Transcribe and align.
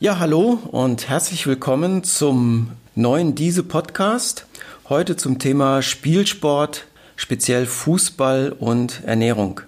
Ja, 0.00 0.18
hallo 0.18 0.58
und 0.72 1.08
herzlich 1.08 1.46
willkommen 1.46 2.02
zum 2.02 2.72
neuen 2.96 3.36
Diese 3.36 3.62
Podcast. 3.62 4.44
Heute 4.88 5.14
zum 5.14 5.38
Thema 5.38 5.82
Spielsport, 5.82 6.86
speziell 7.14 7.64
Fußball 7.64 8.56
und 8.58 9.04
Ernährung. 9.04 9.60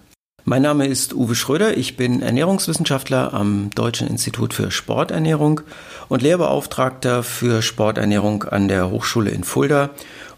Mein 0.44 0.62
Name 0.62 0.88
ist 0.88 1.14
Uwe 1.14 1.36
Schröder, 1.36 1.76
ich 1.76 1.96
bin 1.96 2.22
Ernährungswissenschaftler 2.22 3.34
am 3.34 3.70
Deutschen 3.76 4.08
Institut 4.08 4.52
für 4.52 4.72
Sporternährung 4.72 5.60
und 6.08 6.22
Lehrbeauftragter 6.22 7.22
für 7.22 7.62
Sporternährung 7.62 8.42
an 8.42 8.66
der 8.66 8.90
Hochschule 8.90 9.30
in 9.30 9.44
Fulda 9.44 9.90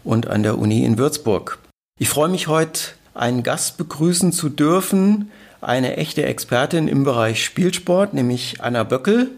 und 0.03 0.27
an 0.27 0.43
der 0.43 0.59
Uni 0.59 0.85
in 0.85 0.99
Würzburg. 0.99 1.57
Ich 1.99 2.09
freue 2.09 2.29
mich 2.29 2.47
heute, 2.47 2.91
einen 3.15 3.41
Gast 3.41 3.79
begrüßen 3.79 4.33
zu 4.33 4.49
dürfen, 4.49 5.31
eine 5.61 5.97
echte 5.97 6.25
Expertin 6.25 6.87
im 6.87 7.03
Bereich 7.03 7.43
Spielsport, 7.43 8.13
nämlich 8.13 8.61
Anna 8.61 8.83
Böckel. 8.83 9.31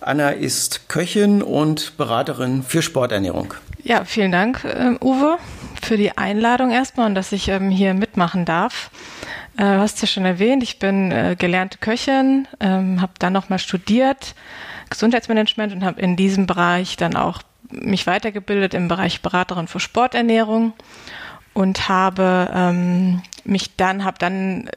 Anna 0.00 0.30
ist 0.30 0.88
Köchin 0.88 1.42
und 1.42 1.96
Beraterin 1.96 2.62
für 2.62 2.82
Sporternährung. 2.82 3.54
Ja, 3.82 4.04
vielen 4.04 4.32
Dank, 4.32 4.64
äh, 4.64 4.96
Uwe, 5.04 5.38
für 5.82 5.96
die 5.96 6.16
Einladung 6.16 6.70
erstmal 6.70 7.06
und 7.06 7.14
dass 7.14 7.32
ich 7.32 7.48
ähm, 7.48 7.70
hier 7.70 7.94
mitmachen 7.94 8.44
darf. 8.44 8.90
Äh, 9.56 9.62
du 9.62 9.78
hast 9.78 10.00
ja 10.00 10.08
schon 10.08 10.24
erwähnt, 10.24 10.62
ich 10.62 10.78
bin 10.78 11.12
äh, 11.12 11.36
gelernte 11.38 11.78
Köchin, 11.78 12.48
ähm, 12.60 13.00
habe 13.00 13.12
dann 13.18 13.32
nochmal 13.32 13.58
studiert, 13.58 14.34
Gesundheitsmanagement 14.90 15.72
und 15.72 15.84
habe 15.84 16.00
in 16.00 16.16
diesem 16.16 16.46
Bereich 16.46 16.96
dann 16.96 17.16
auch 17.16 17.42
mich 17.70 18.06
weitergebildet 18.06 18.74
im 18.74 18.88
Bereich 18.88 19.22
Beraterin 19.22 19.68
für 19.68 19.80
Sporternährung 19.80 20.72
und 21.54 21.88
habe 21.88 22.50
ähm, 22.52 23.22
mich 23.44 23.76
dann, 23.76 24.04
habe 24.04 24.18
dann 24.18 24.68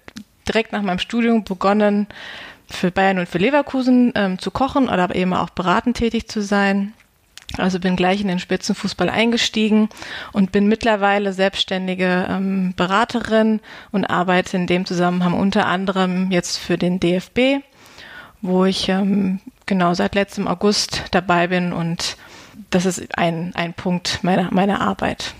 direkt 0.48 0.72
nach 0.72 0.82
meinem 0.82 1.00
Studium 1.00 1.44
begonnen, 1.44 2.08
für 2.70 2.92
Bayern 2.92 3.20
und 3.20 3.30
für 3.30 3.38
Leverkusen 3.38 4.12
ähm, 4.16 4.40
zu 4.40 4.52
kochen 4.52 4.90
oder 4.90 5.14
eben 5.16 5.34
auch 5.34 5.50
beratend 5.50 5.98
tätig 5.98 6.28
zu 6.28 6.42
sein. 6.42 6.94
Also 7.58 7.80
bin 7.80 7.96
gleich 7.96 8.22
in 8.22 8.28
den 8.28 8.40
Spitzenfußball 8.40 9.10
eingestiegen 9.10 9.90
und 10.34 10.52
bin 10.52 10.68
mittlerweile 10.68 11.34
selbstständige 11.34 12.28
ähm, 12.30 12.74
Beraterin 12.76 13.60
und 13.92 14.06
arbeite 14.06 14.56
in 14.56 14.68
dem 14.68 14.86
Zusammenhang 14.86 15.34
unter 15.34 15.66
anderem 15.66 16.30
jetzt 16.32 16.58
für 16.58 16.78
den 16.78 17.00
DFB, 17.00 17.64
wo 18.42 18.66
ich 18.66 18.88
ähm, 18.90 19.40
genau 19.66 19.94
seit 19.94 20.16
letztem 20.16 20.48
August 20.48 21.04
dabei 21.12 21.48
bin 21.48 21.74
und 21.74 22.18
das 22.70 22.86
ist 22.86 23.18
ein, 23.18 23.54
ein 23.56 23.74
Punkt 23.74 24.20
meiner, 24.24 24.54
meiner 24.54 24.82
Arbeit. 24.82 25.34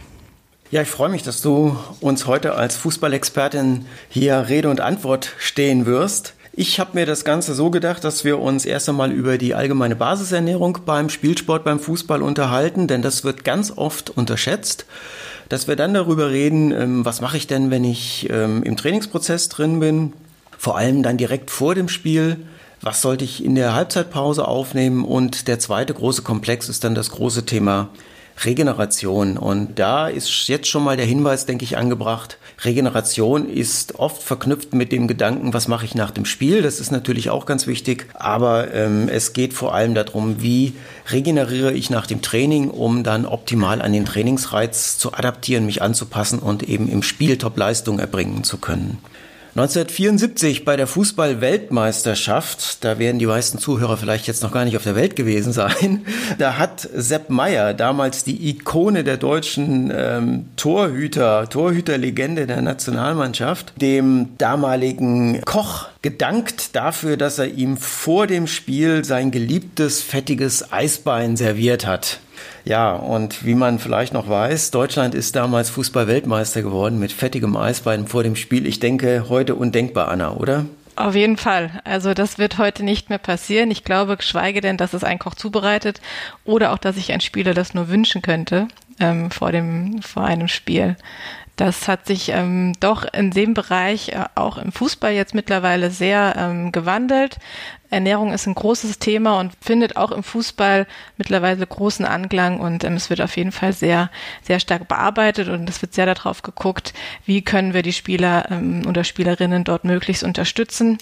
Ja, 0.72 0.82
ich 0.82 0.88
freue 0.88 1.10
mich, 1.10 1.24
dass 1.24 1.42
du 1.42 1.78
uns 2.00 2.28
heute 2.28 2.56
als 2.56 2.76
Fußballexpertin 2.78 3.86
hier 4.08 4.46
Rede 4.50 4.70
und 4.70 4.82
Antwort 4.82 5.34
stehen 5.40 5.86
wirst. 5.86 6.36
Ich 6.52 6.80
habe 6.80 6.92
mir 6.94 7.06
das 7.06 7.24
Ganze 7.24 7.54
so 7.54 7.70
gedacht, 7.70 8.04
dass 8.04 8.26
wir 8.26 8.40
uns 8.40 8.66
erst 8.66 8.90
einmal 8.90 9.12
über 9.12 9.38
die 9.38 9.54
allgemeine 9.54 9.96
Basisernährung 9.96 10.80
beim 10.86 11.10
Spielsport, 11.10 11.64
beim 11.64 11.80
Fußball 11.80 12.22
unterhalten, 12.22 12.88
denn 12.88 13.02
das 13.02 13.24
wird 13.24 13.44
ganz 13.44 13.72
oft 13.76 14.10
unterschätzt. 14.10 14.86
Dass 15.48 15.68
wir 15.68 15.76
dann 15.76 15.94
darüber 15.94 16.30
reden, 16.30 16.72
ähm, 16.72 17.06
was 17.06 17.22
mache 17.22 17.38
ich 17.38 17.48
denn, 17.48 17.72
wenn 17.72 17.84
ich 17.84 18.30
ähm, 18.30 18.64
im 18.64 18.78
Trainingsprozess 18.78 19.50
drin 19.50 19.80
bin, 19.80 20.14
vor 20.58 20.78
allem 20.78 21.04
dann 21.04 21.18
direkt 21.18 21.50
vor 21.52 21.76
dem 21.76 21.88
Spiel, 21.88 22.38
was 22.82 23.02
sollte 23.02 23.26
ich 23.26 23.44
in 23.44 23.56
der 23.56 23.74
Halbzeitpause 23.74 24.48
aufnehmen 24.48 25.04
und 25.04 25.48
der 25.48 25.60
zweite 25.60 25.94
große 25.94 26.22
Komplex 26.22 26.70
ist 26.70 26.84
dann 26.84 26.96
das 26.96 27.12
große 27.12 27.46
Thema 27.46 27.90
Regeneration. 28.46 29.38
Und 29.38 29.80
da 29.80 30.08
ist 30.08 30.48
jetzt 30.48 30.68
schon 30.68 30.84
mal 30.84 30.98
der 30.98 31.06
Hinweis, 31.06 31.46
denke 31.46 31.66
ich, 31.66 31.78
angebracht. 31.78 32.38
Regeneration 32.64 33.48
ist 33.48 34.00
oft 34.00 34.22
verknüpft 34.22 34.74
mit 34.74 34.92
dem 34.92 35.08
Gedanken, 35.08 35.54
was 35.54 35.68
mache 35.68 35.86
ich 35.86 35.96
nach 35.96 36.12
dem 36.12 36.26
Spiel. 36.26 36.62
Das 36.62 36.80
ist 36.80 36.92
natürlich 36.92 37.30
auch 37.30 37.46
ganz 37.46 37.68
wichtig. 37.68 38.08
Aber 38.14 38.74
ähm, 38.74 39.08
es 39.10 39.34
geht 39.34 39.54
vor 39.54 39.74
allem 39.74 39.96
darum, 39.96 40.42
wie 40.42 40.74
regeneriere 41.10 41.72
ich 41.72 41.90
nach 41.90 42.06
dem 42.06 42.22
Training, 42.22 42.70
um 42.70 43.04
dann 43.04 43.26
optimal 43.26 43.82
an 43.82 43.94
den 43.94 44.06
Trainingsreiz 44.06 44.98
zu 44.98 45.14
adaptieren, 45.14 45.66
mich 45.66 45.82
anzupassen 45.82 46.40
und 46.40 46.64
eben 46.64 46.90
im 46.90 47.02
Spiel 47.02 47.38
Top-Leistung 47.38 48.00
erbringen 48.00 48.44
zu 48.44 48.58
können. 48.58 48.98
1974 49.60 50.64
bei 50.64 50.78
der 50.78 50.88
Fußball-Weltmeisterschaft, 50.88 52.82
da 52.86 52.98
werden 52.98 53.20
die 53.20 53.26
meisten 53.26 53.60
Zuhörer 53.60 53.98
vielleicht 53.98 54.26
jetzt 54.26 54.42
noch 54.42 54.54
gar 54.54 54.64
nicht 54.64 54.78
auf 54.78 54.84
der 54.84 54.96
Welt 54.96 55.18
gewesen 55.18 55.52
sein, 55.52 56.06
da 56.38 56.58
hat 56.58 56.88
Sepp 56.94 57.30
Meyer, 57.30 57.74
damals 57.74 58.24
die 58.24 58.50
Ikone 58.52 59.04
der 59.04 59.18
deutschen 59.18 59.92
ähm, 59.94 60.46
Torhüter, 60.56 61.50
Torhüterlegende 61.50 62.48
der 62.48 62.62
Nationalmannschaft, 62.62 63.74
dem 63.82 64.30
damaligen 64.38 65.42
Koch 65.42 65.90
gedankt 66.02 66.78
dafür, 66.78 67.18
dass 67.18 67.38
er 67.38 67.48
ihm 67.48 67.76
vor 67.76 68.28
dem 68.28 68.48
Spiel 68.48 69.04
sein 69.04 69.30
geliebtes, 69.30 70.02
fettiges 70.02 70.72
Eisbein 70.72 71.36
serviert 71.36 71.86
hat. 71.86 72.22
Ja, 72.66 72.94
und 72.94 73.46
wie 73.46 73.56
man 73.56 73.80
vielleicht 73.80 74.14
noch 74.14 74.30
weiß, 74.30 74.72
Deutschland 74.72 75.16
ist 75.16 75.36
damals 75.36 75.70
Fußball-Weltmeister 75.70 76.62
geworden 76.62 77.00
mit 77.00 77.12
fettigem 77.12 77.56
Eisbein 77.58 78.08
vor 78.08 78.24
dem 78.24 78.36
Spiel. 78.36 78.68
Ich 78.68 78.80
denke, 78.80 79.26
heute 79.30 79.56
undenkbar, 79.56 80.10
Anna, 80.10 80.34
oder? 80.34 80.66
Auf 80.96 81.16
jeden 81.16 81.38
Fall. 81.38 81.72
Also 81.86 82.14
das 82.14 82.38
wird 82.38 82.58
heute 82.58 82.84
nicht 82.84 83.10
mehr 83.10 83.20
passieren. 83.20 83.72
Ich 83.72 83.86
glaube, 83.86 84.18
geschweige 84.18 84.60
denn, 84.60 84.76
dass 84.76 84.94
es 84.94 85.06
ein 85.06 85.18
Koch 85.18 85.36
zubereitet 85.36 86.02
oder 86.44 86.74
auch, 86.74 86.78
dass 86.78 86.96
sich 86.96 87.14
ein 87.14 87.22
Spieler 87.22 87.54
das 87.54 87.74
nur 87.74 87.88
wünschen 87.88 88.22
könnte 88.22 88.68
ähm, 89.00 89.32
vor 89.32 89.52
dem 89.52 90.02
vor 90.02 90.24
einem 90.24 90.48
Spiel. 90.48 90.96
Das 91.60 91.90
hat 91.90 92.06
sich 92.06 92.30
ähm, 92.30 92.72
doch 92.80 93.04
in 93.04 93.32
dem 93.32 93.54
Bereich 93.54 94.14
äh, 94.14 94.24
auch 94.36 94.58
im 94.58 94.72
Fußball 94.72 95.12
jetzt 95.12 95.36
mittlerweile 95.36 95.92
sehr 95.92 96.36
ähm, 96.38 96.72
gewandelt. 96.72 97.38
Ernährung 97.90 98.32
ist 98.32 98.48
ein 98.48 98.56
großes 98.56 99.00
Thema 99.00 99.42
und 99.42 99.52
findet 99.60 99.98
auch 99.98 100.14
im 100.14 100.24
Fußball 100.24 100.88
mittlerweile 101.18 101.68
großen 101.68 102.06
Anklang 102.06 102.62
und 102.62 102.86
ähm, 102.86 102.94
es 102.94 103.10
wird 103.10 103.20
auf 103.20 103.36
jeden 103.36 103.52
Fall 103.52 103.74
sehr, 103.74 104.10
sehr 104.42 104.62
stark 104.62 104.88
bearbeitet 104.88 105.50
und 105.50 105.70
es 105.70 105.82
wird 105.82 105.94
sehr 105.94 106.06
darauf 106.06 106.44
geguckt, 106.44 106.94
wie 107.26 107.42
können 107.42 107.74
wir 107.74 107.82
die 107.82 107.92
Spieler 107.92 108.50
ähm, 108.50 108.84
oder 108.88 109.04
Spielerinnen 109.04 109.66
dort 109.66 109.84
möglichst 109.84 110.24
unterstützen. 110.24 110.98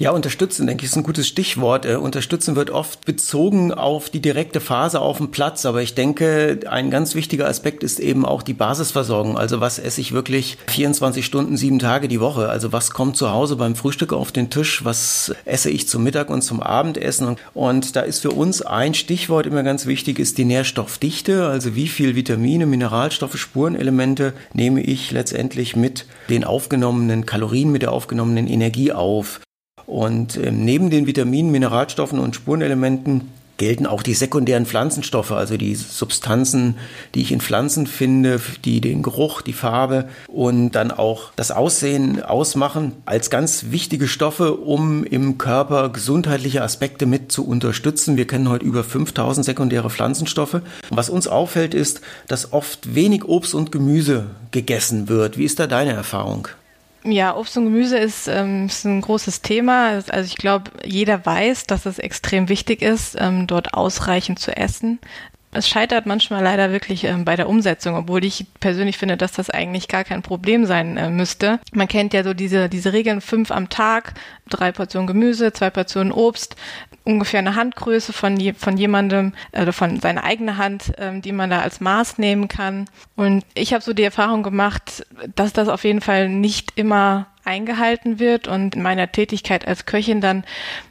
Ja, 0.00 0.12
unterstützen, 0.12 0.66
denke 0.66 0.86
ich, 0.86 0.90
ist 0.92 0.96
ein 0.96 1.02
gutes 1.02 1.28
Stichwort. 1.28 1.84
Äh, 1.84 1.96
unterstützen 1.96 2.56
wird 2.56 2.70
oft 2.70 3.04
bezogen 3.04 3.74
auf 3.74 4.08
die 4.08 4.22
direkte 4.22 4.58
Phase 4.58 4.98
auf 4.98 5.18
dem 5.18 5.30
Platz, 5.30 5.66
aber 5.66 5.82
ich 5.82 5.94
denke, 5.94 6.60
ein 6.70 6.90
ganz 6.90 7.14
wichtiger 7.14 7.46
Aspekt 7.46 7.82
ist 7.82 8.00
eben 8.00 8.24
auch 8.24 8.42
die 8.42 8.54
Basisversorgung. 8.54 9.36
Also 9.36 9.60
was 9.60 9.78
esse 9.78 10.00
ich 10.00 10.12
wirklich 10.12 10.56
24 10.68 11.26
Stunden, 11.26 11.58
sieben 11.58 11.78
Tage 11.78 12.08
die 12.08 12.18
Woche? 12.18 12.48
Also 12.48 12.72
was 12.72 12.92
kommt 12.92 13.18
zu 13.18 13.30
Hause 13.30 13.56
beim 13.56 13.76
Frühstück 13.76 14.14
auf 14.14 14.32
den 14.32 14.48
Tisch? 14.48 14.86
Was 14.86 15.34
esse 15.44 15.68
ich 15.68 15.86
zum 15.86 16.02
Mittag 16.02 16.30
und 16.30 16.40
zum 16.40 16.62
Abendessen? 16.62 17.36
Und 17.52 17.94
da 17.94 18.00
ist 18.00 18.20
für 18.20 18.30
uns 18.30 18.62
ein 18.62 18.94
Stichwort 18.94 19.44
immer 19.44 19.64
ganz 19.64 19.84
wichtig, 19.84 20.18
ist 20.18 20.38
die 20.38 20.46
Nährstoffdichte. 20.46 21.46
Also 21.46 21.76
wie 21.76 21.88
viel 21.88 22.16
Vitamine, 22.16 22.64
Mineralstoffe, 22.64 23.36
Spurenelemente 23.36 24.32
nehme 24.54 24.80
ich 24.80 25.10
letztendlich 25.10 25.76
mit 25.76 26.06
den 26.30 26.44
aufgenommenen 26.44 27.26
Kalorien, 27.26 27.70
mit 27.70 27.82
der 27.82 27.92
aufgenommenen 27.92 28.46
Energie 28.46 28.92
auf? 28.92 29.40
Und 29.90 30.36
ähm, 30.36 30.64
neben 30.64 30.88
den 30.88 31.08
Vitaminen, 31.08 31.50
Mineralstoffen 31.50 32.20
und 32.20 32.36
Spurenelementen 32.36 33.22
gelten 33.56 33.86
auch 33.86 34.04
die 34.04 34.14
sekundären 34.14 34.64
Pflanzenstoffe, 34.64 35.32
also 35.32 35.56
die 35.56 35.74
Substanzen, 35.74 36.76
die 37.16 37.22
ich 37.22 37.32
in 37.32 37.40
Pflanzen 37.40 37.88
finde, 37.88 38.40
die 38.64 38.80
den 38.80 39.02
Geruch, 39.02 39.42
die 39.42 39.52
Farbe 39.52 40.08
und 40.28 40.70
dann 40.70 40.92
auch 40.92 41.32
das 41.34 41.50
Aussehen 41.50 42.22
ausmachen, 42.22 42.92
als 43.04 43.30
ganz 43.30 43.66
wichtige 43.70 44.06
Stoffe, 44.06 44.54
um 44.54 45.02
im 45.02 45.38
Körper 45.38 45.88
gesundheitliche 45.88 46.62
Aspekte 46.62 47.04
mit 47.04 47.32
zu 47.32 47.44
unterstützen. 47.44 48.16
Wir 48.16 48.28
kennen 48.28 48.48
heute 48.48 48.64
über 48.64 48.84
5000 48.84 49.44
sekundäre 49.44 49.90
Pflanzenstoffe. 49.90 50.62
Was 50.88 51.10
uns 51.10 51.26
auffällt, 51.26 51.74
ist, 51.74 52.00
dass 52.28 52.52
oft 52.52 52.94
wenig 52.94 53.24
Obst 53.24 53.54
und 53.54 53.72
Gemüse 53.72 54.26
gegessen 54.52 55.08
wird. 55.08 55.36
Wie 55.36 55.44
ist 55.44 55.58
da 55.58 55.66
deine 55.66 55.92
Erfahrung? 55.92 56.48
Ja, 57.02 57.34
Obst 57.36 57.56
und 57.56 57.64
Gemüse 57.64 57.96
ist, 57.96 58.28
ähm, 58.28 58.66
ist 58.66 58.84
ein 58.84 59.00
großes 59.00 59.40
Thema. 59.40 60.02
Also 60.08 60.26
ich 60.26 60.36
glaube, 60.36 60.70
jeder 60.84 61.24
weiß, 61.24 61.66
dass 61.66 61.86
es 61.86 61.98
extrem 61.98 62.48
wichtig 62.48 62.82
ist, 62.82 63.16
ähm, 63.18 63.46
dort 63.46 63.72
ausreichend 63.72 64.38
zu 64.38 64.54
essen. 64.54 64.98
Es 65.52 65.68
scheitert 65.68 66.06
manchmal 66.06 66.44
leider 66.44 66.70
wirklich 66.70 67.04
ähm, 67.04 67.24
bei 67.24 67.34
der 67.34 67.48
Umsetzung, 67.48 67.96
obwohl 67.96 68.24
ich 68.24 68.46
persönlich 68.60 68.98
finde, 68.98 69.16
dass 69.16 69.32
das 69.32 69.50
eigentlich 69.50 69.88
gar 69.88 70.04
kein 70.04 70.22
Problem 70.22 70.64
sein 70.64 70.96
äh, 70.96 71.10
müsste. 71.10 71.58
Man 71.72 71.88
kennt 71.88 72.12
ja 72.12 72.22
so 72.22 72.34
diese, 72.34 72.68
diese 72.68 72.92
Regeln, 72.92 73.20
fünf 73.20 73.50
am 73.50 73.68
Tag, 73.68 74.14
drei 74.50 74.72
Portionen 74.72 75.06
Gemüse, 75.06 75.52
zwei 75.52 75.70
Portionen 75.70 76.12
Obst, 76.12 76.56
ungefähr 77.04 77.38
eine 77.40 77.54
Handgröße 77.54 78.12
von, 78.12 78.38
je, 78.38 78.52
von 78.52 78.76
jemandem 78.76 79.32
oder 79.52 79.60
also 79.60 79.72
von 79.72 80.00
seiner 80.00 80.24
eigenen 80.24 80.56
Hand, 80.58 80.92
ähm, 80.98 81.22
die 81.22 81.32
man 81.32 81.50
da 81.50 81.60
als 81.60 81.80
Maß 81.80 82.18
nehmen 82.18 82.48
kann. 82.48 82.88
Und 83.16 83.44
ich 83.54 83.72
habe 83.72 83.82
so 83.82 83.92
die 83.92 84.02
Erfahrung 84.02 84.42
gemacht, 84.42 85.06
dass 85.34 85.52
das 85.52 85.68
auf 85.68 85.84
jeden 85.84 86.00
Fall 86.00 86.28
nicht 86.28 86.72
immer 86.76 87.26
eingehalten 87.44 88.18
wird 88.18 88.48
und 88.48 88.76
in 88.76 88.82
meiner 88.82 89.10
Tätigkeit 89.10 89.66
als 89.66 89.86
Köchin 89.86 90.20
dann 90.20 90.44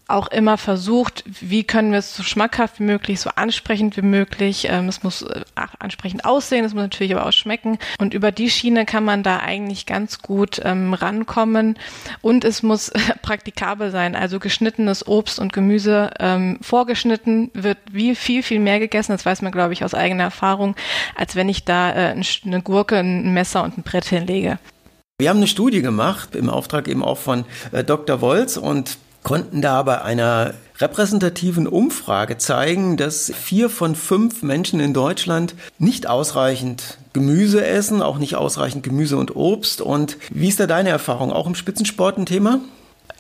auch 0.10 0.28
immer 0.28 0.58
versucht, 0.58 1.24
wie 1.26 1.64
können 1.64 1.92
wir 1.92 2.00
es 2.00 2.16
so 2.16 2.24
schmackhaft 2.24 2.80
wie 2.80 2.84
möglich, 2.84 3.20
so 3.20 3.30
ansprechend 3.36 3.96
wie 3.96 4.02
möglich. 4.02 4.68
Ähm, 4.70 4.88
es 4.88 5.04
muss 5.04 5.22
äh, 5.22 5.44
ansprechend 5.78 6.26
aussehen, 6.26 6.66
es 6.66 6.74
muss 6.74 6.82
natürlich 6.82 7.16
aber 7.16 7.28
auch 7.28 7.32
schmecken. 7.32 7.78
Und 8.00 8.16
über 8.16 8.32
die 8.32 8.50
Schiene 8.50 8.86
kann 8.86 9.06
man 9.06 9.22
da 9.22 9.38
eigentlich 9.38 9.86
ganz 9.86 10.22
gut 10.22 10.60
ähm, 10.64 10.96
rankommen. 10.96 11.78
Und 12.22 12.44
es 12.44 12.64
muss 12.64 12.92
praktikabel 13.50 13.92
sein. 13.92 14.16
Also 14.16 14.40
geschnittenes 14.40 15.08
Obst 15.08 15.40
und 15.40 15.54
Gemüse 15.54 16.12
ähm, 16.20 16.60
vorgeschnitten 16.62 17.52
wird 17.54 17.78
wie 17.92 18.16
viel, 18.16 18.44
viel 18.44 18.60
mehr 18.60 18.80
gegessen. 18.80 19.12
Das 19.12 19.26
weiß 19.26 19.42
man, 19.42 19.52
glaube 19.52 19.74
ich, 19.74 19.84
aus 19.84 19.94
eigener 19.94 20.24
Erfahrung, 20.24 20.76
als 21.16 21.36
wenn 21.36 21.50
ich 21.50 21.66
da 21.66 21.92
äh, 21.92 22.16
eine 22.46 22.62
Gurke, 22.62 22.98
ein 22.98 23.34
Messer 23.34 23.64
und 23.64 23.78
ein 23.78 23.84
Brett 23.84 24.06
hinlege. 24.06 24.60
Wir 25.20 25.30
haben 25.30 25.38
eine 25.38 25.48
Studie 25.48 25.82
gemacht, 25.82 26.36
im 26.36 26.50
Auftrag 26.50 26.88
eben 26.88 27.04
auch 27.04 27.18
von 27.18 27.46
äh, 27.72 27.84
Dr. 27.84 28.22
Wolz 28.22 28.58
und 28.58 28.98
konnten 29.22 29.62
da 29.62 29.84
bei 29.84 30.02
einer 30.02 30.54
repräsentativen 30.78 31.68
Umfrage 31.68 32.38
zeigen, 32.38 32.96
dass 32.96 33.30
vier 33.36 33.70
von 33.70 33.96
fünf 33.96 34.44
Menschen 34.44 34.80
in 34.80 34.94
Deutschland 34.94 35.56
nicht 35.78 36.08
ausreichend 36.08 36.98
Gemüse 37.12 37.66
essen, 37.66 38.02
auch 38.02 38.18
nicht 38.18 38.36
ausreichend 38.36 38.84
Gemüse 38.84 39.18
und 39.18 39.36
Obst. 39.36 39.82
Und 39.82 40.18
wie 40.32 40.48
ist 40.48 40.62
da 40.62 40.68
deine 40.68 40.90
Erfahrung? 40.90 41.34
Auch 41.34 41.48
im 41.48 41.56
Spitzensport 41.56 42.18
ein 42.18 42.26
Thema? 42.26 42.62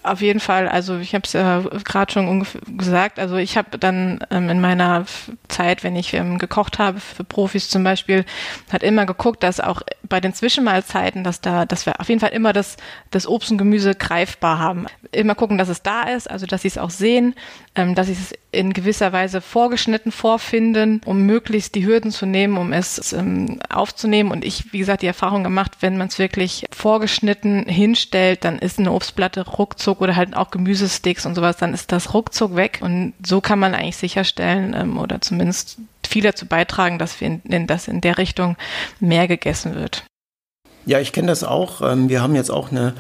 Auf 0.02 0.22
jeden 0.22 0.40
Fall, 0.40 0.70
also 0.70 0.98
ich 0.98 1.14
habe 1.14 1.24
es 1.26 1.34
ja 1.34 1.60
gerade 1.84 2.12
schon 2.12 2.46
gesagt, 2.78 3.20
also 3.20 3.36
ich 3.36 3.58
habe 3.58 3.78
dann 3.78 4.24
ähm, 4.32 4.50
in 4.50 4.62
meiner 4.62 5.06
Zeit, 5.50 5.84
wenn 5.84 5.98
ich 5.98 6.14
ähm, 6.14 6.38
gekocht 6.38 6.80
habe 6.80 7.02
für 7.02 7.26
Profis 7.26 7.70
zum 7.70 7.84
Beispiel, 7.84 8.24
hat 8.72 8.82
immer 8.82 9.06
geguckt, 9.06 9.44
dass 9.44 9.60
auch 9.60 9.82
bei 10.08 10.22
den 10.22 10.34
Zwischenmahlzeiten, 10.34 11.26
dass 11.26 11.42
da, 11.42 11.66
dass 11.66 11.86
wir 11.86 12.00
auf 12.00 12.08
jeden 12.08 12.22
Fall 12.22 12.32
immer 12.32 12.54
das, 12.54 12.78
das 13.12 13.28
Obst 13.28 13.52
und 13.52 13.58
Gemüse 13.58 13.94
greifbar 13.94 14.58
haben. 14.58 14.86
Immer 15.12 15.36
gucken, 15.36 15.58
dass 15.58 15.68
es 15.68 15.82
da 15.82 16.04
ist, 16.04 16.30
also 16.30 16.46
dass 16.46 16.62
sie 16.62 16.70
es 16.70 16.78
auch 16.78 16.92
sehen, 16.92 17.36
ähm, 17.76 17.94
dass 17.94 18.08
sie 18.08 18.14
es 18.14 18.34
in 18.52 18.74
gewisser 18.74 19.12
Weise 19.12 19.42
vorgeschnitten 19.42 20.12
vorfinden, 20.12 21.02
um 21.06 21.26
möglichst 21.26 21.76
die 21.76 21.86
Hürden 21.86 22.12
zu 22.12 22.26
nehmen, 22.26 22.58
um 22.58 22.74
es 22.74 23.14
ähm, 23.14 23.60
aufzunehmen. 23.70 24.32
Und 24.32 24.44
ich, 24.44 24.74
wie 24.74 24.80
gesagt, 24.80 25.04
die 25.04 25.08
Erfahrung 25.08 25.44
gemacht, 25.44 25.74
wenn 25.82 25.98
man 25.98 26.08
es 26.08 26.18
wirklich 26.18 26.66
vorgeschnitten 26.72 27.66
hinstellt, 27.66 28.44
dann 28.44 28.58
ist 28.58 28.80
eine 28.80 28.92
Obstplatte 28.92 29.48
ruckzuck 29.48 29.89
oder 29.98 30.16
halt 30.16 30.36
auch 30.36 30.52
Gemüsesticks 30.52 31.26
und 31.26 31.36
sowas, 31.36 31.58
dann 31.58 31.74
ist 31.74 31.92
das 31.92 32.14
ruckzuck 32.14 32.56
weg. 32.56 32.80
Und 32.82 33.14
so 33.26 33.42
kann 33.42 33.60
man 33.60 33.74
eigentlich 33.74 33.98
sicherstellen 33.98 34.74
ähm, 34.74 34.98
oder 34.98 35.22
zumindest 35.22 35.78
viel 36.08 36.24
dazu 36.24 36.46
beitragen, 36.46 37.00
dass 37.00 37.20
wir 37.20 37.28
in, 37.28 37.42
in, 37.44 37.68
dass 37.68 37.88
in 37.88 38.02
der 38.02 38.18
Richtung 38.18 38.56
mehr 39.00 39.28
gegessen 39.28 39.76
wird. 39.76 40.06
Ja, 40.86 41.00
ich 41.00 41.12
kenne 41.12 41.28
das 41.28 41.44
auch. 41.44 41.82
Ähm, 41.82 42.10
wir 42.10 42.22
haben 42.22 42.36
jetzt 42.36 42.52
auch 42.52 42.72
eine 42.72 42.94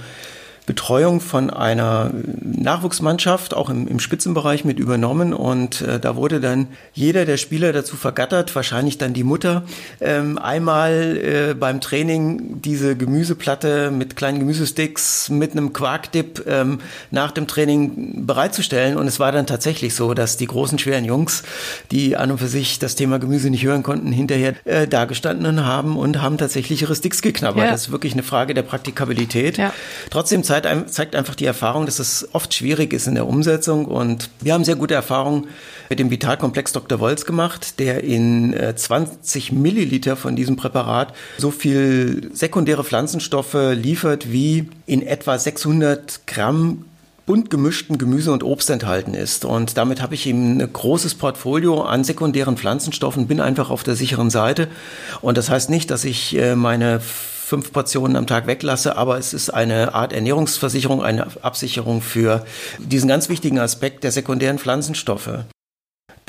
Betreuung 0.69 1.19
von 1.19 1.50
einer 1.50 2.12
Nachwuchsmannschaft, 2.44 3.56
auch 3.56 3.71
im, 3.71 3.88
im 3.88 4.00
Spitzenbereich 4.00 4.66
mit 4.66 4.77
übernommen. 4.77 5.33
Und 5.33 5.81
äh, 5.81 6.00
da 6.00 6.16
wurde 6.16 6.39
dann 6.39 6.68
jeder 6.94 7.25
der 7.25 7.38
Spieler 7.38 7.74
dazu 7.74 7.98
vergattert, 7.98 8.56
wahrscheinlich 8.56 9.00
dann 9.00 9.16
die 9.16 9.24
Mutter, 9.24 9.63
ähm, 10.00 10.38
einmal 10.38 11.18
äh, 11.18 11.54
beim 11.56 11.81
Training 11.81 12.62
diese 12.62 12.95
Gemüseplatte 12.95 13.89
mit 13.89 14.16
kleinen 14.16 14.38
Gemüsesticks, 14.38 15.30
mit 15.30 15.54
einem 15.54 15.74
Quarkdip 15.74 16.45
ähm, 16.45 16.81
nach 17.10 17.31
dem 17.31 17.48
Training 17.48 18.27
bereitzustellen. 18.27 18.95
Und 18.95 19.07
es 19.07 19.19
war 19.19 19.31
dann 19.31 19.48
tatsächlich 19.48 19.95
so, 19.95 20.13
dass 20.13 20.38
die 20.38 20.45
großen, 20.45 20.77
schweren 20.77 21.04
Jungs, 21.04 21.42
die 21.89 22.16
an 22.16 22.30
und 22.30 22.38
für 22.38 22.48
sich 22.48 22.77
das 22.77 22.94
Thema 22.94 23.18
Gemüse 23.18 23.50
nicht 23.50 23.66
hören 23.66 23.81
konnten, 23.81 24.12
hinterher 24.12 24.54
äh, 24.66 24.88
dagestanden 24.88 25.66
haben 25.66 25.98
und 25.98 26.21
haben 26.21 26.38
tatsächlich 26.38 26.83
ihre 26.83 26.95
Sticks 26.95 27.24
geknabbert. 27.24 27.66
Ja. 27.66 27.71
Das 27.71 27.88
ist 27.88 27.92
wirklich 27.92 28.13
eine 28.13 28.21
Frage 28.21 28.54
der 28.54 28.62
Praktikabilität. 28.62 29.57
Ja. 29.57 29.74
Trotzdem 30.12 30.44
zeigt 30.44 30.58
zeigt, 30.61 30.89
zeigt 30.94 31.15
einfach 31.15 31.35
die 31.35 31.45
Erfahrung, 31.45 31.85
dass 31.85 32.00
es 32.00 32.27
oft 32.33 32.53
schwierig 32.53 32.94
ist 32.94 33.07
in 33.07 33.15
der 33.15 33.27
Umsetzung. 33.27 33.85
Und 33.85 34.29
wir 34.41 34.53
haben 34.53 34.63
sehr 34.63 34.75
gute 34.75 34.94
Erfahrungen 34.94 35.47
mit 35.89 36.00
dem 36.00 36.11
Vitalkomplex 36.11 36.71
Dr. 36.73 37.00
Wolz 37.00 37.25
gemacht, 37.25 37.79
der 37.79 38.03
in 38.03 38.56
20 38.75 39.51
äh, 39.51 39.56
Milliliter 39.56 40.15
von 40.15 40.35
diesem 40.35 40.56
Präparat 40.56 41.13
so 41.38 41.51
viel 41.51 42.29
sekundäre 42.33 42.83
Pflanzenstoffe 42.83 43.57
liefert, 43.73 44.31
wie 44.31 44.69
in 44.85 45.01
etwa 45.01 45.38
600 45.38 46.27
Gramm 46.27 46.85
bunt 47.29 47.51
gemischten 47.51 48.00
Gemüse 48.00 48.31
und 48.31 48.44
Obst 48.44 48.71
enthalten 48.71 49.13
ist. 49.13 49.45
Und 49.45 49.77
damit 49.77 50.01
habe 50.01 50.15
ich 50.15 50.25
eben 50.25 50.59
ein 50.59 50.73
großes 50.73 51.13
Portfolio 51.13 51.83
an 51.83 52.03
sekundären 52.03 52.57
Pflanzenstoffen, 52.57 53.27
bin 53.27 53.39
einfach 53.39 53.69
auf 53.69 53.83
der 53.83 53.95
sicheren 53.95 54.31
Seite. 54.31 54.67
Und 55.21 55.38
das 55.38 55.51
heißt 55.51 55.69
nicht, 55.69 55.91
dass 55.91 56.06
ich 56.06 56.35
äh, 56.35 56.56
meine 56.56 57.01
fünf 57.50 57.74
Portionen 57.74 58.16
am 58.16 58.28
Tag 58.28 58.46
weglasse, 58.46 58.96
aber 58.96 59.18
es 59.18 59.34
ist 59.34 59.50
eine 59.50 59.96
Art 59.96 60.13
Ernährungsversicherung, 60.13 61.01
eine 61.01 61.25
Absicherung 61.42 62.01
für 62.01 62.46
diesen 62.78 63.10
ganz 63.10 63.28
wichtigen 63.28 63.57
Aspekt 63.57 64.04
der 64.04 64.12
sekundären 64.12 64.60
Pflanzenstoffe. 64.60 65.46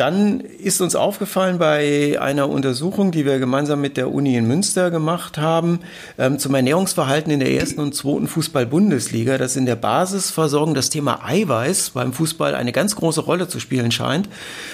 Dann 0.00 0.41
ist 0.41 0.81
uns 0.81 0.97
aufgefallen 0.97 1.58
bei 1.58 2.19
einer 2.19 2.49
Untersuchung, 2.49 3.11
die 3.11 3.26
wir 3.26 3.38
gemeinsam 3.38 3.82
mit 3.82 3.99
der 3.99 4.11
Uni 4.11 4.35
in 4.35 4.49
Münster 4.49 4.91
gemacht 4.91 5.37
haben, 5.37 5.81
ähm, 6.17 6.38
zum 6.38 6.55
Ernährungsverhalten 6.55 7.31
in 7.31 7.38
der 7.38 7.52
ersten 7.52 7.82
und 7.82 7.94
zweiten 7.94 8.26
Fußball-Bundesliga, 8.26 9.37
dass 9.37 9.56
in 9.56 9.67
der 9.67 9.76
Basisversorgung 9.76 10.73
das 10.73 10.88
Thema 10.88 11.20
Eiweiß 11.26 11.91
beim 11.91 12.14
Fußball 12.14 12.55
eine 12.55 12.73
ganz 12.73 12.97
große 12.97 13.20
Rolle 13.20 13.49
zu 13.49 13.61
spielen 13.61 13.93
scheint 13.93 14.31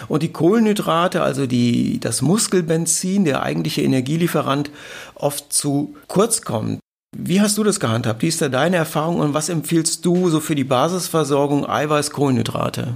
und 0.07 0.23
die 0.23 0.31
Kohlenhydrate, 0.31 1.23
also 1.23 1.49
die, 1.49 1.99
das 1.99 2.23
Muskelbenzin, 2.23 3.25
der 3.25 3.43
eigentliche 3.43 3.83
Energielieferant, 3.83 4.71
oft 5.17 5.53
zu 5.53 5.97
kurz 6.07 6.43
kommen. 6.43 6.79
Wie 7.19 7.41
hast 7.41 7.59
du 7.59 7.65
das 7.65 7.81
gehandhabt? 7.81 8.23
Wie 8.23 8.29
ist 8.29 8.41
da 8.43 8.49
deine 8.49 8.77
Erfahrung 8.77 9.19
und 9.19 9.35
was 9.35 9.49
empfiehlst 9.49 10.07
du 10.07 10.31
so 10.31 10.39
für 10.39 10.55
die 10.55 10.63
Basisversorgung 10.63 11.69
Eiweiß, 11.69 12.13
Kohlenhydrate? 12.13 12.95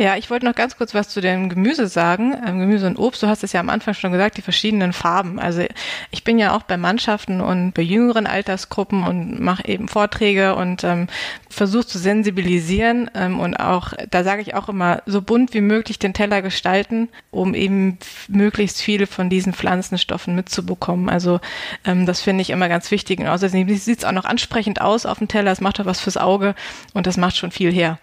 Ja, 0.00 0.16
ich 0.16 0.30
wollte 0.30 0.46
noch 0.46 0.54
ganz 0.54 0.78
kurz 0.78 0.94
was 0.94 1.10
zu 1.10 1.20
dem 1.20 1.50
Gemüse 1.50 1.86
sagen. 1.86 2.34
Ähm, 2.46 2.58
Gemüse 2.58 2.86
und 2.86 2.98
Obst, 2.98 3.22
du 3.22 3.26
hast 3.26 3.44
es 3.44 3.52
ja 3.52 3.60
am 3.60 3.68
Anfang 3.68 3.92
schon 3.92 4.12
gesagt, 4.12 4.38
die 4.38 4.42
verschiedenen 4.42 4.94
Farben. 4.94 5.38
Also 5.38 5.62
ich 6.10 6.24
bin 6.24 6.38
ja 6.38 6.56
auch 6.56 6.62
bei 6.62 6.78
Mannschaften 6.78 7.42
und 7.42 7.72
bei 7.72 7.82
jüngeren 7.82 8.26
Altersgruppen 8.26 9.04
und 9.04 9.40
mache 9.40 9.68
eben 9.68 9.88
Vorträge 9.88 10.54
und 10.54 10.84
ähm, 10.84 11.08
versuche 11.50 11.86
zu 11.86 11.98
sensibilisieren 11.98 13.10
ähm, 13.14 13.38
und 13.40 13.56
auch, 13.56 13.92
da 14.10 14.24
sage 14.24 14.40
ich 14.40 14.54
auch 14.54 14.70
immer, 14.70 15.02
so 15.04 15.20
bunt 15.20 15.52
wie 15.52 15.60
möglich 15.60 15.98
den 15.98 16.14
Teller 16.14 16.40
gestalten, 16.40 17.10
um 17.30 17.52
eben 17.52 17.98
möglichst 18.28 18.80
viele 18.80 19.06
von 19.06 19.28
diesen 19.28 19.52
Pflanzenstoffen 19.52 20.34
mitzubekommen. 20.34 21.10
Also 21.10 21.40
ähm, 21.84 22.06
das 22.06 22.22
finde 22.22 22.40
ich 22.40 22.48
immer 22.48 22.70
ganz 22.70 22.90
wichtig. 22.90 23.20
Und 23.20 23.28
außerdem 23.28 23.68
sieht 23.76 23.98
es 23.98 24.04
auch 24.06 24.12
noch 24.12 24.24
ansprechend 24.24 24.80
aus 24.80 25.04
auf 25.04 25.18
dem 25.18 25.28
Teller, 25.28 25.52
es 25.52 25.60
macht 25.60 25.78
auch 25.78 25.84
was 25.84 26.00
fürs 26.00 26.16
Auge 26.16 26.54
und 26.94 27.06
das 27.06 27.18
macht 27.18 27.36
schon 27.36 27.50
viel 27.50 27.70
her. 27.70 27.98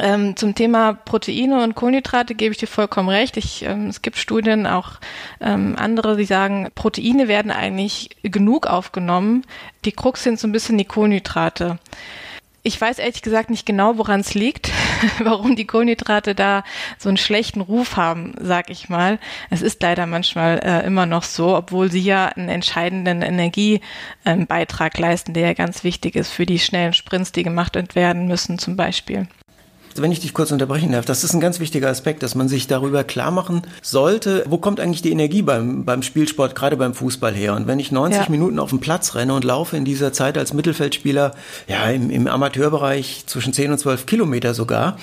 Ähm, 0.00 0.36
zum 0.36 0.54
Thema 0.54 0.94
Proteine 0.94 1.62
und 1.62 1.74
Kohlenhydrate 1.74 2.34
gebe 2.34 2.52
ich 2.52 2.58
dir 2.58 2.66
vollkommen 2.66 3.10
recht. 3.10 3.36
Ich, 3.36 3.62
ähm, 3.64 3.88
es 3.88 4.00
gibt 4.00 4.16
Studien, 4.16 4.66
auch 4.66 4.92
ähm, 5.38 5.76
andere, 5.76 6.16
die 6.16 6.24
sagen, 6.24 6.70
Proteine 6.74 7.28
werden 7.28 7.52
eigentlich 7.52 8.16
genug 8.22 8.66
aufgenommen. 8.66 9.44
Die 9.84 9.92
Krux 9.92 10.22
sind 10.22 10.38
so 10.38 10.48
ein 10.48 10.52
bisschen 10.52 10.78
die 10.78 10.86
Kohlenhydrate. 10.86 11.78
Ich 12.62 12.80
weiß 12.80 13.00
ehrlich 13.00 13.20
gesagt 13.20 13.50
nicht 13.50 13.66
genau, 13.66 13.98
woran 13.98 14.20
es 14.20 14.32
liegt, 14.32 14.70
warum 15.18 15.56
die 15.56 15.66
Kohlenhydrate 15.66 16.34
da 16.34 16.64
so 16.96 17.10
einen 17.10 17.18
schlechten 17.18 17.60
Ruf 17.60 17.96
haben, 17.96 18.34
sag 18.40 18.70
ich 18.70 18.88
mal. 18.88 19.18
Es 19.50 19.60
ist 19.60 19.82
leider 19.82 20.06
manchmal 20.06 20.60
äh, 20.60 20.86
immer 20.86 21.04
noch 21.04 21.24
so, 21.24 21.54
obwohl 21.54 21.90
sie 21.90 22.00
ja 22.00 22.28
einen 22.28 22.48
entscheidenden 22.48 23.20
Energiebeitrag 23.20 24.96
leisten, 24.96 25.34
der 25.34 25.48
ja 25.48 25.52
ganz 25.52 25.84
wichtig 25.84 26.16
ist 26.16 26.30
für 26.30 26.46
die 26.46 26.60
schnellen 26.60 26.94
Sprints, 26.94 27.32
die 27.32 27.42
gemacht 27.42 27.76
werden 27.94 28.26
müssen 28.26 28.58
zum 28.58 28.76
Beispiel. 28.76 29.26
Wenn 30.00 30.12
ich 30.12 30.20
dich 30.20 30.34
kurz 30.34 30.50
unterbrechen 30.50 30.92
darf, 30.92 31.04
das 31.04 31.24
ist 31.24 31.34
ein 31.34 31.40
ganz 31.40 31.60
wichtiger 31.60 31.88
Aspekt, 31.88 32.22
dass 32.22 32.34
man 32.34 32.48
sich 32.48 32.66
darüber 32.66 33.04
klar 33.04 33.30
machen 33.30 33.62
sollte, 33.82 34.44
wo 34.48 34.58
kommt 34.58 34.80
eigentlich 34.80 35.02
die 35.02 35.12
Energie 35.12 35.42
beim, 35.42 35.84
beim 35.84 36.02
Spielsport, 36.02 36.54
gerade 36.54 36.76
beim 36.76 36.94
Fußball 36.94 37.34
her. 37.34 37.54
Und 37.54 37.66
wenn 37.66 37.78
ich 37.78 37.92
90 37.92 38.22
ja. 38.22 38.30
Minuten 38.30 38.58
auf 38.58 38.70
dem 38.70 38.80
Platz 38.80 39.14
renne 39.14 39.34
und 39.34 39.44
laufe 39.44 39.76
in 39.76 39.84
dieser 39.84 40.12
Zeit 40.12 40.38
als 40.38 40.52
Mittelfeldspieler, 40.52 41.34
ja, 41.68 41.90
im, 41.90 42.10
im 42.10 42.26
Amateurbereich 42.26 43.24
zwischen 43.26 43.52
10 43.52 43.72
und 43.72 43.78
12 43.78 44.06
Kilometer 44.06 44.54
sogar, 44.54 44.96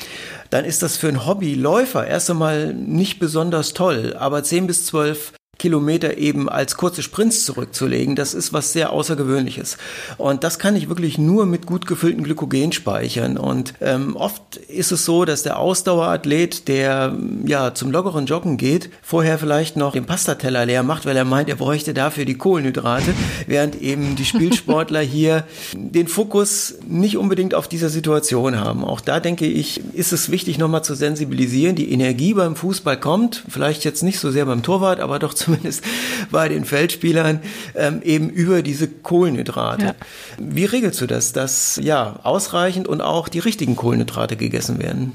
dann 0.50 0.66
ist 0.66 0.82
das 0.82 0.98
für 0.98 1.08
einen 1.08 1.26
Hobbyläufer 1.26 2.08
erst 2.08 2.30
einmal 2.30 2.74
nicht 2.74 3.20
besonders 3.20 3.74
toll. 3.74 4.16
Aber 4.18 4.44
10 4.44 4.68
bis 4.68 4.86
12 4.88 5.34
Kilometer 5.60 6.18
eben 6.18 6.50
als 6.50 6.76
kurze 6.76 7.04
Sprints 7.04 7.46
zurückzulegen, 7.46 8.16
das 8.16 8.34
ist 8.34 8.54
was 8.54 8.74
sehr 8.74 8.92
Außergewöhnliches. 8.92 9.78
Und 10.18 10.44
das 10.44 10.58
kann 10.58 10.76
ich 10.76 10.90
wirklich 10.90 11.18
nur 11.18 11.46
mit 11.46 11.68
gut 11.68 11.86
gefüllten 11.86 12.24
Glykogen 12.24 12.72
speichern. 12.72 13.38
Und 13.38 13.74
ähm, 13.82 14.16
oft 14.16 14.56
ist 14.56 14.92
es 14.92 15.06
so, 15.06 15.26
dass 15.26 15.44
der 15.44 15.60
Ausdauerathlet, 15.60 16.68
der 16.68 17.16
ja 17.46 17.74
zum 17.74 17.92
lockeren 17.92 18.26
Joggen 18.26 18.58
geht, 18.58 18.90
vorher 19.02 19.38
vielleicht 19.38 19.78
noch 19.78 19.94
den 19.94 20.06
Pastateller 20.06 20.66
leer 20.66 20.84
macht, 20.84 21.06
weil 21.06 21.18
er 21.18 21.26
meint, 21.26 21.50
er 21.50 21.56
bräuchte 21.56 21.94
dafür 21.94 22.26
die 22.26 22.38
Kohlenhydrate, 22.38 23.14
während 23.46 23.82
eben 23.82 24.16
die 24.16 24.26
Spielsportler 24.26 25.02
hier 25.02 25.44
den 25.74 26.08
Fokus 26.08 26.76
nicht 26.88 27.18
unbedingt 27.18 27.54
auf 27.54 27.68
dieser 27.68 27.90
Situation 27.90 28.60
haben. 28.60 28.84
Auch 28.84 29.02
da 29.02 29.20
denke 29.20 29.46
ich, 29.46 29.82
ist 29.94 30.14
es 30.14 30.32
wichtig, 30.32 30.58
nochmal 30.58 30.84
zu 30.84 30.96
sensibilisieren. 30.96 31.76
Die 31.76 31.92
Energie 31.92 32.34
beim 32.34 32.56
Fußball 32.56 33.00
kommt, 33.00 33.44
vielleicht 33.50 33.84
jetzt 33.84 34.04
nicht 34.04 34.20
so 34.20 34.32
sehr 34.32 34.46
beim 34.46 34.64
Torwart, 34.64 35.00
aber 35.02 35.20
doch 35.20 35.34
zum 35.34 35.49
zumindest 35.50 35.84
bei 36.32 36.50
den 36.50 36.66
Feldspielern, 36.66 37.42
ähm, 37.76 38.02
eben 38.04 38.30
über 38.30 38.62
diese 38.62 38.88
Kohlenhydrate. 38.88 39.86
Ja. 39.86 39.96
Wie 40.38 40.66
regelst 40.66 41.02
du 41.02 41.08
das, 41.08 41.34
dass 41.34 41.80
ja 41.82 42.20
ausreichend 42.24 42.88
und 42.88 43.02
auch 43.02 43.30
die 43.30 43.40
richtigen 43.40 43.76
Kohlenhydrate 43.76 44.36
gegessen 44.36 44.80
werden? 44.80 45.14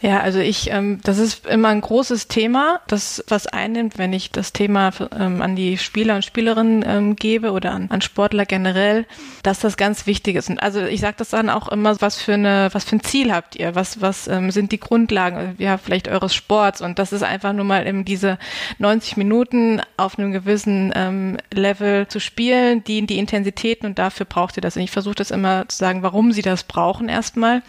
Ja, 0.00 0.20
also 0.20 0.38
ich, 0.38 0.70
ähm, 0.70 1.00
das 1.02 1.18
ist 1.18 1.46
immer 1.46 1.68
ein 1.68 1.80
großes 1.80 2.28
Thema, 2.28 2.80
das 2.86 3.24
was 3.28 3.46
einnimmt, 3.46 3.98
wenn 3.98 4.12
ich 4.12 4.30
das 4.30 4.52
Thema 4.52 4.90
ähm, 5.18 5.42
an 5.42 5.56
die 5.56 5.78
Spieler 5.78 6.16
und 6.16 6.24
Spielerinnen 6.24 6.84
ähm, 6.86 7.16
gebe 7.16 7.52
oder 7.52 7.72
an, 7.72 7.88
an 7.90 8.00
Sportler 8.00 8.46
generell, 8.46 9.06
dass 9.42 9.60
das 9.60 9.76
ganz 9.76 10.06
wichtig 10.06 10.36
ist. 10.36 10.50
Und 10.50 10.62
also 10.62 10.80
ich 10.80 11.00
sage 11.00 11.16
das 11.18 11.30
dann 11.30 11.50
auch 11.50 11.68
immer, 11.68 12.00
was 12.00 12.20
für 12.20 12.34
eine, 12.34 12.68
was 12.72 12.84
für 12.84 12.96
ein 12.96 13.02
Ziel 13.02 13.32
habt 13.32 13.56
ihr? 13.56 13.74
Was, 13.74 14.00
was 14.00 14.28
ähm, 14.28 14.50
sind 14.50 14.72
die 14.72 14.80
Grundlagen, 14.80 15.54
ja, 15.58 15.78
vielleicht 15.78 16.08
eures 16.08 16.34
Sports? 16.34 16.80
Und 16.80 16.98
das 16.98 17.12
ist 17.12 17.22
einfach 17.22 17.52
nur 17.52 17.64
mal 17.64 17.86
eben 17.86 18.04
diese 18.04 18.38
90 18.78 19.16
Minuten 19.16 19.80
auf 19.96 20.18
einem 20.18 20.32
gewissen 20.32 20.92
ähm, 20.94 21.36
Level 21.52 22.06
zu 22.08 22.20
spielen, 22.20 22.84
die 22.84 23.06
die 23.06 23.18
Intensitäten 23.18 23.86
und 23.86 23.98
dafür 23.98 24.26
braucht 24.26 24.56
ihr 24.56 24.60
das. 24.60 24.76
Und 24.76 24.82
ich 24.82 24.90
versuche 24.90 25.14
das 25.16 25.30
immer 25.30 25.68
zu 25.68 25.78
sagen, 25.78 26.02
warum 26.02 26.32
sie 26.32 26.42
das 26.42 26.64
brauchen 26.64 27.08
erstmal. 27.08 27.62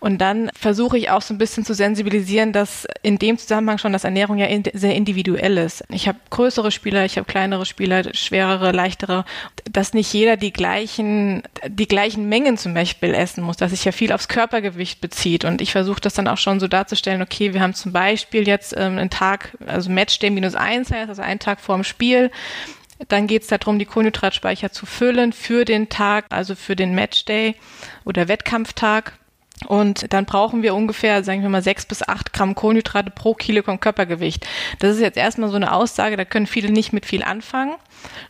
Und 0.00 0.18
dann 0.18 0.50
versuche 0.54 0.98
ich 0.98 1.10
auch 1.10 1.22
so 1.22 1.34
ein 1.34 1.38
bisschen 1.38 1.63
zu 1.64 1.74
sensibilisieren, 1.74 2.52
dass 2.52 2.86
in 3.02 3.18
dem 3.18 3.38
Zusammenhang 3.38 3.78
schon 3.78 3.92
das 3.92 4.04
Ernährung 4.04 4.38
ja 4.38 4.46
in, 4.46 4.62
sehr 4.72 4.94
individuell 4.94 5.58
ist. 5.58 5.84
Ich 5.90 6.08
habe 6.08 6.18
größere 6.30 6.70
Spieler, 6.70 7.04
ich 7.04 7.16
habe 7.16 7.26
kleinere 7.26 7.66
Spieler, 7.66 8.14
schwerere, 8.14 8.72
leichtere, 8.72 9.24
dass 9.70 9.94
nicht 9.94 10.12
jeder 10.12 10.36
die 10.36 10.52
gleichen, 10.52 11.42
die 11.66 11.88
gleichen 11.88 12.28
Mengen 12.28 12.56
zum 12.56 12.74
Beispiel 12.74 13.14
essen 13.14 13.42
muss, 13.44 13.56
dass 13.56 13.70
sich 13.70 13.84
ja 13.84 13.92
viel 13.92 14.12
aufs 14.12 14.28
Körpergewicht 14.28 15.00
bezieht. 15.00 15.44
Und 15.44 15.60
ich 15.60 15.72
versuche 15.72 16.00
das 16.00 16.14
dann 16.14 16.28
auch 16.28 16.38
schon 16.38 16.60
so 16.60 16.68
darzustellen, 16.68 17.22
okay, 17.22 17.54
wir 17.54 17.60
haben 17.60 17.74
zum 17.74 17.92
Beispiel 17.92 18.46
jetzt 18.46 18.74
ähm, 18.76 18.98
einen 18.98 19.10
Tag, 19.10 19.56
also 19.66 19.90
Matchday 19.90 20.30
minus 20.30 20.54
eins 20.54 20.90
heißt, 20.90 21.08
also 21.08 21.22
einen 21.22 21.40
Tag 21.40 21.60
vorm 21.60 21.84
Spiel. 21.84 22.30
Dann 23.08 23.26
geht 23.26 23.42
es 23.42 23.48
darum, 23.48 23.78
die 23.78 23.86
Kohlenhydratspeicher 23.86 24.70
zu 24.70 24.86
füllen 24.86 25.32
für 25.32 25.64
den 25.64 25.88
Tag, 25.88 26.26
also 26.30 26.54
für 26.54 26.76
den 26.76 26.94
Matchday 26.94 27.56
oder 28.04 28.28
Wettkampftag. 28.28 29.18
Und 29.66 30.12
dann 30.12 30.26
brauchen 30.26 30.62
wir 30.62 30.74
ungefähr, 30.74 31.24
sagen 31.24 31.42
wir 31.42 31.48
mal, 31.48 31.62
sechs 31.62 31.86
bis 31.86 32.02
acht 32.02 32.32
Gramm 32.32 32.54
Kohlenhydrate 32.54 33.10
pro 33.10 33.34
Kilogramm 33.34 33.80
Körpergewicht. 33.80 34.46
Das 34.80 34.96
ist 34.96 35.00
jetzt 35.00 35.16
erstmal 35.16 35.48
so 35.48 35.56
eine 35.56 35.72
Aussage, 35.72 36.16
da 36.16 36.24
können 36.24 36.46
viele 36.46 36.70
nicht 36.70 36.92
mit 36.92 37.06
viel 37.06 37.22
anfangen. 37.22 37.74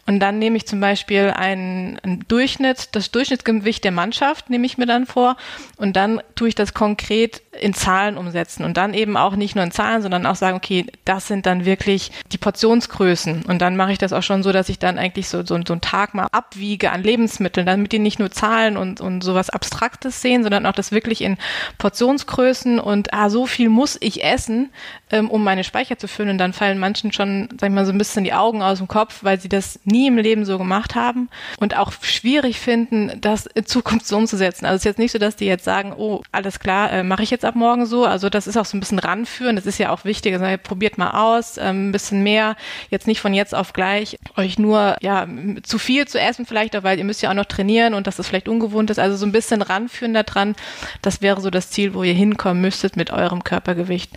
Und 0.07 0.21
dann 0.21 0.39
nehme 0.39 0.57
ich 0.57 0.67
zum 0.67 0.81
Beispiel 0.81 1.33
einen, 1.35 1.99
einen 2.01 2.25
Durchschnitt, 2.29 2.95
das 2.95 3.11
Durchschnittsgewicht 3.11 3.83
der 3.83 3.91
Mannschaft 3.91 4.51
nehme 4.51 4.67
ich 4.67 4.79
mir 4.79 4.87
dann 4.87 5.07
vor 5.07 5.37
und 5.77 5.97
dann 5.97 6.21
tue 6.37 6.49
ich 6.49 6.55
das 6.55 6.75
konkret 6.75 7.43
in 7.61 7.75
Zahlen 7.75 8.17
umsetzen 8.17 8.65
und 8.65 8.77
dann 8.77 8.95
eben 8.95 9.17
auch 9.17 9.37
nicht 9.37 9.55
nur 9.55 9.65
in 9.65 9.71
Zahlen, 9.71 10.03
sondern 10.03 10.27
auch 10.27 10.35
sagen, 10.35 10.57
okay, 10.57 10.87
das 11.05 11.29
sind 11.29 11.47
dann 11.47 11.65
wirklich 11.65 12.13
die 12.33 12.39
Portionsgrößen. 12.39 13.45
Und 13.45 13.61
dann 13.61 13.77
mache 13.77 13.93
ich 13.93 13.99
das 13.99 14.13
auch 14.13 14.23
schon 14.23 14.43
so, 14.43 14.53
dass 14.53 14.69
ich 14.69 14.79
dann 14.79 14.99
eigentlich 14.99 15.29
so, 15.29 15.45
so, 15.45 15.59
so 15.67 15.73
einen 15.75 15.81
Tag 15.81 16.15
mal 16.15 16.29
abwiege 16.33 16.91
an 16.91 17.03
Lebensmitteln, 17.03 17.67
damit 17.67 17.93
die 17.93 17.99
nicht 17.99 18.19
nur 18.19 18.31
Zahlen 18.31 18.77
und, 18.77 19.01
und 19.01 19.23
sowas 19.23 19.51
Abstraktes 19.51 20.21
sehen, 20.21 20.43
sondern 20.43 20.67
auch 20.67 20.73
das 20.73 20.93
wirklich 20.93 21.23
in 21.23 21.37
Portionsgrößen 21.79 22.79
und 22.79 23.13
ah, 23.13 23.31
so 23.31 23.47
viel 23.47 23.69
muss 23.69 23.97
ich 24.01 24.25
essen, 24.25 24.71
ähm, 25.15 25.31
um 25.31 25.45
meine 25.45 25.63
Speicher 25.63 25.97
zu 25.97 26.09
füllen 26.09 26.31
und 26.31 26.39
dann 26.39 26.53
fallen 26.53 26.79
manchen 26.79 27.13
schon, 27.13 27.49
sag 27.61 27.69
ich 27.69 27.75
mal, 27.75 27.87
so 27.87 27.93
ein 27.93 27.99
bisschen 27.99 28.25
die 28.25 28.33
Augen 28.33 28.63
aus 28.63 28.79
dem 28.79 28.89
Kopf, 28.89 29.23
weil 29.23 29.39
sie 29.39 29.49
das 29.49 29.79
nie 29.85 30.09
im 30.09 30.19
Leben 30.19 30.45
so 30.45 30.59
gemacht 30.59 30.97
haben 30.97 31.29
und 31.61 31.77
auch 31.77 31.93
schwierig 32.03 32.59
finden, 32.59 33.13
das 33.21 33.47
in 33.47 33.65
Zukunft 33.65 34.07
so 34.07 34.17
umzusetzen. 34.17 34.67
Also 34.67 34.75
es 34.75 34.81
ist 34.81 34.87
jetzt 34.87 34.99
nicht 34.99 35.13
so, 35.13 35.19
dass 35.19 35.37
die 35.37 35.45
jetzt 35.45 35.65
sagen, 35.65 35.93
oh, 35.97 36.23
alles 36.33 36.59
klar, 36.59 36.91
äh, 36.91 37.05
mache 37.05 37.23
ich 37.23 37.31
jetzt 37.31 37.45
ab 37.45 37.55
morgen 37.55 37.87
so. 37.87 38.05
Also 38.05 38.29
das 38.29 38.49
ist 38.49 38.57
auch 38.57 38.65
so 38.65 38.77
ein 38.77 38.81
bisschen 38.81 38.99
ranführen. 38.99 39.55
Das 39.55 39.67
ist 39.67 39.79
ja 39.79 39.91
auch 39.91 40.05
wichtig. 40.05 40.35
Also 40.35 40.45
probiert 40.61 40.99
mal 40.99 41.11
aus, 41.11 41.59
ähm, 41.59 41.91
ein 41.91 41.93
bisschen 41.93 42.25
mehr. 42.25 42.57
Jetzt 42.91 43.07
nicht 43.07 43.21
von 43.21 43.35
jetzt 43.35 43.55
auf 43.55 43.73
gleich 43.73 44.19
euch 44.37 44.59
nur 44.59 44.97
ja 45.01 45.29
zu 45.63 45.79
viel 45.79 46.09
zu 46.09 46.19
essen 46.19 46.45
vielleicht, 46.45 46.83
weil 46.83 46.99
ihr 46.99 47.05
müsst 47.05 47.23
ja 47.23 47.31
auch 47.31 47.35
noch 47.35 47.45
trainieren 47.45 47.95
und 47.95 48.09
dass 48.09 48.17
das 48.17 48.27
vielleicht 48.27 48.49
ungewohnt 48.49 48.91
ist. 48.91 48.99
Also 48.99 49.17
so 49.17 49.27
ein 49.27 49.33
bisschen 49.33 49.63
ranführen 49.63 50.13
daran. 50.13 50.57
Das 51.03 51.23
wäre 51.23 51.41
so 51.41 51.51
das 51.51 51.71
Ziel, 51.71 51.95
wo 51.95 52.03
ihr 52.03 52.15
hinkommen 52.15 52.61
müsstet 52.61 52.97
mit 52.97 53.13
eurem 53.13 53.45
Körpergewicht. 53.45 54.11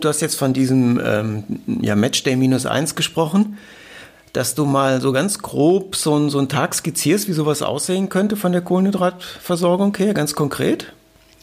Du 0.00 0.08
hast 0.08 0.20
jetzt 0.20 0.36
von 0.36 0.52
diesem 0.52 1.00
ähm, 1.04 1.44
ja, 1.80 1.96
Matchday 1.96 2.36
minus 2.36 2.66
eins 2.66 2.94
gesprochen 2.94 3.56
dass 4.36 4.54
du 4.54 4.66
mal 4.66 5.00
so 5.00 5.12
ganz 5.12 5.38
grob 5.38 5.96
so, 5.96 6.28
so 6.28 6.38
einen 6.38 6.50
Tag 6.50 6.74
skizzierst, 6.74 7.26
wie 7.26 7.32
sowas 7.32 7.62
aussehen 7.62 8.10
könnte 8.10 8.36
von 8.36 8.52
der 8.52 8.60
Kohlenhydratversorgung 8.60 9.96
her, 9.96 10.12
ganz 10.12 10.34
konkret? 10.34 10.92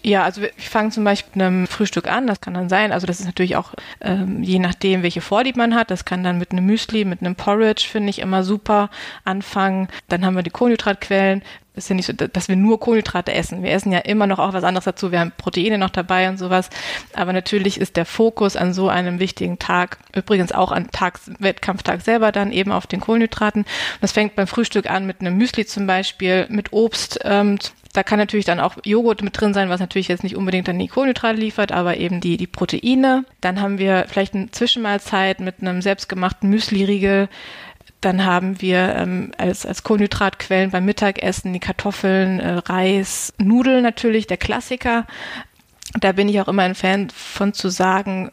Ja, 0.04 0.24
also 0.24 0.42
ich 0.58 0.70
fange 0.70 0.92
zum 0.92 1.04
Beispiel 1.06 1.32
mit 1.34 1.44
einem 1.44 1.66
Frühstück 1.66 2.08
an, 2.08 2.28
das 2.28 2.40
kann 2.40 2.54
dann 2.54 2.70
sein, 2.70 2.92
also 2.92 3.08
das 3.08 3.20
ist 3.20 3.26
natürlich 3.26 3.56
auch 3.56 3.74
ähm, 4.02 4.44
je 4.44 4.60
nachdem, 4.60 5.02
welche 5.02 5.22
Vorlieb 5.22 5.56
man 5.56 5.74
hat, 5.74 5.90
das 5.90 6.06
kann 6.06 6.24
dann 6.24 6.38
mit 6.38 6.52
einem 6.52 6.66
Müsli, 6.66 7.04
mit 7.04 7.22
einem 7.22 7.36
Porridge, 7.36 7.88
finde 7.90 8.10
ich 8.10 8.20
immer 8.20 8.44
super 8.44 8.90
anfangen. 9.24 9.88
Dann 10.10 10.26
haben 10.26 10.36
wir 10.36 10.44
die 10.44 10.50
Kohlenhydratquellen, 10.50 11.42
ist 11.76 11.90
ja 11.90 11.96
nicht 11.96 12.06
so, 12.06 12.14
dass 12.14 12.48
wir 12.48 12.56
nur 12.56 12.80
Kohlenhydrate 12.80 13.34
essen. 13.34 13.64
Wir 13.64 13.72
essen 13.72 13.92
ja 13.92 14.00
immer 14.00 14.28
noch 14.28 14.40
auch 14.40 14.54
was 14.54 14.64
anderes 14.64 14.86
dazu. 14.86 15.12
Wir 15.12 15.20
haben 15.20 15.32
Proteine 15.38 15.78
noch 15.78 15.90
dabei 15.90 16.30
und 16.30 16.38
sowas. 16.38 16.70
Aber 17.14 17.34
natürlich 17.34 17.80
ist 17.80 17.98
der 17.98 18.06
Fokus 18.06 18.56
an 18.56 18.74
so 18.74 18.90
einem 18.90 19.20
wichtigen 19.20 19.58
Tag, 19.58 19.98
übrigens 20.16 20.52
auch 20.52 20.72
an 20.72 20.90
Tags, 20.92 21.32
Wettkampftag 21.40 22.02
selber 22.02 22.32
dann 22.32 22.52
eben 22.52 22.72
auf 22.72 22.86
den 22.86 23.00
Kohlenhydraten. 23.00 23.66
Das 24.02 24.12
fängt 24.12 24.36
beim 24.36 24.48
Frühstück 24.48 24.90
an 24.90 25.06
mit 25.06 25.22
einem 25.22 25.38
Müsli 25.38 25.66
zum 25.66 25.88
Beispiel, 25.88 26.46
mit 26.50 26.74
Obst. 26.74 27.20
Ähm, 27.24 27.58
da 27.94 28.02
kann 28.02 28.18
natürlich 28.18 28.46
dann 28.46 28.60
auch 28.60 28.78
Joghurt 28.84 29.22
mit 29.22 29.40
drin 29.40 29.54
sein, 29.54 29.70
was 29.70 29.80
natürlich 29.80 30.08
jetzt 30.08 30.24
nicht 30.24 30.36
unbedingt 30.36 30.68
dann 30.68 30.80
die 30.80 30.88
Kohlenhydrate 30.88 31.40
liefert, 31.40 31.72
aber 31.72 31.98
eben 31.98 32.22
die, 32.22 32.38
die 32.38 32.48
Proteine. 32.48 33.24
Dann 33.40 33.62
haben 33.62 33.78
wir 33.78 34.06
vielleicht 34.10 34.34
eine 34.34 34.50
Zwischenmahlzeit 34.50 35.40
mit 35.40 35.62
einem 35.62 35.82
selbstgemachten 35.82 36.50
Müsli-Riegel. 36.50 37.30
Dann 38.04 38.26
haben 38.26 38.62
wir 38.62 38.96
ähm, 38.98 39.32
als, 39.38 39.66
als 39.66 39.84
Kohlenhydratquellen 39.84 40.72
beim 40.72 40.84
Mittagessen 40.84 41.54
die 41.54 41.62
Kartoffeln, 41.62 42.42
äh, 42.42 42.56
Reis, 42.56 43.34
Nudeln 43.38 43.82
natürlich, 43.82 44.28
der 44.28 44.36
Klassiker. 44.36 45.08
Da 46.02 46.12
bin 46.12 46.28
ich 46.28 46.42
auch 46.42 46.50
immer 46.50 46.64
ein 46.64 46.76
Fan 46.76 47.10
von 47.12 47.54
zu 47.54 47.70
sagen, 47.70 48.30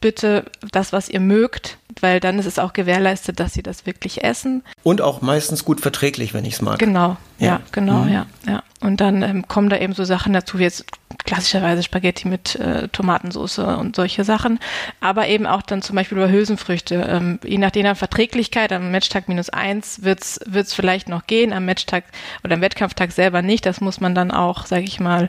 bitte 0.00 0.46
das, 0.72 0.94
was 0.94 1.10
ihr 1.10 1.20
mögt, 1.20 1.76
weil 2.02 2.20
dann 2.20 2.38
ist 2.38 2.46
es 2.46 2.58
auch 2.58 2.72
gewährleistet, 2.72 3.40
dass 3.40 3.54
sie 3.54 3.62
das 3.62 3.86
wirklich 3.86 4.24
essen. 4.24 4.62
Und 4.82 5.00
auch 5.00 5.20
meistens 5.20 5.64
gut 5.64 5.80
verträglich, 5.80 6.34
wenn 6.34 6.44
ich 6.44 6.54
es 6.54 6.62
mag. 6.62 6.78
Genau, 6.78 7.16
ja, 7.38 7.46
ja 7.46 7.60
genau, 7.72 8.04
mhm. 8.04 8.12
ja, 8.12 8.26
ja. 8.46 8.62
Und 8.80 9.00
dann 9.02 9.22
ähm, 9.22 9.46
kommen 9.46 9.68
da 9.68 9.76
eben 9.76 9.92
so 9.92 10.04
Sachen 10.04 10.32
dazu, 10.32 10.58
wie 10.58 10.62
jetzt 10.62 10.86
klassischerweise 11.24 11.82
Spaghetti 11.82 12.28
mit 12.28 12.54
äh, 12.56 12.88
Tomatensauce 12.88 13.58
und 13.58 13.94
solche 13.94 14.24
Sachen. 14.24 14.58
Aber 15.00 15.28
eben 15.28 15.46
auch 15.46 15.60
dann 15.60 15.82
zum 15.82 15.96
Beispiel 15.96 16.16
über 16.16 16.30
Hülsenfrüchte. 16.30 16.94
Ähm, 16.94 17.38
je 17.44 17.58
nachdem 17.58 17.82
der 17.82 17.94
Verträglichkeit, 17.94 18.72
am 18.72 18.90
Matchtag 18.90 19.28
minus 19.28 19.50
eins 19.50 20.02
wird's 20.02 20.40
wird's 20.46 20.72
vielleicht 20.72 21.08
noch 21.10 21.26
gehen, 21.26 21.52
am 21.52 21.66
Matchtag 21.66 22.04
oder 22.42 22.54
am 22.54 22.62
Wettkampftag 22.62 23.12
selber 23.12 23.42
nicht. 23.42 23.66
Das 23.66 23.82
muss 23.82 24.00
man 24.00 24.14
dann 24.14 24.30
auch, 24.30 24.64
sage 24.64 24.84
ich 24.84 24.98
mal, 24.98 25.28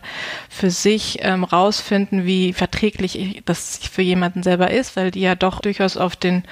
für 0.50 0.72
sich 0.72 1.20
ähm, 1.22 1.44
rausfinden, 1.44 2.26
wie 2.26 2.54
verträglich 2.54 3.42
das 3.46 3.80
für 3.80 4.02
jemanden 4.02 4.44
selber 4.44 4.72
ist, 4.72 4.96
weil 4.96 5.12
die 5.12 5.22
ja 5.22 5.36
doch 5.36 5.60
durchaus 5.60 5.98
auf 5.98 6.16
den 6.16 6.44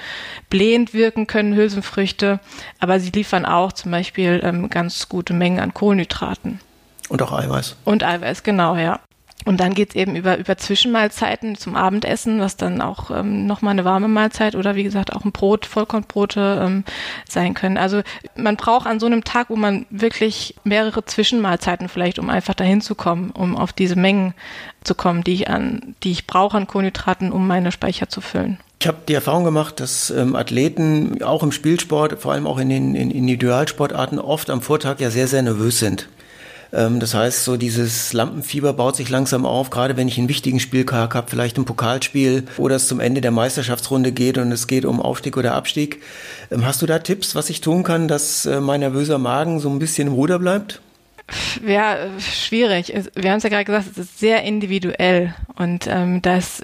blähend 0.48 0.94
wirken 0.94 1.26
können, 1.26 1.54
Hülsenfrüchte. 1.54 2.40
Aber 2.78 3.00
sie 3.00 3.10
liefern 3.10 3.44
auch 3.44 3.72
zum 3.72 3.90
Beispiel 3.90 4.40
ähm, 4.42 4.70
ganz 4.70 5.08
gute 5.08 5.32
Mengen 5.32 5.60
an 5.60 5.74
Kohlenhydraten. 5.74 6.60
Und 7.08 7.22
auch 7.22 7.32
Eiweiß. 7.32 7.76
Und 7.84 8.04
Eiweiß, 8.04 8.42
genau, 8.42 8.76
ja. 8.76 9.00
Und 9.46 9.58
dann 9.58 9.72
geht's 9.72 9.94
eben 9.94 10.16
über, 10.16 10.36
über 10.36 10.58
Zwischenmahlzeiten 10.58 11.56
zum 11.56 11.74
Abendessen, 11.74 12.40
was 12.40 12.56
dann 12.56 12.82
auch 12.82 13.10
ähm, 13.10 13.46
nochmal 13.46 13.72
eine 13.72 13.86
warme 13.86 14.08
Mahlzeit 14.08 14.54
oder 14.54 14.74
wie 14.74 14.82
gesagt 14.82 15.14
auch 15.14 15.24
ein 15.24 15.32
Brot, 15.32 15.64
Vollkornbrote 15.64 16.62
ähm, 16.62 16.84
sein 17.26 17.54
können. 17.54 17.78
Also 17.78 18.02
man 18.36 18.56
braucht 18.56 18.86
an 18.86 19.00
so 19.00 19.06
einem 19.06 19.24
Tag, 19.24 19.48
wo 19.48 19.56
man 19.56 19.86
wirklich 19.88 20.56
mehrere 20.64 21.04
Zwischenmahlzeiten 21.04 21.88
vielleicht, 21.88 22.18
um 22.18 22.28
einfach 22.28 22.54
dahin 22.54 22.82
zu 22.82 22.94
kommen, 22.94 23.30
um 23.30 23.56
auf 23.56 23.72
diese 23.72 23.96
Mengen 23.96 24.34
zu 24.84 24.94
kommen, 24.94 25.24
die 25.24 25.34
ich 25.34 25.48
an, 25.48 25.96
die 26.02 26.10
ich 26.10 26.26
brauche 26.26 26.58
an 26.58 26.66
Kohlenhydraten, 26.66 27.32
um 27.32 27.46
meine 27.46 27.72
Speicher 27.72 28.10
zu 28.10 28.20
füllen. 28.20 28.58
Ich 28.82 28.88
habe 28.88 28.98
die 29.06 29.12
Erfahrung 29.12 29.44
gemacht, 29.44 29.78
dass 29.78 30.08
ähm, 30.08 30.34
Athleten 30.34 31.22
auch 31.22 31.42
im 31.42 31.52
Spielsport, 31.52 32.18
vor 32.18 32.32
allem 32.32 32.46
auch 32.46 32.58
in 32.58 32.70
den 32.70 32.94
in 32.94 33.10
Individualsportarten, 33.10 34.18
oft 34.18 34.48
am 34.48 34.62
Vortag 34.62 35.00
ja 35.00 35.10
sehr, 35.10 35.28
sehr 35.28 35.42
nervös 35.42 35.78
sind. 35.78 36.08
Ähm, 36.72 36.98
das 36.98 37.12
heißt, 37.12 37.44
so 37.44 37.58
dieses 37.58 38.14
Lampenfieber 38.14 38.72
baut 38.72 38.96
sich 38.96 39.10
langsam 39.10 39.44
auf, 39.44 39.68
gerade 39.68 39.98
wenn 39.98 40.08
ich 40.08 40.16
einen 40.16 40.30
wichtigen 40.30 40.60
Spieltag 40.60 41.14
habe, 41.14 41.28
vielleicht 41.28 41.58
ein 41.58 41.66
Pokalspiel 41.66 42.44
oder 42.56 42.76
es 42.76 42.88
zum 42.88 43.00
Ende 43.00 43.20
der 43.20 43.32
Meisterschaftsrunde 43.32 44.12
geht 44.12 44.38
und 44.38 44.50
es 44.50 44.66
geht 44.66 44.86
um 44.86 45.02
Aufstieg 45.02 45.36
oder 45.36 45.52
Abstieg. 45.52 46.00
Ähm, 46.50 46.64
hast 46.64 46.80
du 46.80 46.86
da 46.86 47.00
Tipps, 47.00 47.34
was 47.34 47.50
ich 47.50 47.60
tun 47.60 47.82
kann, 47.82 48.08
dass 48.08 48.46
äh, 48.46 48.62
mein 48.62 48.80
nervöser 48.80 49.18
Magen 49.18 49.60
so 49.60 49.68
ein 49.68 49.78
bisschen 49.78 50.08
im 50.08 50.14
Ruder 50.14 50.38
bleibt? 50.38 50.80
Ja, 51.66 51.98
schwierig. 52.18 52.94
Wir 53.14 53.30
haben 53.30 53.36
es 53.36 53.42
ja 53.42 53.50
gerade 53.50 53.66
gesagt, 53.66 53.88
es 53.92 53.98
ist 53.98 54.18
sehr 54.18 54.42
individuell 54.42 55.34
und 55.56 55.86
ähm, 55.86 56.22
das 56.22 56.62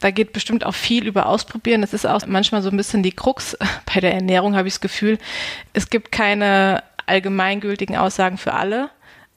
da 0.00 0.10
geht 0.10 0.32
bestimmt 0.32 0.64
auch 0.64 0.74
viel 0.74 1.06
über 1.06 1.26
Ausprobieren. 1.26 1.80
Das 1.80 1.92
ist 1.92 2.06
auch 2.06 2.24
manchmal 2.26 2.62
so 2.62 2.70
ein 2.70 2.76
bisschen 2.76 3.02
die 3.02 3.12
Krux 3.12 3.56
bei 3.94 4.00
der 4.00 4.14
Ernährung, 4.14 4.56
habe 4.56 4.68
ich 4.68 4.74
das 4.74 4.80
Gefühl. 4.80 5.18
Es 5.72 5.90
gibt 5.90 6.12
keine 6.12 6.82
allgemeingültigen 7.06 7.96
Aussagen 7.96 8.38
für 8.38 8.54
alle. 8.54 8.90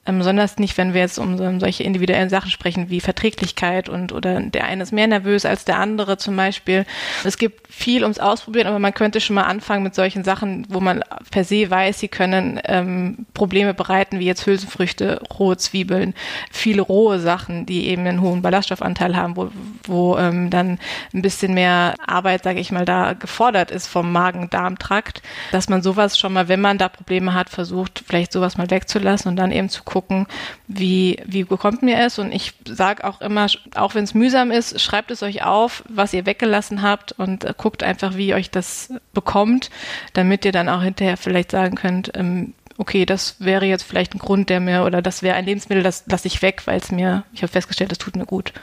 Ähm, 0.08 0.18
besonders 0.18 0.58
nicht, 0.58 0.80
wenn 0.80 0.96
wir 0.96 1.02
jetzt 1.02 1.20
um, 1.20 1.40
um 1.40 1.60
solche 1.60 1.84
individuellen 1.84 2.30
Sachen 2.30 2.50
sprechen 2.50 2.90
wie 2.90 3.00
Verträglichkeit 3.00 3.88
und 3.88 4.12
oder 4.12 4.40
der 4.40 4.64
eine 4.64 4.82
ist 4.82 4.92
mehr 4.92 5.06
nervös 5.06 5.46
als 5.46 5.64
der 5.64 5.78
andere 5.78 6.18
zum 6.18 6.36
Beispiel. 6.36 6.88
Es 7.24 7.38
gibt 7.38 7.72
viel 7.72 8.02
ums 8.02 8.18
Ausprobieren, 8.18 8.66
aber 8.66 8.80
man 8.80 8.96
könnte 8.96 9.22
schon 9.22 9.36
mal 9.36 9.44
anfangen 9.44 9.84
mit 9.84 9.94
solchen 9.94 10.24
Sachen, 10.24 10.66
wo 10.70 10.80
man 10.80 11.04
per 11.30 11.44
se 11.44 11.70
weiß, 11.70 12.00
sie 12.00 12.08
können 12.08 12.60
ähm, 12.64 13.28
Probleme 13.36 13.76
bereiten, 13.76 14.18
wie 14.18 14.26
jetzt 14.26 14.48
Hülsenfrüchte, 14.48 15.22
rohe 15.38 15.56
Zwiebeln, 15.58 16.16
viele 16.52 16.82
rohe 16.82 17.20
Sachen, 17.20 17.68
die 17.68 17.86
eben 17.86 18.08
einen 18.08 18.22
hohen 18.22 18.42
Ballaststoffanteil 18.42 19.16
haben, 19.16 19.36
wo, 19.36 19.52
wo 19.84 20.18
ähm, 20.18 20.50
dann 20.50 20.80
ein 21.14 21.22
bisschen 21.22 21.54
mehr 21.54 21.94
Arbeit, 22.08 22.44
sage 22.44 22.60
ich 22.60 22.72
mal, 22.72 22.86
da 22.86 23.14
gefordert 23.14 23.70
ist 23.70 23.86
vom 23.86 24.12
Magen-Darm-Trakt, 24.12 25.22
dass 25.52 25.70
man 25.70 25.84
sowas 25.84 26.18
schon 26.18 26.34
mal, 26.34 26.48
wenn 26.48 26.62
man 26.62 26.80
da 26.80 26.90
Probleme 26.90 27.36
hat, 27.36 27.52
versucht, 27.52 28.04
vielleicht 28.08 28.32
sowas 28.32 28.58
mal 28.58 28.72
wegzulassen 28.72 29.30
und 29.30 29.36
dann 29.36 29.52
eben 29.52 29.70
zu 29.70 29.84
gucken, 29.92 30.26
wie, 30.68 31.20
wie 31.26 31.44
bekommt 31.44 31.84
mir 31.84 32.00
es. 32.00 32.18
Und 32.18 32.32
ich 32.32 32.54
sage 32.66 33.04
auch 33.04 33.22
immer, 33.22 33.48
auch 33.76 33.94
wenn 33.94 34.04
es 34.04 34.14
mühsam 34.14 34.50
ist, 34.50 34.80
schreibt 34.82 35.12
es 35.12 35.22
euch 35.22 35.44
auf, 35.44 35.84
was 35.90 36.14
ihr 36.14 36.26
weggelassen 36.26 36.82
habt 36.82 37.12
und 37.12 37.44
äh, 37.44 37.54
guckt 37.56 37.84
einfach, 37.84 38.16
wie 38.16 38.30
ihr 38.30 38.36
euch 38.36 38.50
das 38.50 38.94
bekommt, 39.14 39.70
damit 40.14 40.46
ihr 40.46 40.52
dann 40.52 40.70
auch 40.70 40.82
hinterher 40.82 41.18
vielleicht 41.18 41.52
sagen 41.52 41.76
könnt, 41.76 42.12
ähm, 42.16 42.54
okay, 42.78 43.06
das 43.06 43.36
wäre 43.40 43.66
jetzt 43.66 43.84
vielleicht 43.84 44.16
ein 44.16 44.20
Grund, 44.20 44.50
der 44.50 44.60
mir, 44.60 44.86
oder 44.86 45.02
das 45.02 45.22
wäre 45.22 45.36
ein 45.36 45.46
Lebensmittel, 45.46 45.84
das 45.84 46.04
lasse 46.08 46.28
ich 46.28 46.42
weg, 46.42 46.64
weil 46.66 46.80
es 46.80 46.92
mir, 46.92 47.24
ich 47.34 47.44
habe 47.44 47.52
festgestellt, 47.52 47.92
das 47.92 48.00
tut 48.00 48.16
mir 48.16 48.26
gut. 48.26 48.54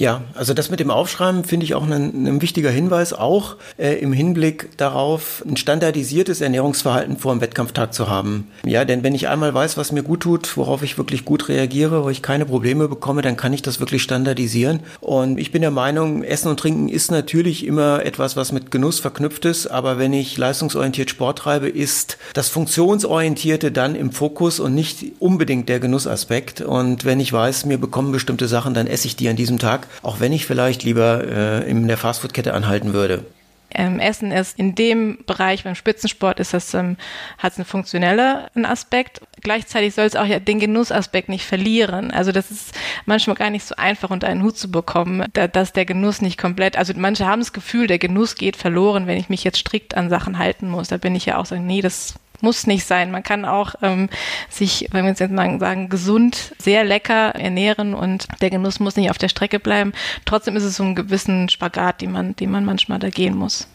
Ja, 0.00 0.22
also 0.34 0.54
das 0.54 0.70
mit 0.70 0.80
dem 0.80 0.90
Aufschreiben 0.90 1.44
finde 1.44 1.64
ich 1.64 1.74
auch 1.74 1.86
ein, 1.86 2.40
wichtiger 2.40 2.70
Hinweis, 2.70 3.12
auch 3.12 3.56
äh, 3.76 3.96
im 3.96 4.14
Hinblick 4.14 4.78
darauf, 4.78 5.44
ein 5.46 5.58
standardisiertes 5.58 6.40
Ernährungsverhalten 6.40 7.18
vor 7.18 7.34
dem 7.34 7.42
Wettkampftag 7.42 7.92
zu 7.92 8.08
haben. 8.08 8.48
Ja, 8.64 8.86
denn 8.86 9.02
wenn 9.02 9.14
ich 9.14 9.28
einmal 9.28 9.52
weiß, 9.52 9.76
was 9.76 9.92
mir 9.92 10.02
gut 10.02 10.20
tut, 10.20 10.56
worauf 10.56 10.82
ich 10.82 10.96
wirklich 10.96 11.26
gut 11.26 11.50
reagiere, 11.50 12.02
wo 12.02 12.08
ich 12.08 12.22
keine 12.22 12.46
Probleme 12.46 12.88
bekomme, 12.88 13.20
dann 13.20 13.36
kann 13.36 13.52
ich 13.52 13.60
das 13.60 13.78
wirklich 13.78 14.02
standardisieren. 14.02 14.80
Und 15.02 15.38
ich 15.38 15.52
bin 15.52 15.60
der 15.60 15.70
Meinung, 15.70 16.22
Essen 16.22 16.48
und 16.48 16.58
Trinken 16.58 16.88
ist 16.88 17.10
natürlich 17.10 17.66
immer 17.66 18.02
etwas, 18.02 18.38
was 18.38 18.52
mit 18.52 18.70
Genuss 18.70 19.00
verknüpft 19.00 19.44
ist, 19.44 19.66
aber 19.66 19.98
wenn 19.98 20.14
ich 20.14 20.38
leistungsorientiert 20.38 21.10
Sport 21.10 21.40
treibe, 21.40 21.68
ist 21.68 22.16
das 22.32 22.48
Funktionsorientierte 22.48 23.70
dann 23.70 23.94
im 23.94 24.12
Fokus 24.12 24.60
und 24.60 24.74
nicht 24.74 25.12
unbedingt 25.18 25.68
der 25.68 25.78
Genussaspekt. 25.78 26.62
Und 26.62 27.04
wenn 27.04 27.20
ich 27.20 27.34
weiß, 27.34 27.66
mir 27.66 27.76
bekommen 27.76 28.12
bestimmte 28.12 28.48
Sachen, 28.48 28.72
dann 28.72 28.86
esse 28.86 29.06
ich 29.06 29.16
die 29.16 29.28
an 29.28 29.36
diesem 29.36 29.58
Tag 29.58 29.88
auch 30.02 30.20
wenn 30.20 30.32
ich 30.32 30.46
vielleicht 30.46 30.82
lieber 30.82 31.24
äh, 31.24 31.70
in 31.70 31.88
der 31.88 31.96
Fastfood-Kette 31.96 32.54
anhalten 32.54 32.92
würde. 32.92 33.24
Ähm, 33.72 34.00
Essen 34.00 34.32
ist 34.32 34.58
in 34.58 34.74
dem 34.74 35.18
Bereich 35.26 35.64
beim 35.64 35.74
Spitzensport 35.74 36.40
ist 36.40 36.54
das 36.54 36.74
ähm, 36.74 36.96
hat 37.38 37.52
es 37.52 37.58
einen 37.58 37.64
funktionellen 37.64 38.64
Aspekt. 38.64 39.20
Gleichzeitig 39.42 39.94
soll 39.94 40.06
es 40.06 40.16
auch 40.16 40.24
ja 40.24 40.40
den 40.40 40.58
Genussaspekt 40.58 41.28
nicht 41.28 41.44
verlieren. 41.44 42.10
Also 42.10 42.32
das 42.32 42.50
ist 42.50 42.74
manchmal 43.06 43.36
gar 43.36 43.50
nicht 43.50 43.64
so 43.64 43.76
einfach 43.76 44.10
unter 44.10 44.26
einen 44.26 44.42
Hut 44.42 44.58
zu 44.58 44.70
bekommen, 44.70 45.24
da, 45.32 45.46
dass 45.46 45.72
der 45.72 45.84
Genuss 45.84 46.20
nicht 46.20 46.38
komplett. 46.38 46.76
Also 46.76 46.92
manche 46.96 47.26
haben 47.26 47.40
das 47.40 47.52
Gefühl, 47.52 47.86
der 47.86 47.98
Genuss 47.98 48.34
geht 48.34 48.56
verloren, 48.56 49.06
wenn 49.06 49.18
ich 49.18 49.28
mich 49.28 49.44
jetzt 49.44 49.58
strikt 49.58 49.96
an 49.96 50.10
Sachen 50.10 50.38
halten 50.38 50.68
muss. 50.68 50.88
Da 50.88 50.96
bin 50.96 51.14
ich 51.14 51.26
ja 51.26 51.38
auch 51.38 51.46
so, 51.46 51.54
nee, 51.54 51.80
das 51.80 52.14
muss 52.42 52.66
nicht 52.66 52.86
sein. 52.86 53.10
Man 53.10 53.22
kann 53.22 53.44
auch 53.44 53.74
ähm, 53.82 54.08
sich, 54.48 54.88
wenn 54.92 55.04
wir 55.04 55.12
jetzt 55.12 55.30
mal 55.30 55.58
sagen, 55.58 55.88
gesund, 55.88 56.54
sehr 56.58 56.84
lecker 56.84 57.34
ernähren 57.34 57.94
und 57.94 58.26
der 58.40 58.50
Genuss 58.50 58.80
muss 58.80 58.96
nicht 58.96 59.10
auf 59.10 59.18
der 59.18 59.28
Strecke 59.28 59.58
bleiben. 59.58 59.92
Trotzdem 60.24 60.56
ist 60.56 60.64
es 60.64 60.76
so 60.76 60.84
ein 60.84 60.94
gewissen 60.94 61.48
Spagat, 61.48 62.00
den 62.00 62.12
man, 62.12 62.36
den 62.36 62.50
man 62.50 62.64
manchmal 62.64 62.98
da 62.98 63.10
gehen 63.10 63.36
muss. 63.36 63.66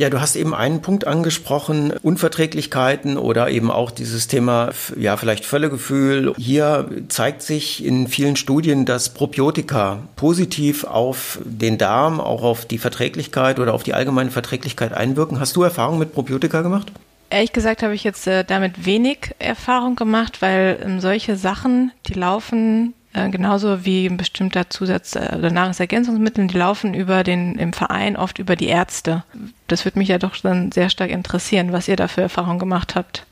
Ja, 0.00 0.08
du 0.08 0.18
hast 0.18 0.34
eben 0.34 0.54
einen 0.54 0.80
Punkt 0.80 1.06
angesprochen, 1.06 1.92
Unverträglichkeiten 1.92 3.18
oder 3.18 3.50
eben 3.50 3.70
auch 3.70 3.90
dieses 3.90 4.28
Thema, 4.28 4.70
ja, 4.98 5.18
vielleicht 5.18 5.44
Völlegefühl. 5.44 6.32
Hier 6.38 6.88
zeigt 7.08 7.42
sich 7.42 7.84
in 7.84 8.08
vielen 8.08 8.36
Studien, 8.36 8.86
dass 8.86 9.12
Probiotika 9.12 9.98
positiv 10.16 10.84
auf 10.84 11.38
den 11.44 11.76
Darm, 11.76 12.18
auch 12.18 12.42
auf 12.42 12.64
die 12.64 12.78
Verträglichkeit 12.78 13.58
oder 13.58 13.74
auf 13.74 13.82
die 13.82 13.92
allgemeine 13.92 14.30
Verträglichkeit 14.30 14.94
einwirken. 14.94 15.38
Hast 15.38 15.54
du 15.56 15.64
Erfahrung 15.64 15.98
mit 15.98 16.14
Probiotika 16.14 16.62
gemacht? 16.62 16.90
Ehrlich 17.30 17.52
gesagt 17.52 17.84
habe 17.84 17.94
ich 17.94 18.02
jetzt 18.02 18.26
äh, 18.26 18.44
damit 18.44 18.84
wenig 18.84 19.34
Erfahrung 19.38 19.94
gemacht, 19.94 20.42
weil 20.42 20.80
ähm, 20.84 21.00
solche 21.00 21.36
Sachen, 21.36 21.92
die 22.06 22.14
laufen 22.14 22.92
äh, 23.12 23.30
genauso 23.30 23.84
wie 23.84 24.06
ein 24.06 24.16
bestimmter 24.16 24.68
Zusatz 24.68 25.14
äh, 25.14 25.36
oder 25.38 25.50
Nahrungsergänzungsmittel, 25.50 26.48
die 26.48 26.58
laufen 26.58 26.92
über 26.92 27.22
den 27.22 27.56
im 27.56 27.72
Verein 27.72 28.16
oft 28.16 28.40
über 28.40 28.56
die 28.56 28.66
Ärzte. 28.66 29.22
Das 29.68 29.84
würde 29.84 30.00
mich 30.00 30.08
ja 30.08 30.18
doch 30.18 30.36
dann 30.36 30.72
sehr 30.72 30.90
stark 30.90 31.10
interessieren, 31.10 31.72
was 31.72 31.86
ihr 31.86 31.96
da 31.96 32.08
für 32.08 32.22
Erfahrungen 32.22 32.58
gemacht 32.58 32.96
habt. 32.96 33.24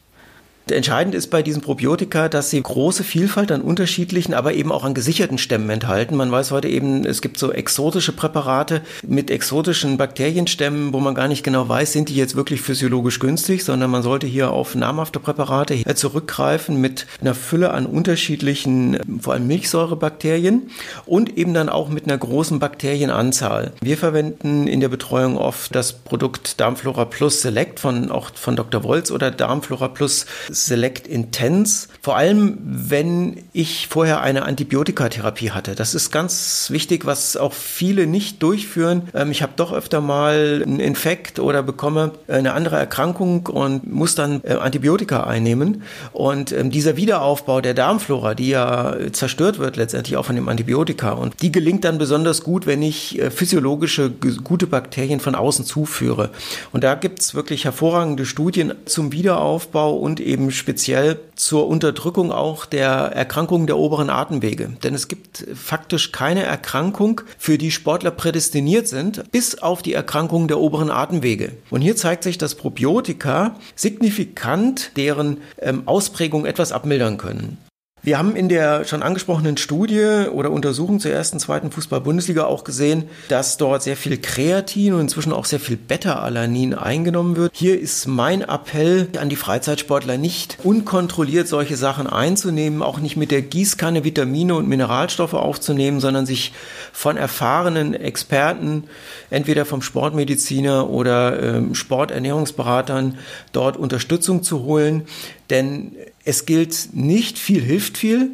Entscheidend 0.72 1.14
ist 1.14 1.28
bei 1.28 1.42
diesen 1.42 1.62
Probiotika, 1.62 2.28
dass 2.28 2.50
sie 2.50 2.62
große 2.62 3.04
Vielfalt 3.04 3.52
an 3.52 3.60
unterschiedlichen, 3.60 4.34
aber 4.34 4.54
eben 4.54 4.72
auch 4.72 4.84
an 4.84 4.94
gesicherten 4.94 5.38
Stämmen 5.38 5.70
enthalten. 5.70 6.16
Man 6.16 6.30
weiß 6.30 6.50
heute 6.50 6.68
eben, 6.68 7.04
es 7.04 7.20
gibt 7.20 7.38
so 7.38 7.52
exotische 7.52 8.12
Präparate 8.12 8.82
mit 9.06 9.30
exotischen 9.30 9.96
Bakterienstämmen, 9.96 10.92
wo 10.92 11.00
man 11.00 11.14
gar 11.14 11.28
nicht 11.28 11.42
genau 11.42 11.68
weiß, 11.68 11.92
sind 11.92 12.08
die 12.08 12.16
jetzt 12.16 12.36
wirklich 12.36 12.60
physiologisch 12.60 13.18
günstig, 13.18 13.64
sondern 13.64 13.90
man 13.90 14.02
sollte 14.02 14.26
hier 14.26 14.50
auf 14.50 14.74
namhafte 14.74 15.20
Präparate 15.20 15.82
zurückgreifen 15.94 16.80
mit 16.80 17.06
einer 17.20 17.34
Fülle 17.34 17.70
an 17.70 17.86
unterschiedlichen, 17.86 19.20
vor 19.20 19.34
allem 19.34 19.46
Milchsäurebakterien 19.46 20.70
und 21.06 21.36
eben 21.36 21.54
dann 21.54 21.68
auch 21.68 21.88
mit 21.88 22.04
einer 22.04 22.18
großen 22.18 22.58
Bakterienanzahl. 22.58 23.72
Wir 23.80 23.96
verwenden 23.96 24.66
in 24.66 24.80
der 24.80 24.88
Betreuung 24.88 25.36
oft 25.36 25.74
das 25.74 25.92
Produkt 25.92 26.60
Darmflora 26.60 27.04
Plus 27.04 27.42
Select 27.42 27.80
von 27.80 28.10
auch 28.10 28.30
von 28.34 28.56
Dr. 28.56 28.82
Wolz 28.82 29.10
oder 29.10 29.30
Darmflora 29.30 29.88
Plus 29.88 30.26
Select 30.66 31.06
Intense, 31.06 31.88
vor 32.00 32.16
allem 32.16 32.58
wenn 32.62 33.44
ich 33.52 33.88
vorher 33.88 34.20
eine 34.20 34.42
Antibiotikatherapie 34.44 35.50
hatte. 35.50 35.74
Das 35.74 35.94
ist 35.94 36.10
ganz 36.10 36.68
wichtig, 36.70 37.06
was 37.06 37.36
auch 37.36 37.52
viele 37.52 38.06
nicht 38.06 38.42
durchführen. 38.42 39.08
Ähm, 39.14 39.30
ich 39.30 39.42
habe 39.42 39.52
doch 39.56 39.72
öfter 39.72 40.00
mal 40.00 40.62
einen 40.64 40.80
Infekt 40.80 41.38
oder 41.38 41.62
bekomme 41.62 42.12
eine 42.28 42.52
andere 42.52 42.76
Erkrankung 42.76 43.46
und 43.46 43.90
muss 43.90 44.14
dann 44.14 44.40
äh, 44.44 44.54
Antibiotika 44.54 45.24
einnehmen. 45.24 45.82
Und 46.12 46.52
ähm, 46.52 46.70
dieser 46.70 46.96
Wiederaufbau 46.96 47.60
der 47.60 47.74
Darmflora, 47.74 48.34
die 48.34 48.48
ja 48.48 48.96
zerstört 49.12 49.58
wird 49.58 49.76
letztendlich 49.76 50.16
auch 50.16 50.24
von 50.24 50.36
dem 50.36 50.48
Antibiotika, 50.48 51.12
und 51.12 51.40
die 51.42 51.52
gelingt 51.52 51.84
dann 51.84 51.98
besonders 51.98 52.42
gut, 52.42 52.66
wenn 52.66 52.82
ich 52.82 53.18
äh, 53.18 53.30
physiologische 53.30 54.10
gute 54.10 54.66
Bakterien 54.66 55.20
von 55.20 55.34
außen 55.34 55.64
zuführe. 55.64 56.30
Und 56.72 56.84
da 56.84 56.94
gibt 56.94 57.20
es 57.20 57.34
wirklich 57.34 57.64
hervorragende 57.64 58.26
Studien 58.26 58.74
zum 58.84 59.12
Wiederaufbau 59.12 59.96
und 59.96 60.20
eben 60.20 60.47
speziell 60.50 61.20
zur 61.34 61.68
Unterdrückung 61.68 62.32
auch 62.32 62.66
der 62.66 62.90
Erkrankungen 62.90 63.66
der 63.66 63.78
oberen 63.78 64.10
Atemwege. 64.10 64.76
Denn 64.82 64.94
es 64.94 65.08
gibt 65.08 65.46
faktisch 65.54 66.12
keine 66.12 66.42
Erkrankung, 66.42 67.20
für 67.38 67.58
die 67.58 67.70
Sportler 67.70 68.10
prädestiniert 68.10 68.88
sind, 68.88 69.30
bis 69.30 69.58
auf 69.58 69.82
die 69.82 69.92
Erkrankungen 69.92 70.48
der 70.48 70.58
oberen 70.58 70.90
Atemwege. 70.90 71.52
Und 71.70 71.82
hier 71.82 71.96
zeigt 71.96 72.24
sich, 72.24 72.38
dass 72.38 72.54
Probiotika 72.54 73.56
signifikant 73.74 74.92
deren 74.96 75.38
ähm, 75.60 75.82
Ausprägung 75.86 76.46
etwas 76.46 76.72
abmildern 76.72 77.18
können. 77.18 77.58
Wir 78.00 78.16
haben 78.16 78.36
in 78.36 78.48
der 78.48 78.84
schon 78.84 79.02
angesprochenen 79.02 79.56
Studie 79.56 80.26
oder 80.32 80.52
Untersuchung 80.52 81.00
zur 81.00 81.10
ersten, 81.10 81.40
zweiten 81.40 81.72
Fußball-Bundesliga 81.72 82.44
auch 82.44 82.62
gesehen, 82.62 83.04
dass 83.28 83.56
dort 83.56 83.82
sehr 83.82 83.96
viel 83.96 84.18
Kreatin 84.18 84.94
und 84.94 85.00
inzwischen 85.00 85.32
auch 85.32 85.44
sehr 85.44 85.58
viel 85.58 85.76
Beta-Alanin 85.76 86.74
eingenommen 86.74 87.36
wird. 87.36 87.50
Hier 87.54 87.78
ist 87.78 88.06
mein 88.06 88.42
Appell 88.42 89.08
an 89.20 89.28
die 89.28 89.36
Freizeitsportler 89.36 90.16
nicht 90.16 90.58
unkontrolliert 90.62 91.48
solche 91.48 91.76
Sachen 91.76 92.06
einzunehmen, 92.06 92.82
auch 92.82 93.00
nicht 93.00 93.16
mit 93.16 93.32
der 93.32 93.42
Gießkanne 93.42 94.04
Vitamine 94.04 94.54
und 94.54 94.68
Mineralstoffe 94.68 95.34
aufzunehmen, 95.34 95.98
sondern 95.98 96.24
sich 96.24 96.52
von 96.92 97.16
erfahrenen 97.16 97.94
Experten, 97.94 98.84
entweder 99.28 99.64
vom 99.64 99.82
Sportmediziner 99.82 100.88
oder 100.88 101.42
ähm, 101.42 101.74
Sporternährungsberatern, 101.74 103.18
dort 103.52 103.76
Unterstützung 103.76 104.44
zu 104.44 104.62
holen. 104.62 105.02
Denn 105.50 105.96
es 106.28 106.44
gilt 106.44 106.90
nicht 106.92 107.38
viel 107.38 107.62
hilft 107.62 107.96
viel 107.96 108.32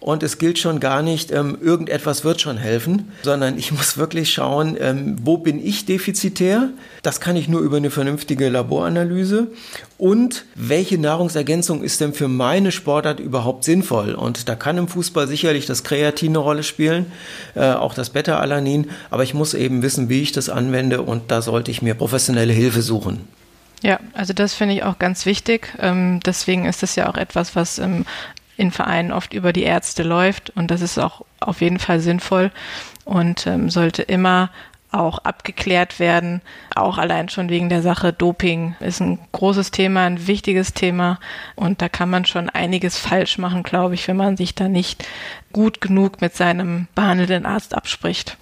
und 0.00 0.24
es 0.24 0.38
gilt 0.38 0.58
schon 0.58 0.80
gar 0.80 1.00
nicht, 1.00 1.30
ähm, 1.30 1.56
irgendetwas 1.60 2.24
wird 2.24 2.40
schon 2.40 2.56
helfen, 2.56 3.12
sondern 3.22 3.56
ich 3.56 3.70
muss 3.70 3.96
wirklich 3.96 4.32
schauen, 4.32 4.76
ähm, 4.80 5.14
wo 5.22 5.38
bin 5.38 5.64
ich 5.64 5.86
defizitär? 5.86 6.70
Das 7.04 7.20
kann 7.20 7.36
ich 7.36 7.46
nur 7.46 7.60
über 7.60 7.76
eine 7.76 7.90
vernünftige 7.90 8.48
Laboranalyse. 8.48 9.46
Und 9.96 10.44
welche 10.56 10.98
Nahrungsergänzung 10.98 11.84
ist 11.84 12.00
denn 12.00 12.14
für 12.14 12.26
meine 12.26 12.72
Sportart 12.72 13.20
überhaupt 13.20 13.62
sinnvoll? 13.62 14.14
Und 14.14 14.48
da 14.48 14.56
kann 14.56 14.76
im 14.76 14.88
Fußball 14.88 15.28
sicherlich 15.28 15.66
das 15.66 15.84
Kreatin 15.84 16.30
eine 16.30 16.38
Rolle 16.38 16.64
spielen, 16.64 17.06
äh, 17.54 17.70
auch 17.70 17.94
das 17.94 18.10
Beta-Alanin, 18.10 18.90
aber 19.08 19.22
ich 19.22 19.34
muss 19.34 19.54
eben 19.54 19.82
wissen, 19.82 20.08
wie 20.08 20.22
ich 20.22 20.32
das 20.32 20.48
anwende 20.48 21.02
und 21.02 21.30
da 21.30 21.42
sollte 21.42 21.70
ich 21.70 21.80
mir 21.80 21.94
professionelle 21.94 22.52
Hilfe 22.52 22.82
suchen. 22.82 23.35
Ja, 23.82 24.00
also 24.14 24.32
das 24.32 24.54
finde 24.54 24.74
ich 24.74 24.82
auch 24.82 24.98
ganz 24.98 25.26
wichtig. 25.26 25.74
Ähm, 25.80 26.20
deswegen 26.20 26.64
ist 26.64 26.82
das 26.82 26.96
ja 26.96 27.08
auch 27.08 27.16
etwas, 27.16 27.54
was 27.54 27.78
ähm, 27.78 28.06
in 28.56 28.70
Vereinen 28.70 29.12
oft 29.12 29.34
über 29.34 29.52
die 29.52 29.64
Ärzte 29.64 30.02
läuft 30.02 30.50
und 30.50 30.70
das 30.70 30.80
ist 30.80 30.98
auch 30.98 31.24
auf 31.40 31.60
jeden 31.60 31.78
Fall 31.78 32.00
sinnvoll 32.00 32.50
und 33.04 33.46
ähm, 33.46 33.68
sollte 33.68 34.02
immer 34.02 34.50
auch 34.92 35.18
abgeklärt 35.18 35.98
werden. 35.98 36.40
Auch 36.74 36.98
allein 36.98 37.28
schon 37.28 37.48
wegen 37.48 37.68
der 37.68 37.82
Sache 37.82 38.12
Doping 38.12 38.76
ist 38.80 39.00
ein 39.00 39.18
großes 39.32 39.70
Thema, 39.70 40.06
ein 40.06 40.26
wichtiges 40.26 40.74
Thema. 40.74 41.18
Und 41.54 41.82
da 41.82 41.88
kann 41.88 42.08
man 42.08 42.24
schon 42.24 42.48
einiges 42.48 42.96
falsch 42.98 43.38
machen, 43.38 43.62
glaube 43.62 43.94
ich, 43.94 44.08
wenn 44.08 44.16
man 44.16 44.36
sich 44.36 44.54
da 44.54 44.68
nicht 44.68 45.06
gut 45.52 45.80
genug 45.80 46.20
mit 46.20 46.34
seinem 46.34 46.88
behandelnden 46.94 47.46
Arzt 47.46 47.74
abspricht. 47.74 48.36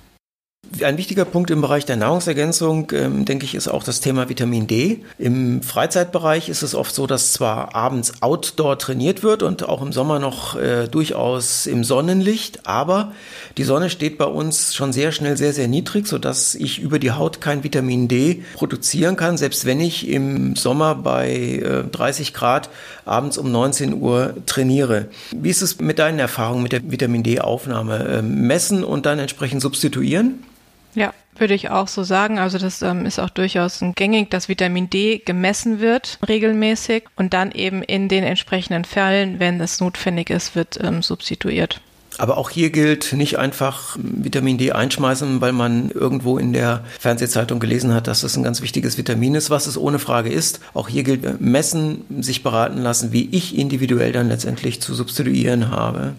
Ein 0.82 0.98
wichtiger 0.98 1.24
Punkt 1.24 1.50
im 1.50 1.60
Bereich 1.60 1.84
der 1.84 1.96
Nahrungsergänzung, 1.96 2.90
ähm, 2.92 3.24
denke 3.24 3.44
ich, 3.44 3.54
ist 3.54 3.68
auch 3.68 3.84
das 3.84 4.00
Thema 4.00 4.28
Vitamin 4.28 4.66
D. 4.66 5.04
Im 5.18 5.62
Freizeitbereich 5.62 6.48
ist 6.48 6.62
es 6.62 6.74
oft 6.74 6.94
so, 6.94 7.06
dass 7.06 7.32
zwar 7.32 7.74
abends 7.74 8.22
outdoor 8.22 8.78
trainiert 8.78 9.22
wird 9.22 9.42
und 9.42 9.68
auch 9.68 9.82
im 9.82 9.92
Sommer 9.92 10.18
noch 10.18 10.56
äh, 10.56 10.88
durchaus 10.88 11.66
im 11.66 11.84
Sonnenlicht, 11.84 12.66
aber 12.66 13.12
die 13.56 13.64
Sonne 13.64 13.90
steht 13.90 14.18
bei 14.18 14.24
uns 14.24 14.74
schon 14.74 14.92
sehr 14.92 15.12
schnell 15.12 15.36
sehr, 15.36 15.52
sehr 15.52 15.68
niedrig, 15.68 16.06
sodass 16.06 16.54
ich 16.54 16.80
über 16.80 16.98
die 16.98 17.12
Haut 17.12 17.40
kein 17.40 17.62
Vitamin 17.62 18.08
D 18.08 18.42
produzieren 18.54 19.16
kann, 19.16 19.36
selbst 19.36 19.64
wenn 19.66 19.80
ich 19.80 20.08
im 20.08 20.56
Sommer 20.56 20.94
bei 20.94 21.30
äh, 21.30 21.84
30 21.84 22.34
Grad 22.34 22.68
abends 23.04 23.38
um 23.38 23.52
19 23.52 23.94
Uhr 23.94 24.34
trainiere. 24.46 25.08
Wie 25.32 25.50
ist 25.50 25.62
es 25.62 25.78
mit 25.80 25.98
deinen 25.98 26.18
Erfahrungen 26.18 26.62
mit 26.62 26.72
der 26.72 26.90
Vitamin 26.90 27.22
D-Aufnahme? 27.22 28.08
Äh, 28.08 28.22
messen 28.22 28.82
und 28.82 29.06
dann 29.06 29.18
entsprechend 29.18 29.62
substituieren? 29.62 30.40
Würde 31.36 31.54
ich 31.54 31.70
auch 31.70 31.88
so 31.88 32.02
sagen. 32.04 32.38
Also 32.38 32.58
das 32.58 32.82
ähm, 32.82 33.06
ist 33.06 33.18
auch 33.18 33.30
durchaus 33.30 33.80
gängig, 33.94 34.30
dass 34.30 34.48
Vitamin 34.48 34.88
D 34.88 35.18
gemessen 35.18 35.80
wird 35.80 36.18
regelmäßig 36.26 37.04
und 37.16 37.34
dann 37.34 37.50
eben 37.50 37.82
in 37.82 38.08
den 38.08 38.24
entsprechenden 38.24 38.84
Fällen, 38.84 39.40
wenn 39.40 39.60
es 39.60 39.80
notwendig 39.80 40.30
ist, 40.30 40.54
wird 40.54 40.78
ähm, 40.82 41.02
substituiert. 41.02 41.80
Aber 42.18 42.38
auch 42.38 42.50
hier 42.50 42.70
gilt 42.70 43.12
nicht 43.12 43.38
einfach 43.38 43.96
Vitamin 43.98 44.56
D 44.56 44.72
einschmeißen, 44.72 45.40
weil 45.40 45.52
man 45.52 45.90
irgendwo 45.90 46.38
in 46.38 46.52
der 46.52 46.84
Fernsehzeitung 47.00 47.58
gelesen 47.58 47.92
hat, 47.92 48.06
dass 48.06 48.22
es 48.22 48.36
ein 48.36 48.44
ganz 48.44 48.62
wichtiges 48.62 48.96
Vitamin 48.96 49.34
ist, 49.34 49.50
was 49.50 49.66
es 49.66 49.76
ohne 49.76 49.98
Frage 49.98 50.30
ist. 50.30 50.60
Auch 50.74 50.88
hier 50.88 51.02
gilt 51.02 51.24
äh, 51.24 51.34
messen, 51.40 52.04
sich 52.22 52.42
beraten 52.42 52.78
lassen, 52.78 53.12
wie 53.12 53.28
ich 53.32 53.58
individuell 53.58 54.12
dann 54.12 54.28
letztendlich 54.28 54.80
zu 54.80 54.94
substituieren 54.94 55.70
habe. 55.70 56.14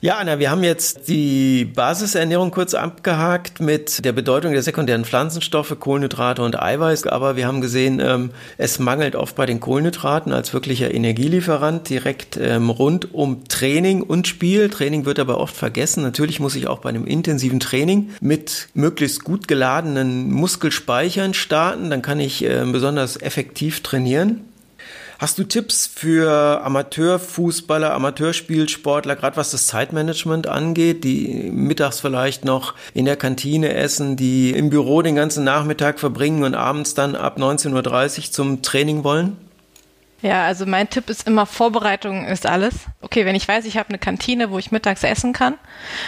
Ja, 0.00 0.18
Anna, 0.18 0.38
wir 0.38 0.52
haben 0.52 0.62
jetzt 0.62 1.08
die 1.08 1.64
Basisernährung 1.64 2.52
kurz 2.52 2.74
abgehakt 2.74 3.58
mit 3.58 4.04
der 4.04 4.12
Bedeutung 4.12 4.52
der 4.52 4.62
sekundären 4.62 5.04
Pflanzenstoffe, 5.04 5.74
Kohlenhydrate 5.80 6.40
und 6.42 6.62
Eiweiß. 6.62 7.08
Aber 7.08 7.34
wir 7.34 7.48
haben 7.48 7.60
gesehen, 7.60 7.98
ähm, 7.98 8.30
es 8.58 8.78
mangelt 8.78 9.16
oft 9.16 9.34
bei 9.34 9.44
den 9.44 9.58
Kohlenhydraten 9.58 10.32
als 10.32 10.54
wirklicher 10.54 10.94
Energielieferant 10.94 11.88
direkt 11.88 12.36
ähm, 12.36 12.70
rund 12.70 13.12
um 13.12 13.48
Training 13.48 14.02
und 14.02 14.28
Spiel. 14.28 14.68
Training 14.68 15.04
wird 15.04 15.18
aber 15.18 15.40
oft 15.40 15.56
vergessen. 15.56 16.04
Natürlich 16.04 16.38
muss 16.38 16.54
ich 16.54 16.68
auch 16.68 16.78
bei 16.78 16.90
einem 16.90 17.04
intensiven 17.04 17.58
Training 17.58 18.10
mit 18.20 18.68
möglichst 18.74 19.24
gut 19.24 19.48
geladenen 19.48 20.30
Muskelspeichern 20.30 21.34
starten. 21.34 21.90
Dann 21.90 22.02
kann 22.02 22.20
ich 22.20 22.44
äh, 22.44 22.64
besonders 22.70 23.20
effektiv 23.20 23.82
trainieren. 23.82 24.47
Hast 25.18 25.36
du 25.36 25.42
Tipps 25.42 25.88
für 25.88 26.62
Amateurfußballer, 26.62 27.92
Amateurspielsportler, 27.92 29.16
gerade 29.16 29.36
was 29.36 29.50
das 29.50 29.66
Zeitmanagement 29.66 30.46
angeht, 30.46 31.02
die 31.02 31.50
mittags 31.52 31.98
vielleicht 31.98 32.44
noch 32.44 32.74
in 32.94 33.04
der 33.04 33.16
Kantine 33.16 33.74
essen, 33.74 34.14
die 34.14 34.52
im 34.52 34.70
Büro 34.70 35.02
den 35.02 35.16
ganzen 35.16 35.42
Nachmittag 35.42 35.98
verbringen 35.98 36.44
und 36.44 36.54
abends 36.54 36.94
dann 36.94 37.16
ab 37.16 37.36
19.30 37.36 38.18
Uhr 38.18 38.30
zum 38.30 38.62
Training 38.62 39.02
wollen? 39.02 39.36
Ja, 40.22 40.44
also 40.44 40.66
mein 40.66 40.88
Tipp 40.88 41.10
ist 41.10 41.26
immer, 41.26 41.46
Vorbereitung 41.46 42.24
ist 42.26 42.46
alles. 42.46 42.74
Okay, 43.00 43.24
wenn 43.24 43.34
ich 43.34 43.46
weiß, 43.46 43.64
ich 43.64 43.76
habe 43.76 43.88
eine 43.88 43.98
Kantine, 43.98 44.52
wo 44.52 44.58
ich 44.60 44.70
mittags 44.70 45.02
essen 45.02 45.32
kann, 45.32 45.54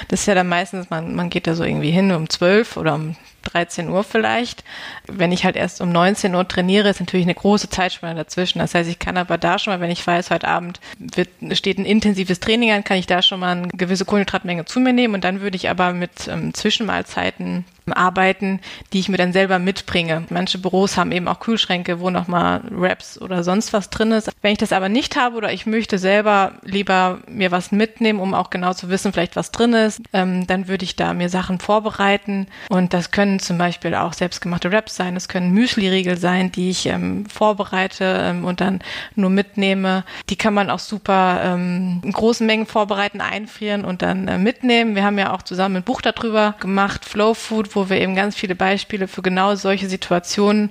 das 0.06 0.20
ist 0.20 0.26
ja 0.26 0.36
dann 0.36 0.48
meistens, 0.48 0.88
man, 0.88 1.16
man 1.16 1.30
geht 1.30 1.48
da 1.48 1.56
so 1.56 1.64
irgendwie 1.64 1.90
hin 1.90 2.12
um 2.12 2.30
12 2.30 2.76
oder 2.76 2.94
um 2.94 3.16
13 3.42 3.88
Uhr 3.88 4.04
vielleicht. 4.04 4.64
Wenn 5.06 5.32
ich 5.32 5.44
halt 5.44 5.56
erst 5.56 5.80
um 5.80 5.90
19 5.92 6.34
Uhr 6.34 6.46
trainiere, 6.46 6.88
ist 6.88 7.00
natürlich 7.00 7.26
eine 7.26 7.34
große 7.34 7.70
Zeitspanne 7.70 8.14
dazwischen. 8.14 8.58
Das 8.58 8.74
heißt, 8.74 8.88
ich 8.88 8.98
kann 8.98 9.16
aber 9.16 9.38
da 9.38 9.58
schon 9.58 9.72
mal, 9.72 9.80
wenn 9.80 9.90
ich 9.90 10.06
weiß, 10.06 10.30
heute 10.30 10.48
Abend 10.48 10.80
wird, 10.98 11.28
steht 11.52 11.78
ein 11.78 11.84
intensives 11.84 12.40
Training 12.40 12.72
an, 12.72 12.84
kann 12.84 12.98
ich 12.98 13.06
da 13.06 13.22
schon 13.22 13.40
mal 13.40 13.56
eine 13.56 13.68
gewisse 13.68 14.04
Kohlenhydratmenge 14.04 14.64
zu 14.64 14.80
mir 14.80 14.92
nehmen 14.92 15.14
und 15.14 15.24
dann 15.24 15.40
würde 15.40 15.56
ich 15.56 15.68
aber 15.68 15.92
mit 15.92 16.28
ähm, 16.28 16.54
Zwischenmahlzeiten 16.54 17.64
arbeiten, 17.92 18.60
die 18.92 19.00
ich 19.00 19.08
mir 19.08 19.16
dann 19.16 19.32
selber 19.32 19.58
mitbringe. 19.58 20.24
Manche 20.30 20.58
Büros 20.58 20.96
haben 20.96 21.12
eben 21.12 21.28
auch 21.28 21.40
Kühlschränke, 21.40 22.00
wo 22.00 22.10
nochmal 22.10 22.62
Wraps 22.70 23.20
oder 23.20 23.44
sonst 23.44 23.72
was 23.72 23.90
drin 23.90 24.12
ist. 24.12 24.30
Wenn 24.42 24.52
ich 24.52 24.58
das 24.58 24.72
aber 24.72 24.88
nicht 24.88 25.16
habe 25.16 25.36
oder 25.36 25.52
ich 25.52 25.66
möchte 25.66 25.98
selber 25.98 26.52
lieber 26.62 27.18
mir 27.28 27.50
was 27.50 27.72
mitnehmen, 27.72 28.20
um 28.20 28.34
auch 28.34 28.50
genau 28.50 28.74
zu 28.74 28.88
wissen, 28.88 29.12
vielleicht 29.12 29.36
was 29.36 29.50
drin 29.50 29.72
ist, 29.72 30.00
ähm, 30.12 30.46
dann 30.46 30.68
würde 30.68 30.84
ich 30.84 30.96
da 30.96 31.14
mir 31.14 31.28
Sachen 31.28 31.58
vorbereiten 31.58 32.46
und 32.68 32.94
das 32.94 33.10
können 33.10 33.29
können 33.30 33.38
zum 33.38 33.58
Beispiel 33.58 33.94
auch 33.94 34.12
selbstgemachte 34.12 34.72
Wraps 34.72 34.96
sein, 34.96 35.14
es 35.14 35.28
können 35.28 35.52
Müsli-Riegel 35.52 36.16
sein, 36.16 36.50
die 36.50 36.70
ich 36.70 36.86
ähm, 36.86 37.26
vorbereite 37.26 38.04
ähm, 38.04 38.44
und 38.44 38.60
dann 38.60 38.80
nur 39.14 39.30
mitnehme. 39.30 40.04
Die 40.28 40.36
kann 40.36 40.52
man 40.52 40.68
auch 40.68 40.80
super 40.80 41.40
ähm, 41.44 42.00
in 42.04 42.10
großen 42.10 42.44
Mengen 42.44 42.66
vorbereiten, 42.66 43.20
einfrieren 43.20 43.84
und 43.84 44.02
dann 44.02 44.26
äh, 44.26 44.36
mitnehmen. 44.36 44.96
Wir 44.96 45.04
haben 45.04 45.16
ja 45.16 45.32
auch 45.32 45.42
zusammen 45.42 45.76
ein 45.76 45.82
Buch 45.84 46.00
darüber 46.00 46.56
gemacht, 46.58 47.04
Flow 47.04 47.34
Food, 47.34 47.76
wo 47.76 47.88
wir 47.88 48.00
eben 48.00 48.16
ganz 48.16 48.34
viele 48.34 48.56
Beispiele 48.56 49.06
für 49.06 49.22
genau 49.22 49.54
solche 49.54 49.88
Situationen 49.88 50.70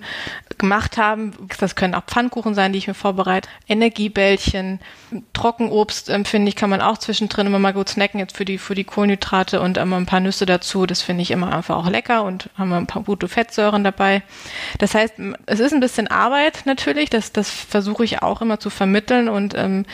gemacht 0.57 0.97
haben. 0.97 1.31
Das 1.59 1.75
können 1.75 1.95
auch 1.95 2.03
Pfannkuchen 2.03 2.55
sein, 2.55 2.73
die 2.73 2.79
ich 2.79 2.87
mir 2.87 2.93
vorbereite, 2.93 3.47
Energiebällchen, 3.69 4.79
Trockenobst, 5.31 6.09
ähm, 6.09 6.25
finde 6.25 6.49
ich, 6.49 6.57
kann 6.57 6.69
man 6.69 6.81
auch 6.81 6.97
zwischendrin 6.97 7.47
immer 7.47 7.59
mal 7.59 7.73
gut 7.73 7.87
snacken, 7.87 8.19
jetzt 8.19 8.35
für 8.35 8.43
die, 8.43 8.57
für 8.57 8.75
die 8.75 8.83
Kohlenhydrate 8.83 9.61
und 9.61 9.77
immer 9.77 9.95
ein 9.95 10.05
paar 10.05 10.19
Nüsse 10.19 10.45
dazu. 10.45 10.85
Das 10.85 11.01
finde 11.01 11.21
ich 11.21 11.31
immer 11.31 11.55
einfach 11.55 11.77
auch 11.77 11.89
lecker 11.89 12.23
und 12.23 12.48
haben 12.57 12.69
wir 12.69 12.77
ein 12.77 12.87
paar 12.87 13.03
gute 13.03 13.27
Fettsäuren 13.27 13.83
dabei. 13.83 14.21
Das 14.77 14.93
heißt, 14.93 15.15
es 15.45 15.59
ist 15.59 15.73
ein 15.73 15.79
bisschen 15.79 16.07
Arbeit 16.07 16.63
natürlich, 16.65 17.09
das, 17.09 17.31
das 17.31 17.49
versuche 17.49 18.03
ich 18.03 18.21
auch 18.21 18.41
immer 18.41 18.59
zu 18.59 18.69
vermitteln 18.69 19.29
und 19.29 19.55
ähm, 19.55 19.85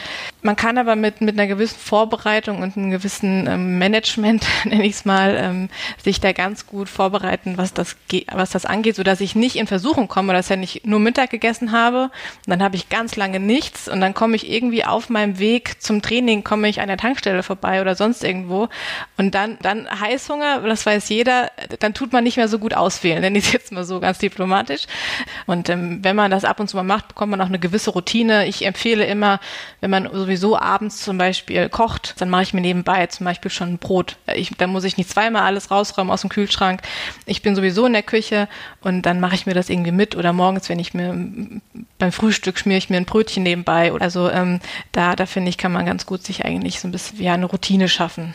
man 0.41 0.55
kann 0.55 0.77
aber 0.77 0.95
mit, 0.95 1.21
mit 1.21 1.37
einer 1.37 1.47
gewissen 1.47 1.77
Vorbereitung 1.79 2.61
und 2.61 2.75
einem 2.75 2.91
gewissen 2.91 3.47
ähm, 3.47 3.77
Management, 3.77 4.45
nenne 4.65 4.85
ich 4.85 4.93
es 4.93 5.05
mal, 5.05 5.35
ähm, 5.37 5.69
sich 6.03 6.19
da 6.19 6.31
ganz 6.31 6.67
gut 6.67 6.89
vorbereiten, 6.89 7.57
was 7.57 7.73
das, 7.73 7.95
was 8.31 8.49
das 8.51 8.65
angeht, 8.65 8.95
sodass 8.95 9.21
ich 9.21 9.35
nicht 9.35 9.55
in 9.55 9.67
Versuchung 9.67 10.07
komme, 10.07 10.33
dass 10.33 10.49
ich 10.49 10.81
nur 10.85 10.99
Mittag 10.99 11.29
gegessen 11.29 11.71
habe 11.71 12.03
und 12.03 12.47
dann 12.47 12.63
habe 12.63 12.75
ich 12.75 12.89
ganz 12.89 13.15
lange 13.15 13.39
nichts 13.39 13.87
und 13.87 14.01
dann 14.01 14.13
komme 14.13 14.35
ich 14.35 14.49
irgendwie 14.49 14.85
auf 14.85 15.09
meinem 15.09 15.39
Weg 15.39 15.81
zum 15.81 16.01
Training, 16.01 16.43
komme 16.43 16.69
ich 16.69 16.81
an 16.81 16.87
der 16.87 16.97
Tankstelle 16.97 17.43
vorbei 17.43 17.81
oder 17.81 17.95
sonst 17.95 18.23
irgendwo 18.23 18.69
und 19.17 19.35
dann, 19.35 19.57
dann 19.61 19.87
Heißhunger, 19.99 20.61
das 20.61 20.85
weiß 20.85 21.09
jeder, 21.09 21.51
dann 21.79 21.93
tut 21.93 22.13
man 22.13 22.23
nicht 22.23 22.37
mehr 22.37 22.44
so 22.47 22.59
gut 22.59 22.73
auswählen, 22.73 23.21
nenne 23.21 23.37
ich 23.37 23.45
es 23.45 23.53
jetzt 23.53 23.71
mal 23.71 23.83
so 23.83 23.99
ganz 23.99 24.19
diplomatisch. 24.19 24.85
Und 25.45 25.69
ähm, 25.69 25.99
wenn 26.03 26.15
man 26.15 26.31
das 26.31 26.45
ab 26.45 26.59
und 26.59 26.69
zu 26.69 26.77
mal 26.77 26.83
macht, 26.83 27.07
bekommt 27.09 27.31
man 27.31 27.41
auch 27.41 27.47
eine 27.47 27.59
gewisse 27.59 27.91
Routine. 27.91 28.47
Ich 28.47 28.65
empfehle 28.65 29.05
immer, 29.05 29.39
wenn 29.81 29.89
man 29.89 30.09
sowieso 30.11 30.57
abends 30.57 31.01
zum 31.01 31.17
Beispiel 31.17 31.69
kocht, 31.69 32.15
dann 32.19 32.29
mache 32.29 32.43
ich 32.43 32.53
mir 32.53 32.61
nebenbei 32.61 33.07
zum 33.07 33.25
Beispiel 33.25 33.51
schon 33.51 33.73
ein 33.73 33.77
Brot. 33.77 34.17
Ich, 34.33 34.51
dann 34.57 34.71
muss 34.71 34.83
ich 34.83 34.97
nicht 34.97 35.09
zweimal 35.09 35.43
alles 35.43 35.71
rausräumen 35.71 36.11
aus 36.11 36.21
dem 36.21 36.29
Kühlschrank. 36.29 36.81
Ich 37.25 37.41
bin 37.41 37.55
sowieso 37.55 37.85
in 37.85 37.93
der 37.93 38.03
Küche 38.03 38.47
und 38.81 39.03
dann 39.03 39.19
mache 39.19 39.35
ich 39.35 39.45
mir 39.45 39.53
das 39.53 39.69
irgendwie 39.69 39.91
mit 39.91 40.15
oder 40.15 40.33
morgens, 40.33 40.69
wenn 40.69 40.79
ich 40.79 40.93
mir 40.93 41.13
beim 41.97 42.11
Frühstück 42.11 42.59
schmiere 42.59 42.77
ich 42.77 42.89
mir 42.89 42.97
ein 42.97 43.05
Brötchen 43.05 43.43
nebenbei. 43.43 43.91
Also 43.93 44.29
ähm, 44.29 44.59
da, 44.91 45.15
da 45.15 45.25
finde 45.25 45.49
ich, 45.49 45.57
kann 45.57 45.71
man 45.71 45.85
ganz 45.85 46.05
gut 46.05 46.23
sich 46.23 46.45
eigentlich 46.45 46.79
so 46.79 46.87
ein 46.87 46.91
bisschen 46.91 47.19
wie 47.19 47.29
eine 47.29 47.45
Routine 47.45 47.89
schaffen. 47.89 48.33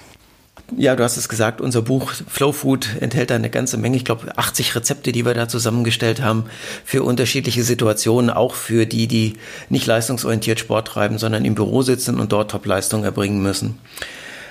Ja, 0.76 0.94
du 0.94 1.02
hast 1.02 1.16
es 1.16 1.28
gesagt, 1.28 1.60
unser 1.60 1.82
Buch 1.82 2.12
Flow 2.28 2.52
Food 2.52 2.88
enthält 3.00 3.32
eine 3.32 3.50
ganze 3.50 3.76
Menge, 3.76 3.96
ich 3.96 4.04
glaube 4.04 4.36
80 4.36 4.76
Rezepte, 4.76 5.10
die 5.10 5.24
wir 5.24 5.34
da 5.34 5.48
zusammengestellt 5.48 6.22
haben 6.22 6.44
für 6.84 7.02
unterschiedliche 7.02 7.64
Situationen, 7.64 8.30
auch 8.30 8.54
für 8.54 8.86
die, 8.86 9.08
die 9.08 9.34
nicht 9.68 9.86
leistungsorientiert 9.86 10.60
Sport 10.60 10.88
treiben, 10.88 11.18
sondern 11.18 11.44
im 11.44 11.54
Büro 11.54 11.82
sitzen 11.82 12.20
und 12.20 12.32
dort 12.32 12.50
Topleistung 12.52 13.04
erbringen 13.04 13.42
müssen. 13.42 13.78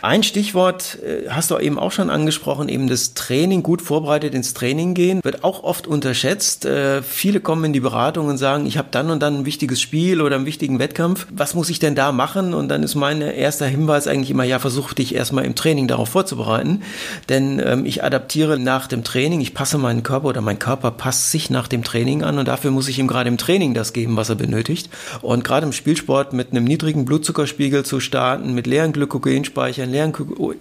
Ein 0.02 0.24
Stichwort 0.24 0.98
äh, 1.04 1.30
hast 1.30 1.52
du 1.52 1.58
eben 1.58 1.78
auch 1.78 1.92
schon 1.92 2.10
angesprochen, 2.10 2.70
eben 2.70 2.88
das 2.88 3.14
Training, 3.16 3.64
gut 3.64 3.82
vorbereitet 3.82 4.34
ins 4.34 4.54
Training 4.54 4.94
gehen, 4.94 5.20
wird 5.24 5.44
auch 5.44 5.64
oft 5.64 5.88
unterschätzt. 5.88 6.66
Äh, 6.66 7.02
viele 7.02 7.42
kommen 7.42 7.66
in 7.66 7.74
die 7.74 7.82
Beratung 7.82 8.28
und 8.28 8.38
sagen, 8.38 8.66
ich 8.66 8.78
habe 8.78 8.88
dann 8.92 9.10
und 9.10 9.20
dann 9.22 9.40
ein 9.40 9.46
wichtiges 9.46 9.82
Spiel 9.82 10.22
oder 10.22 10.38
einen 10.38 10.46
wichtigen 10.46 10.80
Wettkampf. 10.80 11.28
Was 11.32 11.54
muss 11.54 11.70
ich 11.70 11.80
denn 11.80 11.96
da 11.96 12.14
machen? 12.14 12.54
Und 12.54 12.70
dann 12.70 12.82
ist 12.82 12.96
mein 12.96 13.22
erster 13.22 13.66
Hinweis 13.66 14.08
eigentlich 14.08 14.32
immer, 14.32 14.46
ja, 14.46 14.60
versuch 14.60 14.94
dich 14.94 15.14
erstmal 15.14 15.44
im 15.44 15.56
Training 15.56 15.88
darauf 15.88 16.10
vorzubereiten. 16.10 16.84
Denn 17.28 17.62
ähm, 17.64 17.86
ich 17.86 18.02
adaptiere 18.04 18.58
nach 18.58 18.88
dem 18.88 19.04
Training, 19.04 19.42
ich 19.42 19.54
passe 19.54 19.78
meinen 19.78 20.04
Körper 20.04 20.30
oder 20.30 20.42
mein 20.42 20.60
Körper 20.60 20.92
passt 20.92 21.32
sich 21.32 21.50
nach 21.50 21.68
dem 21.68 21.84
Training 21.84 22.24
an 22.24 22.40
und 22.40 22.48
dafür 22.48 22.72
muss 22.72 22.88
ich 22.88 23.00
ihm 23.00 23.08
gerade 23.08 23.28
im 23.28 23.38
Training 23.38 23.74
das 23.74 23.92
geben, 23.92 24.16
was 24.16 24.30
er 24.30 24.36
benötigt. 24.36 24.90
Und 25.22 25.44
gerade 25.44 25.66
im 25.66 25.74
Spielsport 25.74 26.32
mit 26.32 26.52
einem 26.52 26.64
niedrigen 26.64 27.04
Blutzuckerspiegel 27.04 27.84
zu 27.84 28.00
starten, 28.00 28.54
mit 28.54 28.66
leeren 28.66 28.94
Glykogenspeichern, 28.94 29.89
einen 29.94 30.12
leeren 30.12 30.14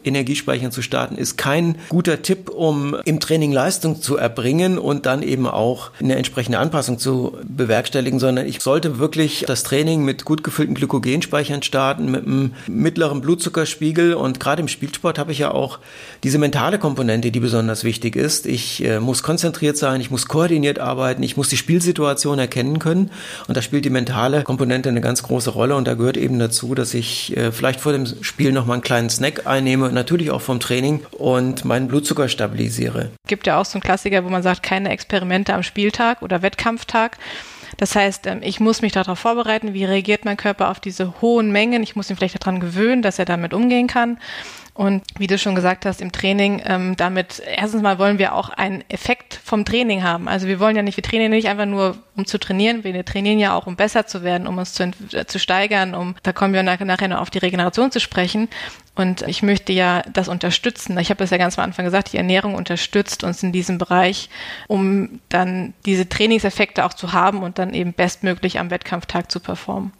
Energiespeichern 0.04 0.72
zu 0.72 0.82
starten, 0.82 1.16
ist 1.16 1.36
kein 1.36 1.76
guter 1.88 2.22
Tipp, 2.22 2.50
um 2.50 2.96
im 3.04 3.20
Training 3.20 3.52
Leistung 3.52 4.00
zu 4.00 4.16
erbringen 4.16 4.78
und 4.78 5.06
dann 5.06 5.22
eben 5.22 5.46
auch 5.46 5.90
eine 6.00 6.16
entsprechende 6.16 6.58
Anpassung 6.58 6.98
zu 6.98 7.36
bewerkstelligen, 7.44 8.18
sondern 8.18 8.46
ich 8.46 8.60
sollte 8.60 8.98
wirklich 8.98 9.44
das 9.46 9.62
Training 9.62 10.04
mit 10.04 10.24
gut 10.24 10.42
gefüllten 10.42 10.74
Glykogenspeichern 10.74 11.62
starten, 11.62 12.10
mit 12.10 12.26
einem 12.26 12.54
mittleren 12.66 13.20
Blutzuckerspiegel. 13.20 14.14
Und 14.14 14.40
gerade 14.40 14.62
im 14.62 14.68
Spielsport 14.68 15.18
habe 15.18 15.32
ich 15.32 15.38
ja 15.38 15.52
auch 15.52 15.78
diese 16.24 16.38
mentale 16.38 16.78
Komponente, 16.78 17.30
die 17.30 17.40
besonders 17.40 17.84
wichtig 17.84 18.16
ist. 18.16 18.46
Ich 18.46 18.84
äh, 18.84 19.00
muss 19.00 19.22
konzentriert 19.22 19.76
sein, 19.76 20.00
ich 20.00 20.10
muss 20.10 20.26
koordiniert 20.26 20.78
arbeiten, 20.78 21.22
ich 21.22 21.36
muss 21.36 21.48
die 21.48 21.56
Spielsituation 21.56 22.38
erkennen 22.38 22.78
können. 22.78 23.10
Und 23.46 23.56
da 23.56 23.62
spielt 23.62 23.84
die 23.84 23.90
mentale 23.90 24.42
Komponente 24.42 24.88
eine 24.88 25.00
ganz 25.00 25.22
große 25.22 25.50
Rolle. 25.50 25.76
Und 25.76 25.86
da 25.86 25.94
gehört 25.94 26.16
eben 26.16 26.38
dazu, 26.38 26.74
dass 26.74 26.94
ich 26.94 27.36
äh, 27.36 27.52
vielleicht 27.52 27.80
vor 27.80 27.92
dem 27.92 28.06
Spiel 28.22 28.52
noch 28.52 28.66
mal 28.66 28.74
einen 28.74 28.82
kleinen 28.82 29.10
Snack 29.18 29.46
einnehme, 29.46 29.92
natürlich 29.92 30.30
auch 30.30 30.40
vom 30.40 30.60
Training 30.60 31.04
und 31.12 31.64
meinen 31.64 31.88
Blutzucker 31.88 32.28
stabilisiere. 32.28 33.10
Gibt 33.26 33.46
ja 33.46 33.60
auch 33.60 33.64
so 33.64 33.74
einen 33.74 33.82
Klassiker, 33.82 34.24
wo 34.24 34.28
man 34.28 34.42
sagt, 34.42 34.62
keine 34.62 34.90
Experimente 34.90 35.54
am 35.54 35.62
Spieltag 35.62 36.22
oder 36.22 36.42
Wettkampftag. 36.42 37.18
Das 37.76 37.94
heißt, 37.94 38.26
ähm, 38.26 38.40
ich 38.42 38.60
muss 38.60 38.82
mich 38.82 38.92
darauf 38.92 39.18
vorbereiten, 39.18 39.74
wie 39.74 39.84
reagiert 39.84 40.24
mein 40.24 40.36
Körper 40.36 40.70
auf 40.70 40.80
diese 40.80 41.20
hohen 41.20 41.52
Mengen. 41.52 41.82
Ich 41.82 41.96
muss 41.96 42.10
ihn 42.10 42.16
vielleicht 42.16 42.40
daran 42.40 42.60
gewöhnen, 42.60 43.02
dass 43.02 43.18
er 43.18 43.24
damit 43.24 43.54
umgehen 43.54 43.86
kann. 43.86 44.18
Und 44.78 45.02
wie 45.18 45.26
du 45.26 45.38
schon 45.38 45.56
gesagt 45.56 45.86
hast, 45.86 46.00
im 46.00 46.12
Training, 46.12 46.62
ähm, 46.64 46.94
damit 46.94 47.42
erstens 47.44 47.82
mal 47.82 47.98
wollen 47.98 48.20
wir 48.20 48.32
auch 48.32 48.48
einen 48.48 48.84
Effekt 48.88 49.34
vom 49.34 49.64
Training 49.64 50.04
haben. 50.04 50.28
Also 50.28 50.46
wir 50.46 50.60
wollen 50.60 50.76
ja 50.76 50.82
nicht, 50.82 50.96
wir 50.96 51.02
trainieren 51.02 51.32
nicht 51.32 51.48
einfach 51.48 51.66
nur, 51.66 51.98
um 52.16 52.26
zu 52.26 52.38
trainieren, 52.38 52.84
wir 52.84 53.04
trainieren 53.04 53.40
ja 53.40 53.56
auch, 53.56 53.66
um 53.66 53.74
besser 53.74 54.06
zu 54.06 54.22
werden, 54.22 54.46
um 54.46 54.56
uns 54.56 54.74
zu, 54.74 54.92
äh, 55.10 55.26
zu 55.26 55.40
steigern, 55.40 55.96
um, 55.96 56.14
da 56.22 56.32
kommen 56.32 56.54
wir 56.54 56.62
nachher, 56.62 57.08
noch 57.08 57.18
auf 57.20 57.30
die 57.30 57.38
Regeneration 57.38 57.90
zu 57.90 57.98
sprechen. 57.98 58.46
Und 58.94 59.22
ich 59.22 59.42
möchte 59.42 59.72
ja 59.72 60.02
das 60.12 60.28
unterstützen. 60.28 60.96
Ich 60.98 61.10
habe 61.10 61.18
das 61.18 61.30
ja 61.30 61.38
ganz 61.38 61.58
am 61.58 61.64
Anfang 61.64 61.84
gesagt, 61.84 62.12
die 62.12 62.18
Ernährung 62.18 62.54
unterstützt 62.54 63.24
uns 63.24 63.42
in 63.42 63.50
diesem 63.50 63.78
Bereich, 63.78 64.30
um 64.68 65.18
dann 65.28 65.74
diese 65.86 66.08
Trainingseffekte 66.08 66.84
auch 66.84 66.94
zu 66.94 67.12
haben 67.12 67.42
und 67.42 67.58
dann 67.58 67.74
eben 67.74 67.94
bestmöglich 67.94 68.60
am 68.60 68.70
Wettkampftag 68.70 69.28
zu 69.28 69.40
performen. 69.40 69.90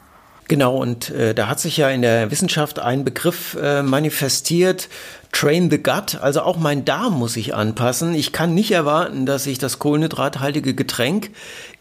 Genau, 0.48 0.78
und 0.78 1.10
äh, 1.10 1.34
da 1.34 1.46
hat 1.48 1.60
sich 1.60 1.76
ja 1.76 1.90
in 1.90 2.00
der 2.00 2.30
Wissenschaft 2.30 2.78
ein 2.78 3.04
Begriff 3.04 3.56
äh, 3.60 3.82
manifestiert, 3.82 4.88
Train 5.30 5.70
the 5.70 5.76
Gut, 5.76 6.16
also 6.22 6.40
auch 6.40 6.56
mein 6.56 6.86
Darm 6.86 7.18
muss 7.18 7.34
sich 7.34 7.54
anpassen. 7.54 8.14
Ich 8.14 8.32
kann 8.32 8.54
nicht 8.54 8.70
erwarten, 8.70 9.26
dass 9.26 9.46
ich 9.46 9.58
das 9.58 9.78
kohlenhydrathaltige 9.78 10.72
Getränk 10.72 11.30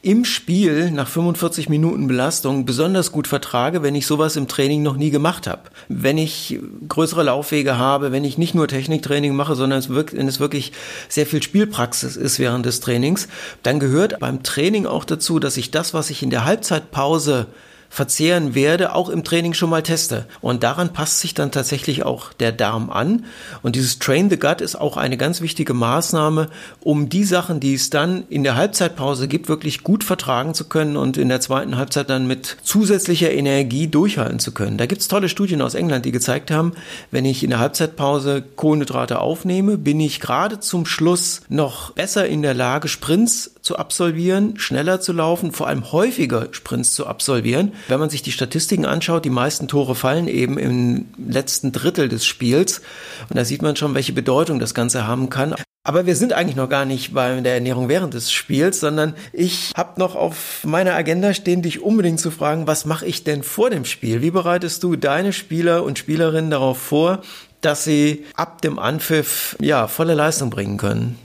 im 0.01 0.25
Spiel 0.25 0.91
nach 0.91 1.07
45 1.07 1.69
Minuten 1.69 2.07
Belastung 2.07 2.65
besonders 2.65 3.13
gut 3.13 3.25
vertrage, 3.25 3.83
wenn 3.83 3.95
ich 3.95 4.05
sowas 4.05 4.35
im 4.35 4.49
Training 4.49 4.83
noch 4.83 4.97
nie 4.97 5.11
gemacht 5.11 5.47
habe. 5.47 5.61
Wenn 5.87 6.17
ich 6.17 6.59
größere 6.89 7.23
Laufwege 7.23 7.77
habe, 7.77 8.11
wenn 8.11 8.25
ich 8.25 8.37
nicht 8.37 8.53
nur 8.53 8.67
Techniktraining 8.67 9.33
mache, 9.33 9.55
sondern 9.55 9.79
es 9.79 9.87
wirkt, 9.87 10.15
wenn 10.15 10.27
es 10.27 10.41
wirklich 10.41 10.73
sehr 11.07 11.25
viel 11.25 11.41
Spielpraxis 11.41 12.17
ist 12.17 12.37
während 12.37 12.65
des 12.65 12.81
Trainings, 12.81 13.29
dann 13.63 13.79
gehört 13.79 14.19
beim 14.19 14.43
Training 14.43 14.85
auch 14.85 15.05
dazu, 15.05 15.39
dass 15.39 15.55
ich 15.55 15.71
das, 15.71 15.93
was 15.93 16.09
ich 16.09 16.21
in 16.21 16.31
der 16.31 16.43
Halbzeitpause 16.43 17.47
verzehren 17.89 18.55
werde, 18.55 18.93
auch 18.93 19.09
im 19.09 19.23
Training 19.23 19.53
schon 19.53 19.69
mal 19.69 19.83
teste. 19.83 20.25
Und 20.41 20.63
daran 20.63 20.93
passt 20.93 21.19
sich 21.19 21.33
dann 21.33 21.51
tatsächlich 21.51 22.03
auch 22.03 22.33
der 22.33 22.51
Darm 22.51 22.89
an. 22.89 23.25
Und 23.61 23.75
dieses 23.75 23.99
Train 23.99 24.29
the 24.29 24.37
Gut 24.37 24.61
ist 24.61 24.75
auch 24.75 24.97
eine 24.97 25.17
ganz 25.17 25.41
wichtige 25.41 25.73
Maßnahme, 25.73 26.49
um 26.81 27.09
die 27.09 27.23
Sachen, 27.23 27.59
die 27.59 27.73
es 27.73 27.89
dann 27.89 28.23
in 28.29 28.43
der 28.43 28.55
Halbzeitpause 28.55 29.27
gibt, 29.27 29.49
wirklich 29.49 29.83
gut 29.83 30.03
vertragen 30.03 30.53
zu 30.53 30.65
können 30.65 30.97
und 30.97 31.17
in 31.17 31.29
der 31.29 31.41
zweiten 31.41 31.77
Halbzeit 31.77 32.09
dann 32.09 32.27
mit 32.27 32.57
zusätzlicher 32.63 33.31
Energie 33.31 33.87
durchhalten 33.87 34.39
zu 34.39 34.53
können. 34.53 34.77
Da 34.77 34.85
gibt 34.85 35.01
es 35.01 35.07
tolle 35.07 35.29
Studien 35.29 35.61
aus 35.61 35.75
England, 35.75 36.05
die 36.05 36.11
gezeigt 36.11 36.51
haben, 36.51 36.73
wenn 37.11 37.25
ich 37.25 37.43
in 37.43 37.49
der 37.49 37.59
Halbzeitpause 37.59 38.43
Kohlenhydrate 38.55 39.19
aufnehme, 39.19 39.77
bin 39.77 39.99
ich 39.99 40.19
gerade 40.19 40.59
zum 40.59 40.85
Schluss 40.85 41.41
noch 41.49 41.91
besser 41.91 42.27
in 42.27 42.41
der 42.41 42.53
Lage, 42.53 42.87
Sprints 42.87 43.51
zu 43.67 43.75
absolvieren, 43.75 44.57
schneller 44.57 45.01
zu 45.01 45.11
laufen, 45.11 45.51
vor 45.51 45.67
allem 45.67 45.91
häufiger 45.91 46.47
Sprints 46.51 46.91
zu 46.93 47.05
absolvieren. 47.05 47.73
Wenn 47.89 47.99
man 47.99 48.09
sich 48.09 48.21
die 48.21 48.31
Statistiken 48.31 48.85
anschaut, 48.85 49.25
die 49.25 49.29
meisten 49.29 49.67
Tore 49.67 49.93
fallen 49.93 50.29
eben 50.29 50.57
im 50.57 51.09
letzten 51.17 51.73
Drittel 51.73 52.07
des 52.07 52.25
Spiels. 52.25 52.81
Und 53.29 53.35
da 53.35 53.43
sieht 53.43 53.61
man 53.61 53.75
schon, 53.75 53.93
welche 53.93 54.13
Bedeutung 54.13 54.59
das 54.59 54.73
Ganze 54.73 55.05
haben 55.05 55.29
kann. 55.29 55.53
Aber 55.83 56.05
wir 56.05 56.15
sind 56.15 56.31
eigentlich 56.31 56.55
noch 56.55 56.69
gar 56.69 56.85
nicht 56.85 57.13
bei 57.13 57.39
der 57.41 57.55
Ernährung 57.55 57.89
während 57.89 58.13
des 58.13 58.31
Spiels, 58.31 58.79
sondern 58.79 59.15
ich 59.33 59.73
habe 59.75 59.99
noch 59.99 60.15
auf 60.15 60.63
meiner 60.63 60.95
Agenda 60.95 61.33
stehen, 61.33 61.61
dich 61.61 61.81
unbedingt 61.81 62.21
zu 62.21 62.31
fragen, 62.31 62.67
was 62.67 62.85
mache 62.85 63.05
ich 63.05 63.25
denn 63.25 63.43
vor 63.43 63.69
dem 63.69 63.83
Spiel? 63.83 64.21
Wie 64.21 64.31
bereitest 64.31 64.81
du 64.83 64.95
deine 64.95 65.33
Spieler 65.33 65.83
und 65.83 65.99
Spielerinnen 65.99 66.51
darauf 66.51 66.77
vor, 66.77 67.21
dass 67.59 67.83
sie 67.83 68.25
ab 68.35 68.61
dem 68.61 68.79
Anpfiff 68.79 69.57
ja 69.61 69.87
volle 69.87 70.13
Leistung 70.13 70.49
bringen 70.49 70.77
können? 70.77 71.17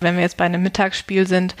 Wenn 0.00 0.16
wir 0.16 0.22
jetzt 0.22 0.36
bei 0.36 0.44
einem 0.44 0.62
Mittagsspiel 0.62 1.26
sind, 1.26 1.54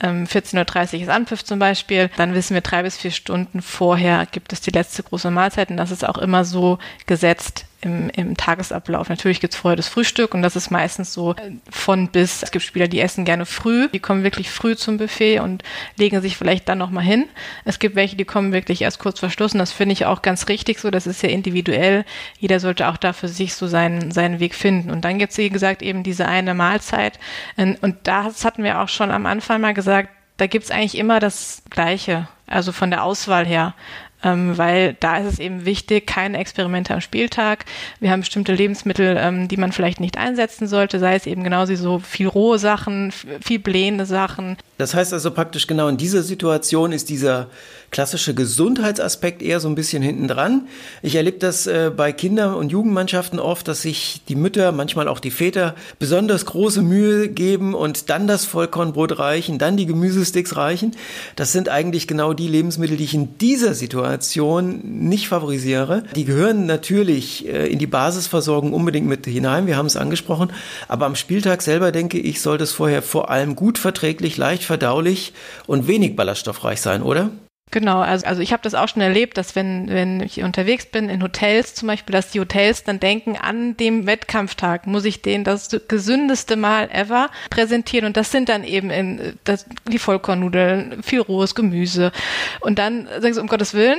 14.30 0.00 0.94
ähm, 0.94 0.98
Uhr 0.98 1.02
ist 1.02 1.08
Anpfiff 1.08 1.44
zum 1.44 1.58
Beispiel, 1.58 2.10
dann 2.16 2.34
wissen 2.34 2.54
wir 2.54 2.60
drei 2.60 2.82
bis 2.82 2.96
vier 2.96 3.10
Stunden 3.10 3.62
vorher 3.62 4.26
gibt 4.26 4.52
es 4.52 4.60
die 4.60 4.70
letzte 4.70 5.02
große 5.02 5.30
Mahlzeit 5.30 5.70
und 5.70 5.78
das 5.78 5.90
ist 5.90 6.06
auch 6.06 6.18
immer 6.18 6.44
so 6.44 6.78
gesetzt, 7.06 7.65
im, 7.80 8.10
im 8.10 8.36
Tagesablauf. 8.36 9.08
Natürlich 9.08 9.40
gibt's 9.40 9.56
vorher 9.56 9.76
das 9.76 9.88
Frühstück 9.88 10.34
und 10.34 10.42
das 10.42 10.56
ist 10.56 10.70
meistens 10.70 11.12
so 11.12 11.32
äh, 11.32 11.52
von 11.70 12.08
bis. 12.08 12.42
Es 12.42 12.50
gibt 12.50 12.64
Spieler, 12.64 12.88
die 12.88 13.00
essen 13.00 13.24
gerne 13.24 13.46
früh, 13.46 13.88
die 13.88 14.00
kommen 14.00 14.22
wirklich 14.22 14.50
früh 14.50 14.76
zum 14.76 14.96
Buffet 14.96 15.40
und 15.40 15.62
legen 15.96 16.20
sich 16.20 16.36
vielleicht 16.36 16.68
dann 16.68 16.78
nochmal 16.78 17.04
hin. 17.04 17.26
Es 17.64 17.78
gibt 17.78 17.96
welche, 17.96 18.16
die 18.16 18.24
kommen 18.24 18.52
wirklich 18.52 18.82
erst 18.82 18.98
kurz 18.98 19.20
vor 19.20 19.30
Schluss 19.30 19.52
und 19.52 19.58
das 19.58 19.72
finde 19.72 19.92
ich 19.92 20.06
auch 20.06 20.22
ganz 20.22 20.48
richtig 20.48 20.80
so. 20.80 20.90
Das 20.90 21.06
ist 21.06 21.22
ja 21.22 21.28
individuell. 21.28 22.04
Jeder 22.38 22.60
sollte 22.60 22.88
auch 22.88 22.96
da 22.96 23.12
für 23.12 23.28
sich 23.28 23.54
so 23.54 23.66
seinen, 23.66 24.10
seinen 24.10 24.40
Weg 24.40 24.54
finden. 24.54 24.90
Und 24.90 25.04
dann 25.04 25.18
gibt's 25.18 25.36
wie 25.38 25.50
gesagt, 25.50 25.82
eben 25.82 26.02
diese 26.02 26.26
eine 26.26 26.54
Mahlzeit. 26.54 27.18
Und 27.56 27.96
das 28.04 28.44
hatten 28.44 28.64
wir 28.64 28.80
auch 28.80 28.88
schon 28.88 29.10
am 29.10 29.26
Anfang 29.26 29.60
mal 29.60 29.74
gesagt, 29.74 30.10
da 30.36 30.46
gibt's 30.46 30.70
eigentlich 30.70 30.98
immer 30.98 31.20
das 31.20 31.62
Gleiche, 31.70 32.28
also 32.46 32.72
von 32.72 32.90
der 32.90 33.04
Auswahl 33.04 33.46
her 33.46 33.74
ähm, 34.22 34.56
weil 34.56 34.96
da 35.00 35.18
ist 35.18 35.34
es 35.34 35.38
eben 35.38 35.64
wichtig, 35.64 36.06
keine 36.06 36.38
Experimente 36.38 36.94
am 36.94 37.00
Spieltag. 37.00 37.64
Wir 38.00 38.10
haben 38.10 38.20
bestimmte 38.20 38.54
Lebensmittel, 38.54 39.16
ähm, 39.18 39.48
die 39.48 39.56
man 39.56 39.72
vielleicht 39.72 40.00
nicht 40.00 40.18
einsetzen 40.18 40.66
sollte, 40.66 40.98
sei 40.98 41.14
es 41.14 41.26
eben 41.26 41.44
genauso 41.44 41.74
so 41.76 41.98
viel 41.98 42.28
rohe 42.28 42.58
Sachen, 42.58 43.12
viel 43.40 43.58
blähende 43.58 44.06
Sachen. 44.06 44.56
Das 44.78 44.94
heißt 44.94 45.12
also 45.12 45.30
praktisch 45.30 45.66
genau 45.66 45.88
in 45.88 45.96
dieser 45.96 46.22
Situation 46.22 46.92
ist 46.92 47.08
dieser 47.08 47.48
klassische 47.90 48.34
Gesundheitsaspekt 48.34 49.42
eher 49.42 49.60
so 49.60 49.68
ein 49.68 49.74
bisschen 49.74 50.02
hinten 50.02 50.28
dran. 50.28 50.68
Ich 51.02 51.14
erlebe 51.14 51.38
das 51.38 51.66
äh, 51.66 51.90
bei 51.94 52.12
Kinder- 52.12 52.56
und 52.56 52.72
Jugendmannschaften 52.72 53.38
oft, 53.38 53.68
dass 53.68 53.82
sich 53.82 54.22
die 54.28 54.34
Mütter, 54.34 54.72
manchmal 54.72 55.08
auch 55.08 55.20
die 55.20 55.30
Väter, 55.30 55.74
besonders 55.98 56.46
große 56.46 56.82
Mühe 56.82 57.28
geben 57.28 57.74
und 57.74 58.10
dann 58.10 58.26
das 58.26 58.44
Vollkornbrot 58.44 59.18
reichen, 59.18 59.58
dann 59.58 59.76
die 59.76 59.86
Gemüsesticks 59.86 60.56
reichen. 60.56 60.92
Das 61.36 61.52
sind 61.52 61.68
eigentlich 61.68 62.06
genau 62.06 62.32
die 62.32 62.48
Lebensmittel, 62.48 62.96
die 62.96 63.04
ich 63.04 63.14
in 63.14 63.38
dieser 63.38 63.74
Situation 63.74 64.80
nicht 64.82 65.28
favorisiere. 65.28 66.04
Die 66.14 66.24
gehören 66.24 66.66
natürlich 66.66 67.48
äh, 67.48 67.66
in 67.66 67.78
die 67.78 67.86
Basisversorgung 67.86 68.72
unbedingt 68.72 69.06
mit 69.06 69.26
hinein, 69.26 69.66
wir 69.66 69.76
haben 69.76 69.86
es 69.86 69.96
angesprochen, 69.96 70.52
aber 70.88 71.06
am 71.06 71.16
Spieltag 71.16 71.62
selber 71.62 71.92
denke 71.92 72.18
ich, 72.18 72.40
sollte 72.40 72.64
es 72.64 72.72
vorher 72.72 73.02
vor 73.02 73.30
allem 73.30 73.56
gut 73.56 73.78
verträglich, 73.78 74.36
leicht 74.36 74.64
verdaulich 74.64 75.32
und 75.66 75.86
wenig 75.86 76.16
ballaststoffreich 76.16 76.80
sein, 76.80 77.02
oder? 77.02 77.30
Genau, 77.72 77.98
also, 78.00 78.24
also 78.26 78.42
ich 78.42 78.52
habe 78.52 78.62
das 78.62 78.74
auch 78.74 78.86
schon 78.86 79.02
erlebt, 79.02 79.36
dass 79.36 79.56
wenn, 79.56 79.88
wenn 79.88 80.20
ich 80.20 80.40
unterwegs 80.42 80.86
bin, 80.86 81.08
in 81.08 81.20
Hotels 81.20 81.74
zum 81.74 81.88
Beispiel, 81.88 82.12
dass 82.12 82.30
die 82.30 82.38
Hotels 82.38 82.84
dann 82.84 83.00
denken, 83.00 83.36
an 83.36 83.76
dem 83.76 84.06
Wettkampftag 84.06 84.86
muss 84.86 85.04
ich 85.04 85.20
denen 85.20 85.42
das 85.42 85.76
gesündeste 85.88 86.54
Mal 86.54 86.88
ever 86.92 87.28
präsentieren. 87.50 88.06
Und 88.06 88.16
das 88.16 88.30
sind 88.30 88.48
dann 88.48 88.62
eben 88.62 88.90
in, 88.90 89.36
das, 89.42 89.66
die 89.88 89.98
Vollkornnudeln, 89.98 91.02
viel 91.02 91.20
rohes 91.20 91.56
Gemüse. 91.56 92.12
Und 92.60 92.78
dann 92.78 93.08
sagen 93.18 93.34
sie, 93.34 93.40
um 93.40 93.48
Gottes 93.48 93.74
Willen, 93.74 93.98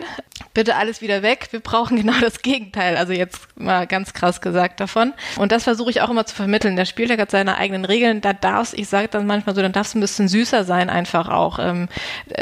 bitte 0.53 0.75
alles 0.75 1.01
wieder 1.01 1.21
weg. 1.21 1.49
Wir 1.51 1.59
brauchen 1.59 1.97
genau 2.01 2.19
das 2.21 2.41
Gegenteil. 2.41 2.95
Also 2.95 3.11
jetzt 3.11 3.47
mal 3.59 3.85
ganz 3.85 4.13
krass 4.13 4.39
gesagt 4.39 4.79
davon. 4.79 5.13
Und 5.37 5.51
das 5.51 5.65
versuche 5.65 5.89
ich 5.89 5.99
auch 5.99 6.09
immer 6.09 6.25
zu 6.25 6.35
vermitteln. 6.35 6.77
Der 6.77 6.85
Spieltag 6.85 7.19
hat 7.19 7.31
seine 7.31 7.57
eigenen 7.57 7.83
Regeln. 7.83 8.21
Da 8.21 8.31
darfst, 8.31 8.73
ich 8.75 8.87
sage 8.87 9.09
dann 9.09 9.27
manchmal 9.27 9.55
so, 9.55 9.61
dann 9.61 9.73
darfst 9.73 9.93
du 9.93 9.97
ein 9.97 10.01
bisschen 10.01 10.29
süßer 10.29 10.63
sein 10.63 10.89
einfach 10.89 11.27
auch. 11.27 11.59
Ähm, 11.59 11.89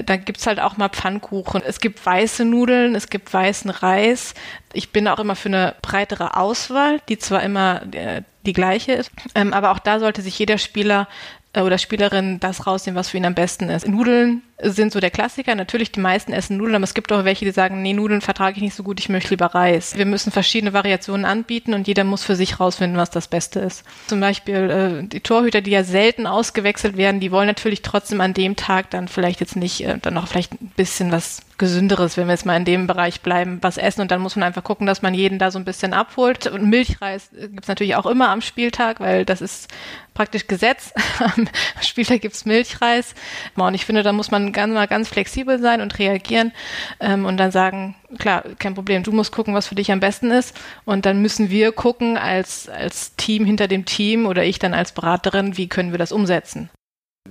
da 0.05 0.17
gibt's 0.17 0.45
halt 0.45 0.59
auch 0.59 0.77
mal 0.77 0.89
Pfannen 0.89 1.14
Pfannkuchen. 1.15 1.61
Es 1.65 1.79
gibt 1.79 2.05
weiße 2.05 2.45
Nudeln, 2.45 2.95
es 2.95 3.09
gibt 3.09 3.33
weißen 3.33 3.69
Reis. 3.69 4.33
Ich 4.73 4.91
bin 4.91 5.07
auch 5.07 5.19
immer 5.19 5.35
für 5.35 5.49
eine 5.49 5.75
breitere 5.81 6.37
Auswahl, 6.37 6.99
die 7.09 7.17
zwar 7.17 7.43
immer 7.43 7.81
äh, 7.93 8.21
die 8.45 8.53
gleiche 8.53 8.93
ist, 8.93 9.11
ähm, 9.33 9.53
aber 9.53 9.71
auch 9.71 9.79
da 9.79 9.99
sollte 9.99 10.21
sich 10.21 10.37
jeder 10.37 10.57
Spieler 10.57 11.07
äh, 11.53 11.61
oder 11.61 11.77
Spielerin 11.77 12.39
das 12.39 12.67
rausnehmen, 12.67 12.97
was 12.97 13.09
für 13.09 13.17
ihn 13.17 13.25
am 13.25 13.35
besten 13.35 13.69
ist. 13.69 13.87
Nudeln 13.87 14.43
sind 14.61 14.93
so 14.93 14.99
der 14.99 15.11
Klassiker. 15.11 15.53
Natürlich, 15.55 15.91
die 15.91 15.99
meisten 15.99 16.31
essen 16.31 16.57
Nudeln, 16.57 16.75
aber 16.75 16.83
es 16.83 16.93
gibt 16.93 17.11
auch 17.11 17.25
welche, 17.25 17.45
die 17.45 17.51
sagen, 17.51 17.81
nee, 17.81 17.93
Nudeln 17.93 18.21
vertrage 18.21 18.57
ich 18.57 18.63
nicht 18.63 18.75
so 18.75 18.83
gut, 18.83 18.99
ich 18.99 19.09
möchte 19.09 19.31
lieber 19.31 19.47
Reis. 19.47 19.97
Wir 19.97 20.05
müssen 20.05 20.31
verschiedene 20.31 20.73
Variationen 20.73 21.25
anbieten 21.25 21.73
und 21.73 21.87
jeder 21.87 22.03
muss 22.03 22.23
für 22.23 22.35
sich 22.35 22.59
rausfinden, 22.59 22.97
was 22.97 23.09
das 23.09 23.27
Beste 23.27 23.59
ist. 23.59 23.83
Zum 24.07 24.19
Beispiel 24.19 25.03
äh, 25.03 25.07
die 25.07 25.19
Torhüter, 25.19 25.61
die 25.61 25.71
ja 25.71 25.83
selten 25.83 26.25
ausgewechselt 26.25 26.95
werden, 26.95 27.19
die 27.19 27.31
wollen 27.31 27.47
natürlich 27.47 27.81
trotzdem 27.81 28.21
an 28.21 28.33
dem 28.33 28.55
Tag 28.55 28.89
dann 28.91 29.07
vielleicht 29.07 29.41
jetzt 29.41 29.55
nicht, 29.55 29.85
äh, 29.85 29.97
dann 30.01 30.13
noch 30.13 30.27
vielleicht 30.27 30.53
ein 30.53 30.71
bisschen 30.75 31.11
was 31.11 31.41
Gesünderes, 31.57 32.17
wenn 32.17 32.27
wir 32.27 32.33
jetzt 32.33 32.45
mal 32.45 32.57
in 32.57 32.65
dem 32.65 32.85
Bereich 32.85 33.21
bleiben, 33.21 33.59
was 33.61 33.77
essen 33.77 34.01
und 34.01 34.11
dann 34.11 34.19
muss 34.19 34.35
man 34.35 34.43
einfach 34.43 34.63
gucken, 34.63 34.85
dass 34.85 35.01
man 35.01 35.13
jeden 35.13 35.39
da 35.39 35.51
so 35.51 35.59
ein 35.59 35.63
bisschen 35.63 35.93
abholt. 35.93 36.47
Und 36.47 36.69
Milchreis 36.69 37.29
gibt's 37.31 37.69
natürlich 37.69 37.95
auch 37.95 38.05
immer 38.05 38.27
am 38.29 38.41
Spieltag, 38.41 38.99
weil 38.99 39.23
das 39.23 39.39
ist 39.39 39.69
praktisch 40.15 40.47
Gesetz. 40.47 40.91
Am 41.19 41.47
Spieltag 41.81 42.21
gibt's 42.21 42.45
Milchreis. 42.45 43.13
Und 43.55 43.75
ich 43.75 43.85
finde, 43.85 44.01
da 44.01 44.11
muss 44.11 44.31
man 44.31 44.44
ganz, 44.51 44.73
mal 44.73 44.87
ganz 44.87 45.09
flexibel 45.09 45.59
sein 45.59 45.81
und 45.81 45.97
reagieren 45.99 46.51
ähm, 46.99 47.25
und 47.25 47.37
dann 47.37 47.51
sagen, 47.51 47.95
klar, 48.17 48.43
kein 48.59 48.75
Problem, 48.75 49.03
du 49.03 49.11
musst 49.11 49.31
gucken, 49.31 49.53
was 49.53 49.67
für 49.67 49.75
dich 49.75 49.91
am 49.91 49.99
besten 49.99 50.31
ist. 50.31 50.55
Und 50.85 51.05
dann 51.05 51.21
müssen 51.21 51.49
wir 51.49 51.71
gucken 51.71 52.17
als, 52.17 52.69
als 52.69 53.15
Team 53.15 53.45
hinter 53.45 53.67
dem 53.67 53.85
Team 53.85 54.25
oder 54.25 54.43
ich 54.43 54.59
dann 54.59 54.73
als 54.73 54.91
Beraterin, 54.91 55.57
wie 55.57 55.67
können 55.67 55.91
wir 55.91 55.99
das 55.99 56.11
umsetzen. 56.11 56.69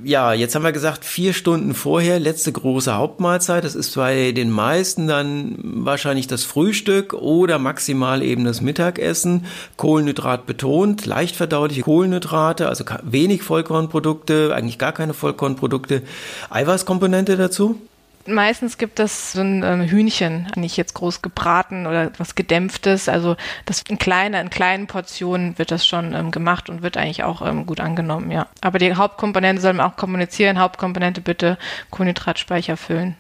Ja, 0.03 0.33
jetzt 0.33 0.57
haben 0.57 0.65
wir 0.65 0.73
gesagt, 0.73 1.05
vier 1.05 1.33
Stunden 1.33 1.73
vorher, 1.73 2.19
letzte 2.19 2.51
große 2.51 2.97
Hauptmahlzeit. 2.97 3.63
Das 3.63 3.77
ist 3.77 3.95
bei 3.95 4.33
den 4.33 4.51
meisten 4.51 5.07
dann 5.07 5.57
wahrscheinlich 5.63 6.27
das 6.27 6.43
Frühstück 6.43 7.15
oder 7.15 7.61
maximal 7.61 8.21
eben 8.21 8.45
das 8.45 8.61
Mittagessen. 8.61 9.47
Kohlenhydrat 9.77 10.47
betont, 10.47 11.07
leicht 11.07 11.37
verdauliche 11.37 11.83
Kohlenhydrate, 11.83 12.69
also 12.69 12.85
wenig 13.05 13.45
Vollkornprodukte, 13.45 14.53
eigentlich 14.53 14.79
gar 14.79 14.93
keine 14.93 15.15
Vollkornprodukte. 15.15 16.03
Eiweißkomponente 16.51 17.37
dazu? 17.37 17.81
Meistens 18.27 18.79
gibt 18.79 19.01
es 19.01 19.33
so 19.33 19.41
ein 19.41 19.63
ähm, 19.63 19.83
Hühnchen, 19.83 20.51
nicht 20.57 20.77
jetzt 20.77 20.95
groß 20.95 21.21
gebraten 21.21 21.87
oder 21.87 22.11
was 22.19 22.35
gedämpftes. 22.35 23.09
Also 23.09 23.37
das 23.67 23.83
in 23.89 23.99
kleiner, 23.99 24.41
in 24.41 24.51
kleinen 24.51 24.87
Portionen 24.87 25.59
wird 25.59 25.71
das 25.71 25.87
schon 25.87 26.15
ähm, 26.15 26.31
gemacht 26.31 26.71
und 26.71 26.83
wird 26.83 26.97
eigentlich 26.97 27.23
auch 27.23 27.47
ähm, 27.47 27.67
gut 27.67 27.81
angenommen, 27.81 28.31
ja. 28.31 28.47
Aber 28.61 28.79
die 28.79 28.95
Hauptkomponente 28.95 29.61
soll 29.61 29.75
man 29.75 29.91
auch 29.91 29.97
kommunizieren. 29.97 30.59
Hauptkomponente 30.59 31.21
bitte 31.21 31.59
Kohlenhydratspeicher 31.91 32.77
füllen. 32.77 33.17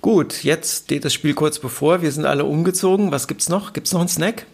Gut, 0.00 0.44
jetzt 0.44 0.84
steht 0.84 1.04
das 1.04 1.12
Spiel 1.12 1.34
kurz 1.34 1.58
bevor. 1.58 2.00
Wir 2.00 2.10
sind 2.10 2.24
alle 2.24 2.46
umgezogen. 2.46 3.12
Was 3.12 3.28
gibt's 3.28 3.50
noch? 3.50 3.74
Gibt's 3.74 3.92
noch 3.92 4.00
einen 4.00 4.08
Snack? 4.08 4.46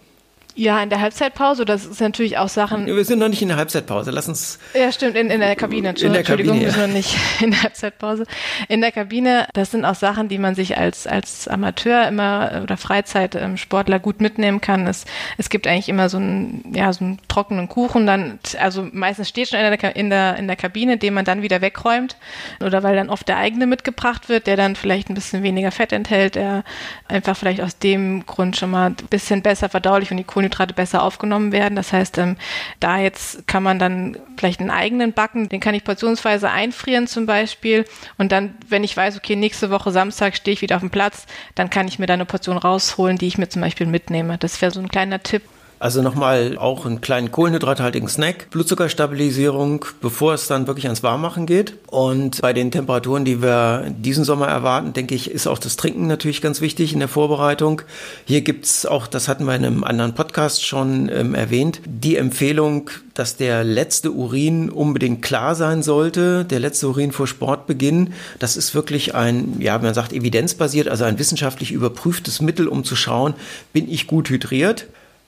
Ja, 0.58 0.82
in 0.82 0.88
der 0.88 1.02
Halbzeitpause, 1.02 1.66
das 1.66 1.84
ist 1.84 2.00
natürlich 2.00 2.38
auch 2.38 2.48
Sachen. 2.48 2.86
Wir 2.86 3.04
sind 3.04 3.18
noch 3.18 3.28
nicht 3.28 3.42
in 3.42 3.48
der 3.48 3.58
Halbzeitpause, 3.58 4.10
lass 4.10 4.26
uns. 4.26 4.58
Ja, 4.72 4.90
stimmt, 4.90 5.14
in, 5.14 5.30
in 5.30 5.40
der 5.40 5.54
Kabine. 5.54 5.90
In 5.90 6.12
der 6.12 6.20
Entschuldigung, 6.20 6.54
Kabine, 6.54 6.64
wir 6.64 6.72
sind 6.72 6.86
noch 6.86 6.94
nicht 6.94 7.14
in 7.42 7.50
der 7.50 7.62
Halbzeitpause. 7.62 8.24
In 8.68 8.80
der 8.80 8.90
Kabine, 8.90 9.48
das 9.52 9.72
sind 9.72 9.84
auch 9.84 9.94
Sachen, 9.94 10.30
die 10.30 10.38
man 10.38 10.54
sich 10.54 10.78
als, 10.78 11.06
als 11.06 11.46
Amateur 11.46 12.08
immer 12.08 12.62
oder 12.62 12.78
Freizeitsportler 12.78 13.98
gut 13.98 14.22
mitnehmen 14.22 14.62
kann. 14.62 14.86
Es, 14.86 15.04
es 15.36 15.50
gibt 15.50 15.66
eigentlich 15.66 15.90
immer 15.90 16.08
so 16.08 16.16
einen, 16.16 16.72
ja, 16.74 16.90
so 16.90 17.04
einen 17.04 17.18
trockenen 17.28 17.68
Kuchen, 17.68 18.06
dann, 18.06 18.38
also 18.58 18.88
meistens 18.92 19.28
steht 19.28 19.50
schon 19.50 19.60
in 19.60 19.70
der, 19.70 19.96
in 19.96 20.08
der, 20.08 20.36
in 20.36 20.46
der 20.46 20.56
Kabine, 20.56 20.96
den 20.96 21.12
man 21.12 21.26
dann 21.26 21.42
wieder 21.42 21.60
wegräumt. 21.60 22.16
Oder 22.64 22.82
weil 22.82 22.96
dann 22.96 23.10
oft 23.10 23.28
der 23.28 23.36
eigene 23.36 23.66
mitgebracht 23.66 24.30
wird, 24.30 24.46
der 24.46 24.56
dann 24.56 24.74
vielleicht 24.74 25.10
ein 25.10 25.14
bisschen 25.14 25.42
weniger 25.42 25.70
Fett 25.70 25.92
enthält, 25.92 26.34
der 26.34 26.64
einfach 27.08 27.36
vielleicht 27.36 27.60
aus 27.60 27.78
dem 27.78 28.24
Grund 28.24 28.56
schon 28.56 28.70
mal 28.70 28.86
ein 28.86 28.96
bisschen 29.10 29.42
besser 29.42 29.68
verdaulich 29.68 30.10
und 30.10 30.16
die 30.16 30.24
Kohlenhydrate 30.24 30.45
Kohlenhydrate 30.46 30.74
besser 30.74 31.02
aufgenommen 31.02 31.52
werden. 31.52 31.76
Das 31.76 31.92
heißt, 31.92 32.18
ähm, 32.18 32.36
da 32.80 32.98
jetzt 32.98 33.46
kann 33.46 33.62
man 33.62 33.78
dann 33.78 34.16
vielleicht 34.36 34.60
einen 34.60 34.70
eigenen 34.70 35.12
backen, 35.12 35.48
den 35.48 35.60
kann 35.60 35.74
ich 35.74 35.84
portionsweise 35.84 36.50
einfrieren 36.50 37.06
zum 37.06 37.26
Beispiel. 37.26 37.84
Und 38.18 38.32
dann, 38.32 38.54
wenn 38.68 38.84
ich 38.84 38.96
weiß, 38.96 39.16
okay, 39.16 39.36
nächste 39.36 39.70
Woche 39.70 39.90
Samstag 39.90 40.36
stehe 40.36 40.54
ich 40.54 40.62
wieder 40.62 40.76
auf 40.76 40.82
dem 40.82 40.90
Platz, 40.90 41.26
dann 41.54 41.70
kann 41.70 41.88
ich 41.88 41.98
mir 41.98 42.06
da 42.06 42.14
eine 42.14 42.26
Portion 42.26 42.58
rausholen, 42.58 43.18
die 43.18 43.26
ich 43.26 43.38
mir 43.38 43.48
zum 43.48 43.62
Beispiel 43.62 43.86
mitnehme. 43.86 44.38
Das 44.38 44.60
wäre 44.60 44.72
so 44.72 44.80
ein 44.80 44.88
kleiner 44.88 45.22
Tipp. 45.22 45.42
Also 45.78 46.00
nochmal 46.00 46.56
auch 46.56 46.86
einen 46.86 47.02
kleinen 47.02 47.30
kohlenhydrathaltigen 47.30 48.08
Snack, 48.08 48.48
Blutzuckerstabilisierung, 48.50 49.84
bevor 50.00 50.32
es 50.32 50.46
dann 50.46 50.66
wirklich 50.66 50.86
ans 50.86 51.02
Warmmachen 51.02 51.44
geht. 51.44 51.74
Und 51.88 52.40
bei 52.40 52.54
den 52.54 52.70
Temperaturen, 52.70 53.26
die 53.26 53.42
wir 53.42 53.92
diesen 53.98 54.24
Sommer 54.24 54.48
erwarten, 54.48 54.94
denke 54.94 55.14
ich, 55.14 55.30
ist 55.30 55.46
auch 55.46 55.58
das 55.58 55.76
Trinken 55.76 56.06
natürlich 56.06 56.40
ganz 56.40 56.62
wichtig 56.62 56.94
in 56.94 57.00
der 57.00 57.08
Vorbereitung. 57.08 57.82
Hier 58.24 58.40
gibt's 58.40 58.86
auch, 58.86 59.06
das 59.06 59.28
hatten 59.28 59.44
wir 59.44 59.54
in 59.54 59.66
einem 59.66 59.84
anderen 59.84 60.14
Podcast 60.14 60.64
schon 60.64 61.10
ähm, 61.10 61.34
erwähnt, 61.34 61.82
die 61.84 62.16
Empfehlung, 62.16 62.88
dass 63.12 63.36
der 63.36 63.62
letzte 63.62 64.12
Urin 64.12 64.70
unbedingt 64.70 65.20
klar 65.20 65.54
sein 65.54 65.82
sollte, 65.82 66.46
der 66.46 66.60
letzte 66.60 66.88
Urin 66.88 67.12
vor 67.12 67.26
Sportbeginn. 67.26 68.14
Das 68.38 68.56
ist 68.56 68.74
wirklich 68.74 69.14
ein, 69.14 69.56
ja, 69.60 69.76
man 69.78 69.92
sagt 69.92 70.14
evidenzbasiert, 70.14 70.88
also 70.88 71.04
ein 71.04 71.18
wissenschaftlich 71.18 71.70
überprüftes 71.70 72.40
Mittel, 72.40 72.66
um 72.66 72.82
zu 72.82 72.96
schauen, 72.96 73.34
bin 73.74 73.90
ich 73.90 74.06
gut 74.06 74.30
hydriert. 74.30 74.86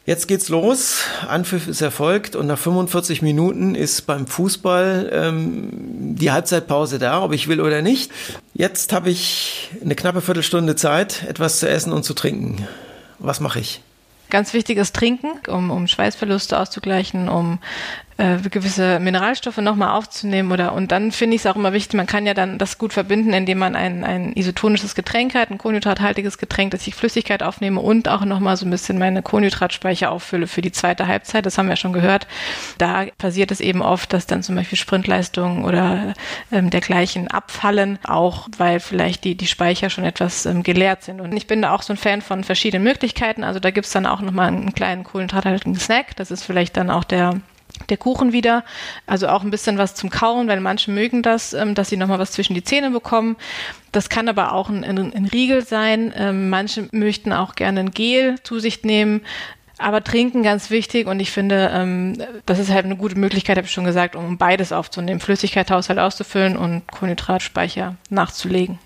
Jetzt 0.08 0.26
geht's 0.26 0.48
los. 0.48 1.04
Anpfiff 1.28 1.68
ist 1.68 1.82
erfolgt 1.82 2.34
und 2.34 2.46
nach 2.46 2.56
45 2.56 3.20
Minuten 3.20 3.74
ist 3.74 4.06
beim 4.06 4.26
Fußball 4.26 5.10
ähm, 5.12 5.68
die 6.16 6.30
Halbzeitpause 6.30 6.98
da, 6.98 7.22
ob 7.22 7.34
ich 7.34 7.46
will 7.46 7.60
oder 7.60 7.82
nicht. 7.82 8.10
Jetzt 8.54 8.94
habe 8.94 9.10
ich 9.10 9.68
eine 9.84 9.94
knappe 9.94 10.22
Viertelstunde 10.22 10.76
Zeit, 10.76 11.24
etwas 11.28 11.58
zu 11.58 11.68
essen 11.68 11.92
und 11.92 12.04
zu 12.04 12.14
trinken. 12.14 12.66
Was 13.18 13.40
mache 13.40 13.60
ich? 13.60 13.82
Ganz 14.30 14.54
wichtig 14.54 14.78
ist 14.78 14.96
Trinken, 14.96 15.32
um, 15.46 15.70
um 15.70 15.86
Schweißverluste 15.86 16.58
auszugleichen, 16.58 17.28
um 17.28 17.58
äh, 18.18 18.36
gewisse 18.50 18.98
Mineralstoffe 18.98 19.58
nochmal 19.58 19.96
aufzunehmen 19.96 20.52
oder 20.52 20.72
und 20.72 20.92
dann 20.92 21.12
finde 21.12 21.36
ich 21.36 21.42
es 21.42 21.46
auch 21.46 21.56
immer 21.56 21.72
wichtig, 21.72 21.94
man 21.94 22.06
kann 22.06 22.26
ja 22.26 22.34
dann 22.34 22.58
das 22.58 22.76
gut 22.76 22.92
verbinden, 22.92 23.32
indem 23.32 23.58
man 23.58 23.76
ein, 23.76 24.04
ein 24.04 24.32
isotonisches 24.34 24.94
Getränk 24.94 25.34
hat, 25.34 25.50
ein 25.50 25.58
kohlenhydrathaltiges 25.58 26.36
Getränk, 26.36 26.72
dass 26.72 26.86
ich 26.86 26.94
Flüssigkeit 26.96 27.42
aufnehme 27.42 27.80
und 27.80 28.08
auch 28.08 28.24
nochmal 28.24 28.56
so 28.56 28.66
ein 28.66 28.70
bisschen 28.70 28.98
meine 28.98 29.22
Kohlenhydratspeicher 29.22 30.10
auffülle 30.10 30.48
für 30.48 30.62
die 30.62 30.72
zweite 30.72 31.06
Halbzeit. 31.06 31.46
Das 31.46 31.58
haben 31.58 31.68
wir 31.68 31.76
schon 31.76 31.92
gehört. 31.92 32.26
Da 32.78 33.06
passiert 33.18 33.52
es 33.52 33.60
eben 33.60 33.82
oft, 33.82 34.12
dass 34.12 34.26
dann 34.26 34.42
zum 34.42 34.56
Beispiel 34.56 34.78
Sprintleistungen 34.78 35.64
oder 35.64 36.14
ähm, 36.50 36.70
dergleichen 36.70 37.28
abfallen, 37.28 38.00
auch 38.04 38.48
weil 38.58 38.80
vielleicht 38.80 39.22
die, 39.22 39.36
die 39.36 39.46
Speicher 39.46 39.90
schon 39.90 40.04
etwas 40.04 40.44
ähm, 40.44 40.64
geleert 40.64 41.04
sind. 41.04 41.20
Und 41.20 41.36
ich 41.36 41.46
bin 41.46 41.62
da 41.62 41.72
auch 41.72 41.82
so 41.82 41.92
ein 41.92 41.96
Fan 41.96 42.20
von 42.20 42.42
verschiedenen 42.42 42.82
Möglichkeiten. 42.82 43.44
Also 43.44 43.60
da 43.60 43.70
gibt's 43.70 43.92
dann 43.92 44.06
auch 44.06 44.20
nochmal 44.20 44.48
einen 44.48 44.74
kleinen 44.74 45.04
kohlenhydrathaltigen 45.04 45.76
Snack. 45.76 46.16
Das 46.16 46.32
ist 46.32 46.42
vielleicht 46.42 46.76
dann 46.76 46.90
auch 46.90 47.04
der 47.04 47.40
der 47.88 47.96
Kuchen 47.96 48.32
wieder, 48.32 48.64
also 49.06 49.28
auch 49.28 49.42
ein 49.42 49.50
bisschen 49.50 49.78
was 49.78 49.94
zum 49.94 50.10
Kauen, 50.10 50.48
weil 50.48 50.60
manche 50.60 50.90
mögen 50.90 51.22
das, 51.22 51.54
ähm, 51.54 51.74
dass 51.74 51.88
sie 51.88 51.96
nochmal 51.96 52.18
was 52.18 52.32
zwischen 52.32 52.54
die 52.54 52.64
Zähne 52.64 52.90
bekommen. 52.90 53.36
Das 53.92 54.08
kann 54.08 54.28
aber 54.28 54.52
auch 54.52 54.68
ein, 54.68 54.84
ein, 54.84 54.98
ein 54.98 55.24
Riegel 55.26 55.64
sein. 55.64 56.12
Ähm, 56.16 56.50
manche 56.50 56.88
möchten 56.92 57.32
auch 57.32 57.54
gerne 57.54 57.80
ein 57.80 57.90
Gel 57.90 58.36
zu 58.42 58.58
sich 58.58 58.84
nehmen. 58.84 59.22
Aber 59.78 60.02
trinken 60.02 60.42
ganz 60.42 60.70
wichtig 60.70 61.06
und 61.06 61.20
ich 61.20 61.30
finde, 61.30 61.70
ähm, 61.72 62.20
das 62.46 62.58
ist 62.58 62.70
halt 62.70 62.84
eine 62.84 62.96
gute 62.96 63.16
Möglichkeit, 63.16 63.56
habe 63.56 63.66
ich 63.66 63.72
schon 63.72 63.84
gesagt, 63.84 64.16
um 64.16 64.36
beides 64.36 64.72
aufzunehmen, 64.72 65.20
Flüssigkeitshaushalt 65.20 66.00
auszufüllen 66.00 66.56
und 66.56 66.82
Kohlenhydratspeicher 66.90 67.94
nachzulegen. 68.10 68.80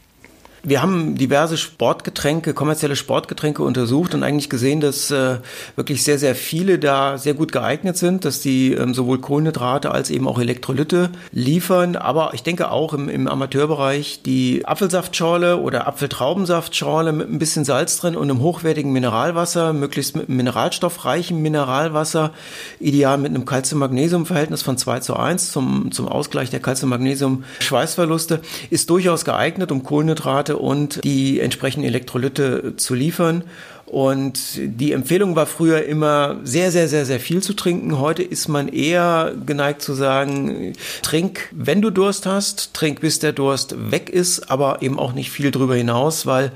Wir 0.65 0.81
haben 0.81 1.17
diverse 1.17 1.57
Sportgetränke, 1.57 2.55
kommerzielle 2.55 2.95
Sportgetränke 2.95 3.65
untersucht 3.65 4.15
und 4.15 4.23
eigentlich 4.23 4.49
gesehen, 4.49 4.81
dass 4.81 5.11
äh, 5.11 5.39
wirklich 5.75 6.05
sehr, 6.05 6.21
sehr 6.21 6.37
viele 6.37 6.79
da 6.79 7.19
sehr 7.19 7.35
gut 7.35 7.51
geeignet 7.51 7.97
sind, 7.97 8.25
dass 8.25 8.39
die 8.39 8.73
ähm, 8.73 8.95
sowohl 8.95 9.19
Kohlenhydrate 9.19 9.91
als 9.91 10.09
eben 10.09 10.29
auch 10.29 10.39
Elektrolyte 10.39 11.11
liefern. 11.33 11.97
Aber 11.97 12.31
ich 12.35 12.45
denke 12.45 12.71
auch 12.71 12.95
im, 12.95 13.09
im 13.09 13.27
Amateurbereich 13.27 14.23
die 14.25 14.65
Apfelsaftschorle 14.65 15.57
oder 15.57 15.89
Apfeltraubensaftschorle 15.89 17.13
mit 17.13 17.29
ein 17.29 17.41
bisschen 17.41 17.65
Salz 17.65 17.99
drin 17.99 18.15
und 18.15 18.31
einem 18.31 18.41
hochwertigen 18.41 18.93
Mineralwasser, 18.93 19.73
möglichst 19.73 20.15
mit 20.15 20.29
einem 20.29 20.37
mineralstoffreichen 20.37 21.43
Mineralwasser, 21.43 22.31
ideal 22.79 23.19
mit 23.19 23.31
einem 23.31 23.47
Calcium-Magnesium-Verhältnis 23.47 24.63
von 24.63 24.79
2 24.79 25.01
zu 25.01 25.17
1 25.17 25.51
zum, 25.51 25.91
zum 25.91 26.07
Ausgleich 26.07 26.51
der 26.51 26.61
Calcium-Magnesium-Schweißverluste, 26.61 28.41
ist 28.71 28.91
durchaus 28.91 29.25
geeignet, 29.25 29.73
um 29.73 29.83
Kohlenhydrate 29.83 30.52
und 30.59 31.03
die 31.05 31.41
entsprechenden 31.41 31.87
Elektrolyte 31.87 32.75
zu 32.77 32.95
liefern. 32.95 33.45
Und 33.93 34.39
die 34.57 34.93
Empfehlung 34.93 35.37
war 35.37 35.45
früher 35.45 35.85
immer 35.85 36.41
sehr, 36.45 36.71
sehr, 36.71 36.89
sehr, 36.89 37.05
sehr 37.05 37.21
viel 37.21 37.43
zu 37.43 37.53
trinken. 37.53 37.99
Heute 37.99 38.23
ist 38.23 38.49
man 38.49 38.69
eher 38.69 39.35
geneigt 39.45 39.83
zu 39.83 39.93
sagen, 39.93 40.73
trink, 41.03 41.51
wenn 41.51 41.83
du 41.83 41.91
Durst 41.91 42.25
hast, 42.25 42.73
trink, 42.73 43.03
bis 43.03 43.19
der 43.19 43.33
Durst 43.33 43.75
weg 43.91 44.09
ist, 44.09 44.51
aber 44.51 44.81
eben 44.81 44.99
auch 44.99 45.13
nicht 45.13 45.31
viel 45.31 45.51
drüber 45.51 45.75
hinaus, 45.75 46.25
weil 46.25 46.53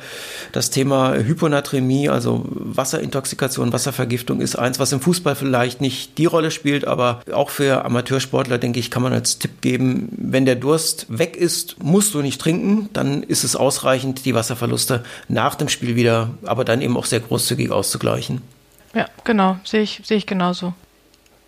das 0.53 0.71
Thema 0.71 1.13
Hyponatremie, 1.13 2.09
also 2.09 2.43
Wasserintoxikation, 2.49 3.71
Wasservergiftung 3.71 4.41
ist 4.41 4.57
eins, 4.57 4.79
was 4.79 4.93
im 4.93 5.03
Fußball 5.03 5.37
vielleicht 5.37 5.83
nicht 5.83 6.17
die 6.17 6.25
Rolle 6.25 6.51
spielt, 6.51 6.87
aber 6.87 7.21
auch 7.31 7.51
für 7.51 7.85
Amateursportler, 7.85 8.57
denke 8.57 8.81
ich, 8.81 8.91
kann 8.91 9.03
man 9.03 9.13
als 9.13 9.39
Tipp 9.39 9.61
geben, 9.61 10.09
wenn 10.17 10.47
der 10.47 10.57
Durst 10.57 11.05
weg 11.11 11.37
ist, 11.37 11.85
musst 11.85 12.15
du 12.15 12.23
nicht 12.23 12.41
trinken, 12.41 12.89
dann 12.95 13.23
ist 13.23 13.45
es 13.45 13.57
ausreichend, 13.57 14.25
die 14.25 14.35
Wasserverluste 14.35 15.05
nach 15.29 15.55
dem 15.55 15.69
Spiel 15.69 15.97
wieder, 15.97 16.31
aber 16.43 16.65
dann 16.65 16.81
eben 16.81 16.97
auch 16.97 17.05
sehr 17.05 17.26
großzügig 17.27 17.71
auszugleichen. 17.71 18.43
Ja, 18.95 19.09
genau, 19.25 19.59
sehe 19.65 19.83
ich, 19.83 20.01
sehe 20.05 20.17
ich 20.17 20.27
genauso. 20.27 20.75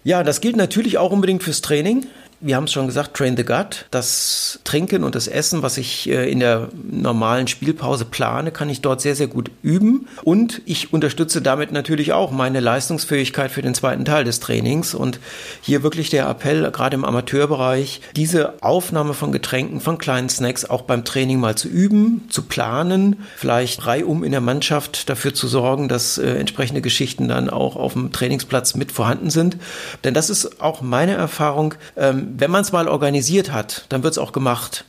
Ja, 0.05 0.23
das 0.23 0.41
gilt 0.41 0.57
natürlich 0.57 0.99
auch 0.99 1.12
unbedingt 1.12 1.43
fürs 1.43 1.61
Training. 1.61 2.07
Wir 2.40 2.55
haben 2.55 2.64
es 2.64 2.72
schon 2.72 2.87
gesagt, 2.87 3.16
Train 3.16 3.37
the 3.37 3.44
Gut. 3.44 3.87
Das 3.90 4.61
Trinken 4.62 5.03
und 5.03 5.14
das 5.14 5.27
Essen, 5.27 5.62
was 5.62 5.77
ich 5.77 6.09
äh, 6.09 6.31
in 6.31 6.38
der 6.38 6.68
normalen 6.88 7.48
Spielpause 7.48 8.05
plane, 8.05 8.53
kann 8.53 8.70
ich 8.70 8.81
dort 8.81 9.01
sehr, 9.01 9.16
sehr 9.16 9.27
gut 9.27 9.51
üben. 9.62 10.07
Und 10.22 10.62
ich 10.64 10.92
unterstütze 10.92 11.42
damit 11.42 11.72
natürlich 11.72 12.12
auch 12.12 12.31
meine 12.31 12.61
Leistungsfähigkeit 12.61 13.51
für 13.51 13.62
den 13.62 13.74
zweiten 13.74 14.05
Teil 14.05 14.24
des 14.24 14.38
Trainings. 14.38 14.94
Und 14.94 15.18
hier 15.62 15.83
wirklich 15.83 16.11
der 16.11 16.29
Appell, 16.29 16.70
gerade 16.70 16.94
im 16.94 17.05
Amateurbereich, 17.05 18.03
diese 18.14 18.62
Aufnahme 18.62 19.14
von 19.14 19.33
Getränken, 19.33 19.81
von 19.81 19.98
kleinen 19.98 20.29
Snacks 20.29 20.64
auch 20.64 20.83
beim 20.83 21.05
Training 21.05 21.40
mal 21.40 21.57
zu 21.57 21.68
üben, 21.68 22.27
zu 22.29 22.42
planen, 22.42 23.24
vielleicht 23.37 23.85
reihum 23.85 24.22
in 24.22 24.31
der 24.31 24.40
Mannschaft 24.40 25.09
dafür 25.09 25.35
zu 25.35 25.48
sorgen, 25.48 25.88
dass 25.88 26.18
äh, 26.18 26.37
entsprechende 26.37 26.83
Geschichten 26.83 27.27
dann 27.27 27.51
auch 27.51 27.74
auf 27.74 27.94
dem 27.94 28.12
Trainingsplatz 28.12 28.77
mit 28.77 28.92
vorhanden 28.92 29.31
sind. 29.31 29.57
Denn 30.05 30.14
das 30.14 30.31
ist 30.31 30.62
auch 30.62 30.83
meine 30.83 31.14
Erfahrung. 31.14 31.74
Ähm, 31.96 32.28
wenn 32.37 32.51
man 32.51 32.62
es 32.62 32.73
mal 32.73 32.88
organisiert 32.88 33.53
hat, 33.53 33.87
dann 33.88 34.03
wird 34.03 34.12
es 34.12 34.19
auch 34.19 34.33
gemacht. 34.33 34.85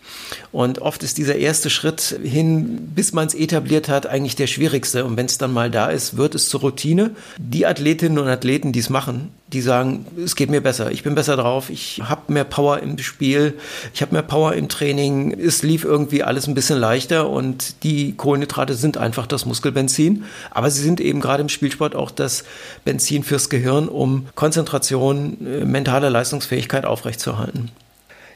Und 0.52 0.80
oft 0.80 1.04
ist 1.04 1.18
dieser 1.18 1.36
erste 1.36 1.70
Schritt 1.70 2.20
hin, 2.24 2.92
bis 2.94 3.14
man 3.14 3.28
es 3.28 3.34
etabliert 3.34 3.90
hat, 3.90 4.08
eigentlich 4.08 4.36
der 4.36 4.48
schwierigste. 4.48 5.06
Und 5.06 5.18
wenn 5.18 5.26
es 5.26 5.38
dann 5.38 5.54
mal 5.54 5.72
da 5.72 5.90
ist, 5.90 6.18
wird 6.18 6.36
es 6.36 6.50
zur 6.50 6.62
Routine. 6.62 7.12
Die 7.38 7.66
Athletinnen 7.66 8.20
und 8.20 8.28
Athleten, 8.28 8.72
die 8.72 8.80
es 8.80 8.90
machen, 8.90 9.32
die 9.54 9.62
sagen, 9.62 10.06
es 10.24 10.36
geht 10.36 10.50
mir 10.50 10.62
besser, 10.62 10.92
ich 10.92 11.04
bin 11.04 11.16
besser 11.16 11.36
drauf, 11.36 11.70
ich 11.70 12.02
habe 12.04 12.32
mehr 12.32 12.44
Power 12.44 12.80
im 12.80 12.98
Spiel, 13.00 13.56
ich 13.94 14.02
habe 14.02 14.14
mehr 14.14 14.22
Power 14.22 14.54
im 14.54 14.70
Training, 14.70 15.32
es 15.40 15.64
lief 15.64 15.84
irgendwie 15.84 16.24
alles 16.24 16.48
ein 16.48 16.54
bisschen 16.54 16.80
leichter 16.80 17.30
und 17.30 17.84
die 17.84 18.16
Kohlenhydrate 18.16 18.76
sind 18.76 18.98
einfach 18.98 19.26
das 19.26 19.46
Muskelbenzin, 19.46 20.26
aber 20.52 20.70
sie 20.70 20.84
sind 20.84 21.02
eben 21.02 21.20
gerade 21.20 21.42
im 21.42 21.50
Spielsport 21.50 21.96
auch 21.96 22.12
das 22.12 22.44
Benzin 22.86 23.24
fürs 23.24 23.50
Gehirn, 23.50 23.90
um 23.90 24.28
Konzentration, 24.36 25.38
äh, 25.46 25.66
mentale 25.66 26.10
Leistungsfähigkeit 26.10 26.86
aufrechtzuerhalten. 26.86 27.72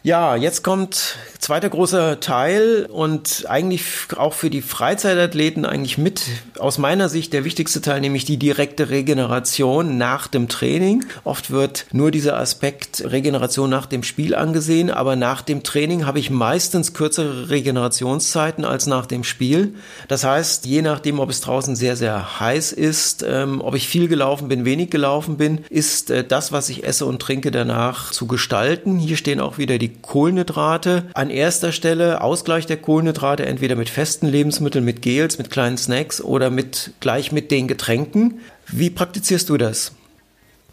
Ja, 0.06 0.36
jetzt 0.36 0.66
kommt 0.66 1.16
zweiter 1.40 1.70
großer 1.70 2.20
Teil 2.20 2.88
und 2.92 3.46
eigentlich 3.48 3.86
auch 4.18 4.34
für 4.34 4.50
die 4.50 4.62
Freizeitathleten 4.62 5.66
eigentlich 5.66 5.98
mit 5.98 6.24
aus 6.60 6.78
meiner 6.78 7.08
Sicht 7.08 7.32
der 7.32 7.46
wichtigste 7.46 7.80
Teil, 7.80 8.02
nämlich 8.02 8.26
die 8.26 8.36
direkte 8.36 8.90
Regeneration 8.90 9.98
nach 9.98 10.28
dem 10.28 10.50
Training. 10.50 11.06
Oft 11.24 11.52
wird 11.52 11.86
nur 11.94 12.12
dieser 12.12 12.38
Aspekt 12.38 13.02
Regeneration 13.06 13.70
nach 13.70 13.86
dem 13.86 14.04
Spiel 14.04 14.36
angesehen, 14.36 14.90
aber 14.92 15.16
nach 15.16 15.42
dem 15.42 15.64
Training 15.64 16.06
habe 16.06 16.20
ich 16.20 16.30
meistens 16.30 16.94
kürzere 16.94 17.50
Regenerationszeiten 17.50 18.66
als 18.66 18.88
nach 18.88 19.06
dem 19.06 19.24
Spiel. 19.24 19.76
Das 20.10 20.26
heißt, 20.26 20.66
je 20.66 20.82
nachdem, 20.82 21.20
ob 21.20 21.30
es 21.30 21.40
draußen 21.40 21.78
sehr, 21.78 21.96
sehr 21.96 22.42
heiß 22.42 22.74
ist, 22.74 23.24
ähm, 23.26 23.62
ob 23.62 23.76
ich 23.76 23.88
viel 23.88 24.10
gelaufen 24.10 24.50
bin, 24.50 24.66
wenig 24.66 24.90
gelaufen 24.90 25.38
bin, 25.38 25.64
ist 25.70 26.10
äh, 26.10 26.26
das, 26.26 26.52
was 26.52 26.68
ich 26.68 26.84
esse 26.84 27.06
und 27.06 27.22
trinke 27.22 27.52
danach 27.52 28.12
zu 28.12 28.28
gestalten. 28.28 28.98
Hier 28.98 29.16
stehen 29.16 29.40
auch 29.40 29.58
wieder 29.58 29.78
die 29.78 29.93
Kohlenhydrate. 30.02 31.06
An 31.14 31.30
erster 31.30 31.72
Stelle 31.72 32.22
Ausgleich 32.22 32.66
der 32.66 32.78
Kohlenhydrate 32.78 33.46
entweder 33.46 33.76
mit 33.76 33.90
festen 33.90 34.28
Lebensmitteln, 34.28 34.86
mit 34.86 35.02
Gels, 35.02 35.38
mit 35.38 35.50
kleinen 35.50 35.78
Snacks 35.78 36.22
oder 36.22 36.50
mit 36.50 36.92
gleich 37.00 37.32
mit 37.32 37.52
den 37.52 37.68
Getränken. 37.68 38.40
Wie 38.68 38.90
praktizierst 38.90 39.50
du 39.50 39.58
das? 39.58 39.94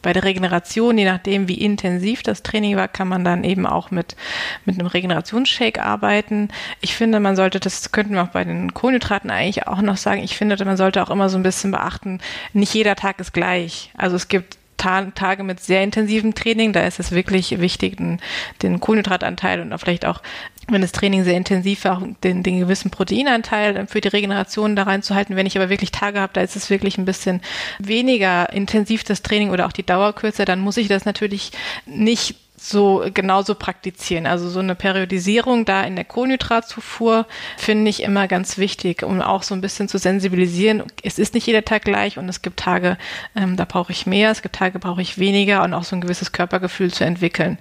Bei 0.03 0.15
der 0.15 0.25
Regeneration, 0.25 0.97
je 0.97 1.05
nachdem, 1.05 1.47
wie 1.47 1.61
intensiv 1.61 2.23
das 2.23 2.43
Training 2.43 2.77
war, 2.77 2.89
kann 2.89 3.07
man 3.07 3.23
dann 3.23 3.45
eben 3.45 3.67
auch 3.67 3.91
mit, 3.91 4.17
mit 4.65 4.79
einem 4.79 4.87
Regenerationsshake 4.87 5.83
arbeiten. 5.83 6.49
Ich 6.81 6.95
finde, 6.95 7.21
man 7.21 7.37
sollte, 7.37 7.61
das 7.61 7.93
könnten 7.93 8.15
wir 8.15 8.23
auch 8.23 8.29
bei 8.29 8.45
den 8.45 8.73
Kohlenhydraten 8.73 9.31
eigentlich 9.31 9.67
auch 9.67 9.83
noch 9.83 9.99
sagen, 9.99 10.23
ich 10.23 10.39
finde, 10.39 10.63
man 10.65 10.79
sollte 10.79 11.03
auch 11.03 11.11
immer 11.11 11.29
so 11.29 11.37
ein 11.37 11.43
bisschen 11.43 11.71
beachten, 11.71 12.21
nicht 12.55 12.73
jeder 12.73 12.97
Tag 12.97 13.21
ist 13.21 13.35
gleich. 13.35 13.91
Also 13.95 14.17
es 14.17 14.29
gibt 14.29 14.57
Tage 14.81 15.43
mit 15.43 15.61
sehr 15.61 15.83
intensivem 15.83 16.35
Training, 16.35 16.73
da 16.73 16.87
ist 16.87 16.99
es 17.01 17.13
wirklich 17.13 17.61
wichtig, 17.61 17.99
den, 17.99 18.21
den 18.63 18.81
Kohlenhydratanteil 18.81 19.61
und 19.61 19.73
auch 19.73 19.81
vielleicht 19.81 20.07
auch, 20.07 20.23
wenn 20.69 20.81
das 20.81 20.93
Training 20.93 21.25
sehr 21.25 21.37
intensiv 21.37 21.85
war, 21.85 22.03
den, 22.25 22.43
den 22.43 22.61
gewissen 22.61 22.91
Proteinanteil 22.91 23.87
für 23.87 24.01
die 24.01 24.09
Regeneration 24.09 24.77
da 24.77 24.85
reinzuhalten. 24.85 25.37
Wenn 25.37 25.47
ich 25.47 25.57
aber 25.57 25.69
wirklich 25.69 25.93
Tage 25.93 26.21
habe, 26.21 26.33
da 26.33 26.41
ist 26.41 26.57
es 26.57 26.71
wirklich 26.71 26.97
ein 26.97 27.05
bisschen 27.05 27.41
weniger 27.79 28.53
intensiv 28.53 29.05
das 29.05 29.23
Training 29.23 29.51
oder 29.51 29.67
auch 29.67 29.73
die 29.73 29.87
Dauer 29.87 30.15
kürzer, 30.15 30.45
dann 30.45 30.61
muss 30.61 30.77
ich 30.77 30.89
das 30.89 31.05
natürlich 31.05 31.53
nicht 31.87 32.37
so 32.63 33.05
genauso 33.15 33.55
praktizieren. 33.55 34.27
Also 34.27 34.51
so 34.51 34.61
eine 34.61 34.75
Periodisierung 34.75 35.65
da 35.65 35.83
in 35.83 35.97
der 35.97 36.05
Kohlenhydratzufuhr 36.05 37.27
finde 37.57 37.89
ich 37.89 38.03
immer 38.03 38.29
ganz 38.29 38.59
wichtig, 38.59 39.03
um 39.03 39.21
auch 39.23 39.43
so 39.43 39.55
ein 39.55 39.63
bisschen 39.63 39.89
zu 39.89 39.99
sensibilisieren. 39.99 40.83
Es 41.03 41.19
ist 41.19 41.35
nicht 41.35 41.47
jeder 41.47 41.65
Tag 41.65 41.85
gleich 41.85 42.19
und 42.19 42.29
es 42.29 42.43
gibt 42.43 42.61
Tage, 42.61 42.99
ähm, 43.35 43.57
da 43.57 43.65
brauche 43.65 43.93
ich 43.93 44.07
mehr, 44.07 44.31
es 44.31 44.43
gibt 44.43 44.57
Tage, 44.57 44.79
brauche 44.79 45.01
ich 45.01 45.19
weniger 45.19 45.63
und 45.63 45.73
auch 45.73 45.85
so 45.85 45.97
ein 45.97 46.03
gewisses 46.03 46.33
Körpergefühl 46.33 46.93
zu 46.93 47.05
entwickeln. 47.05 47.59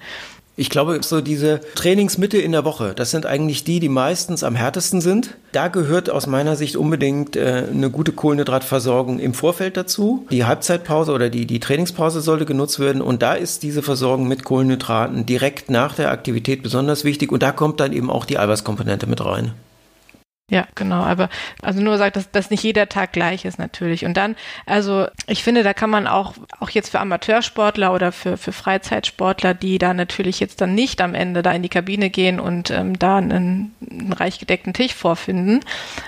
Ich 0.59 0.69
glaube, 0.69 0.99
so 1.01 1.21
diese 1.21 1.61
Trainingsmitte 1.75 2.37
in 2.37 2.51
der 2.51 2.65
Woche, 2.65 2.93
das 2.93 3.11
sind 3.11 3.25
eigentlich 3.25 3.63
die, 3.63 3.79
die 3.79 3.87
meistens 3.87 4.43
am 4.43 4.55
härtesten 4.55 4.99
sind. 4.99 5.37
Da 5.53 5.69
gehört 5.69 6.09
aus 6.09 6.27
meiner 6.27 6.57
Sicht 6.57 6.75
unbedingt 6.75 7.37
äh, 7.37 7.63
eine 7.71 7.89
gute 7.89 8.11
Kohlenhydratversorgung 8.11 9.19
im 9.19 9.33
Vorfeld 9.33 9.77
dazu. 9.77 10.27
Die 10.31 10.43
Halbzeitpause 10.43 11.13
oder 11.13 11.29
die, 11.29 11.45
die 11.45 11.61
Trainingspause 11.61 12.19
sollte 12.19 12.43
genutzt 12.43 12.81
werden 12.81 13.01
und 13.01 13.21
da 13.21 13.35
ist 13.35 13.63
diese 13.63 13.81
Versorgung 13.81 14.27
mit 14.27 14.43
Kohlenhydraten 14.43 15.25
direkt 15.25 15.71
nach 15.71 15.95
der 15.95 16.11
Aktivität 16.11 16.61
besonders 16.61 17.05
wichtig 17.05 17.31
und 17.31 17.41
da 17.41 17.53
kommt 17.53 17.79
dann 17.79 17.93
eben 17.93 18.09
auch 18.09 18.25
die 18.25 18.37
Eiweißkomponente 18.37 19.07
mit 19.07 19.23
rein. 19.23 19.53
Ja, 20.49 20.67
genau. 20.73 21.03
Aber 21.03 21.29
also 21.61 21.79
nur 21.79 21.97
sagt, 21.97 22.15
dass, 22.15 22.31
dass 22.31 22.49
nicht 22.49 22.63
jeder 22.63 22.89
Tag 22.89 23.13
gleich 23.13 23.45
ist 23.45 23.59
natürlich. 23.59 24.03
Und 24.03 24.17
dann, 24.17 24.35
also 24.65 25.07
ich 25.27 25.43
finde, 25.43 25.61
da 25.61 25.73
kann 25.73 25.91
man 25.91 26.07
auch, 26.07 26.33
auch 26.59 26.71
jetzt 26.71 26.89
für 26.89 26.99
Amateursportler 26.99 27.93
oder 27.93 28.11
für, 28.11 28.35
für 28.35 28.51
Freizeitsportler, 28.51 29.53
die 29.53 29.77
da 29.77 29.93
natürlich 29.93 30.39
jetzt 30.39 30.61
dann 30.61 30.73
nicht 30.73 31.01
am 31.01 31.13
Ende 31.13 31.43
da 31.43 31.51
in 31.51 31.61
die 31.61 31.69
Kabine 31.69 32.09
gehen 32.09 32.39
und 32.39 32.71
ähm, 32.71 32.97
da 32.97 33.17
einen, 33.17 33.75
einen 33.87 34.13
reich 34.13 34.39
gedeckten 34.39 34.73
Tisch 34.73 34.95
vorfinden, 34.95 35.59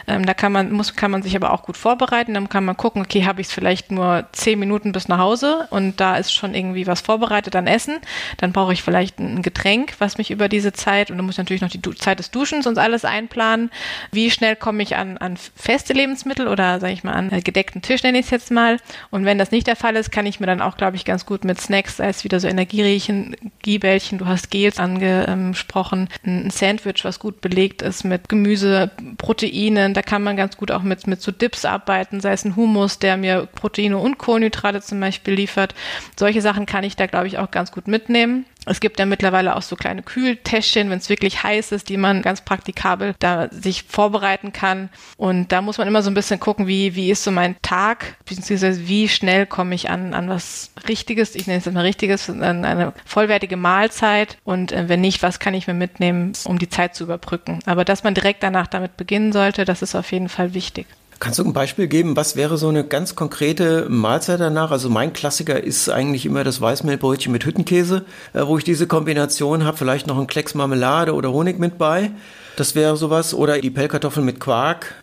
ähm, 0.08 0.26
da 0.26 0.34
kann 0.34 0.52
man, 0.52 0.72
muss, 0.72 0.96
kann 0.96 1.12
man 1.12 1.22
sich 1.22 1.36
aber 1.36 1.54
auch 1.54 1.62
gut 1.62 1.78
vorbereiten. 1.78 2.34
Dann 2.34 2.50
kann 2.50 2.66
man 2.66 2.76
gucken, 2.76 3.04
okay, 3.04 3.26
habe 3.26 3.42
ich 3.42 3.48
es 3.48 3.54
vielleicht 3.54 3.92
nur 3.92 4.26
zehn 4.32 4.58
Minuten 4.58 4.92
bis 4.92 5.08
nach 5.08 5.20
Hause 5.20 5.68
und 5.70 6.00
da 6.02 6.18
ist 6.18 6.34
schon 6.34 6.56
irgendwie 6.56 6.88
was 6.88 7.02
vorbereitet 7.02 7.56
an 7.56 7.68
Essen. 7.68 8.00
Dann 8.38 8.54
brauche 8.54 8.74
ich 8.74 8.82
vielleicht 8.82 9.20
ein 9.20 9.44
Getränk, 9.44 9.94
was 10.00 10.18
mich 10.18 10.32
über 10.32 10.50
diese 10.50 10.74
Zeit, 10.74 11.12
und 11.12 11.18
dann 11.18 11.26
muss 11.28 11.36
ich 11.36 11.40
natürlich 11.40 11.62
noch 11.62 11.70
die 11.70 11.82
du 11.82 11.94
Zeit 11.94 12.18
des 12.18 12.32
Duschens 12.32 12.66
und 12.66 12.80
alles 12.80 13.06
einplanen. 13.06 13.70
Wie 14.12 14.31
schnell 14.32 14.56
komme 14.56 14.84
ich 14.84 14.96
an, 14.96 15.18
an 15.18 15.38
feste 15.38 15.94
Lebensmittel 15.94 16.48
oder 16.48 16.80
sage 16.80 16.94
ich 16.94 17.04
mal 17.04 17.14
an 17.14 17.32
äh, 17.32 17.42
gedeckten 17.42 17.82
Tisch 17.82 18.04
nenne 18.04 18.20
ich 18.20 18.26
es 18.26 18.32
jetzt 18.32 18.52
mal. 18.52 18.78
Und 19.10 19.26
wenn 19.26 19.38
das 19.38 19.52
nicht 19.52 19.68
der 19.68 19.76
Fall 19.76 19.96
ist, 19.96 20.12
kann 20.12 20.26
ich 20.26 20.40
mir 20.40 20.46
dann 20.46 20.62
auch, 20.62 20.78
glaube 20.78 20.96
ich, 20.96 21.06
ganz 21.06 21.26
gut 21.26 21.44
mit 21.44 21.60
Snacks, 21.60 21.98
sei 21.98 22.10
es 22.10 22.24
wieder 22.24 22.40
so 22.40 22.48
Energieriechen, 22.48 23.36
Giebällchen, 23.62 24.18
du 24.18 24.26
hast 24.26 24.52
Gels 24.52 24.80
angesprochen, 24.80 26.10
ein 26.26 26.50
Sandwich, 26.50 27.04
was 27.04 27.20
gut 27.20 27.42
belegt 27.42 27.82
ist 27.82 28.04
mit 28.04 28.30
Gemüse, 28.30 28.92
Proteinen, 29.18 29.94
da 29.94 30.02
kann 30.02 30.24
man 30.24 30.38
ganz 30.38 30.58
gut 30.58 30.72
auch 30.72 30.84
mit, 30.84 31.08
mit 31.08 31.22
so 31.22 31.32
Dips 31.32 31.66
arbeiten, 31.66 32.22
sei 32.22 32.34
es 32.34 32.46
ein 32.46 32.56
Hummus, 32.56 33.00
der 33.00 33.18
mir 33.18 33.48
Proteine 33.54 33.98
und 33.98 34.18
Kohlenhydrate 34.18 34.82
zum 34.82 35.00
Beispiel 35.00 35.34
liefert. 35.34 35.76
Solche 36.18 36.42
Sachen 36.42 36.66
kann 36.66 36.84
ich 36.84 36.96
da, 36.96 37.06
glaube 37.06 37.28
ich, 37.28 37.38
auch 37.38 37.52
ganz 37.52 37.72
gut 37.72 37.88
mitnehmen. 37.88 38.46
Es 38.66 38.80
gibt 38.80 39.00
ja 39.00 39.08
mittlerweile 39.08 39.56
auch 39.56 39.64
so 39.64 39.76
kleine 39.76 40.04
Kühltäschchen, 40.04 40.92
wenn 40.92 41.00
es 41.00 41.10
wirklich 41.10 41.42
heiß 41.42 41.72
ist, 41.72 41.90
die 41.90 41.98
man 41.98 42.22
ganz 42.22 42.42
praktikabel 42.42 43.16
da 43.18 43.50
sich 43.50 43.84
vorbereiten 43.84 44.54
kann. 44.54 44.90
Und 45.18 45.52
da 45.52 45.64
muss 45.64 45.80
man 45.80 45.88
immer 45.88 46.04
so 46.04 46.12
ein 46.12 46.14
bisschen 46.14 46.40
gucken, 46.40 46.68
wie, 46.68 46.94
wie 46.94 47.10
ist 47.10 47.24
so 47.24 47.32
mein 47.32 47.60
Tag, 47.64 48.18
beziehungsweise 48.26 48.88
wie 48.88 49.10
schnell 49.10 49.48
komme 49.48 49.74
ich 49.74 49.90
an, 49.90 50.14
an 50.14 50.30
was 50.30 50.72
Richtiges, 50.88 51.34
ich 51.34 51.48
nenne 51.48 51.60
es 51.60 51.68
immer 51.68 51.84
Richtiges, 51.84 52.30
an 52.30 52.64
eine 52.64 52.94
vollwertige 53.04 53.58
Mahlzeit. 53.58 54.38
Und 54.44 54.72
äh, 54.72 54.88
wenn 54.88 55.02
nicht, 55.02 55.24
was 55.24 55.40
kann 55.40 55.56
ich 55.56 55.66
mir 55.66 55.74
mitnehmen, 55.74 56.34
um 56.44 56.60
die 56.60 56.70
Zeit 56.70 56.96
zu 56.96 57.06
überbrücken. 57.06 57.60
Aber 57.66 57.84
dass 57.84 58.04
man 58.04 58.14
direkt 58.14 58.44
danach 58.44 58.68
damit 58.68 58.96
beginnen 58.96 59.32
sollte, 59.34 59.66
das 59.66 59.82
ist 59.82 59.96
auf 59.96 60.12
jeden 60.12 60.30
Fall 60.30 60.54
wichtig. 60.54 60.86
Kannst 61.22 61.38
du 61.38 61.44
ein 61.44 61.54
Beispiel 61.54 61.88
geben? 61.88 62.16
Was 62.16 62.36
wäre 62.36 62.58
so 62.58 62.68
eine 62.68 62.84
ganz 62.84 63.14
konkrete 63.14 63.86
Mahlzeit 63.90 64.40
danach? 64.40 64.72
Also 64.72 64.90
mein 64.90 65.14
Klassiker 65.14 65.64
ist 65.64 65.88
eigentlich 65.88 66.26
immer 66.26 66.44
das 66.44 66.60
Weißmehlbrötchen 66.60 67.32
mit 67.32 67.46
Hüttenkäse, 67.46 68.06
äh, 68.34 68.48
wo 68.48 68.58
ich 68.58 68.64
diese 68.64 68.88
Kombination 68.88 69.64
habe, 69.64 69.78
vielleicht 69.78 70.08
noch 70.08 70.18
ein 70.18 70.26
Klecks 70.26 70.56
Marmelade 70.56 71.14
oder 71.14 71.32
Honig 71.32 71.60
mit 71.60 71.78
bei. 71.78 72.10
Das 72.56 72.74
wäre 72.74 72.98
sowas. 72.98 73.36
Oder 73.36 73.62
die 73.62 73.70
Pellkartoffeln 73.70 74.26
mit 74.26 74.40
Quark. 74.40 74.96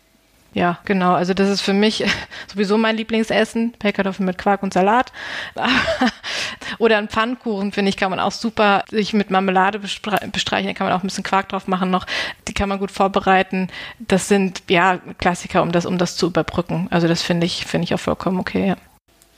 Ja, 0.54 0.78
genau. 0.84 1.12
Also 1.12 1.34
das 1.34 1.48
ist 1.48 1.60
für 1.60 1.72
mich 1.72 2.04
sowieso 2.52 2.78
mein 2.78 2.96
Lieblingsessen. 2.96 3.72
Pellkartoffeln 3.78 4.26
mit 4.26 4.38
Quark 4.38 4.62
und 4.62 4.72
Salat. 4.72 5.12
Oder 6.78 6.98
ein 6.98 7.08
Pfannkuchen, 7.08 7.72
finde 7.72 7.90
ich, 7.90 7.96
kann 7.96 8.10
man 8.10 8.20
auch 8.20 8.32
super 8.32 8.84
sich 8.90 9.12
mit 9.12 9.30
Marmelade 9.30 9.78
bestreichen. 9.78 10.66
Da 10.66 10.72
kann 10.72 10.86
man 10.86 10.96
auch 10.96 11.02
ein 11.02 11.06
bisschen 11.06 11.24
Quark 11.24 11.50
drauf 11.50 11.66
machen 11.66 11.90
noch. 11.90 12.06
Die 12.46 12.54
kann 12.54 12.68
man 12.68 12.78
gut 12.78 12.90
vorbereiten. 12.90 13.68
Das 13.98 14.28
sind, 14.28 14.62
ja, 14.68 14.98
Klassiker, 15.18 15.62
um 15.62 15.72
das, 15.72 15.86
um 15.86 15.98
das 15.98 16.16
zu 16.16 16.26
überbrücken. 16.26 16.88
Also 16.90 17.08
das 17.08 17.22
finde 17.22 17.46
ich, 17.46 17.66
finde 17.66 17.84
ich 17.84 17.94
auch 17.94 18.00
vollkommen 18.00 18.40
okay, 18.40 18.68
ja. 18.68 18.76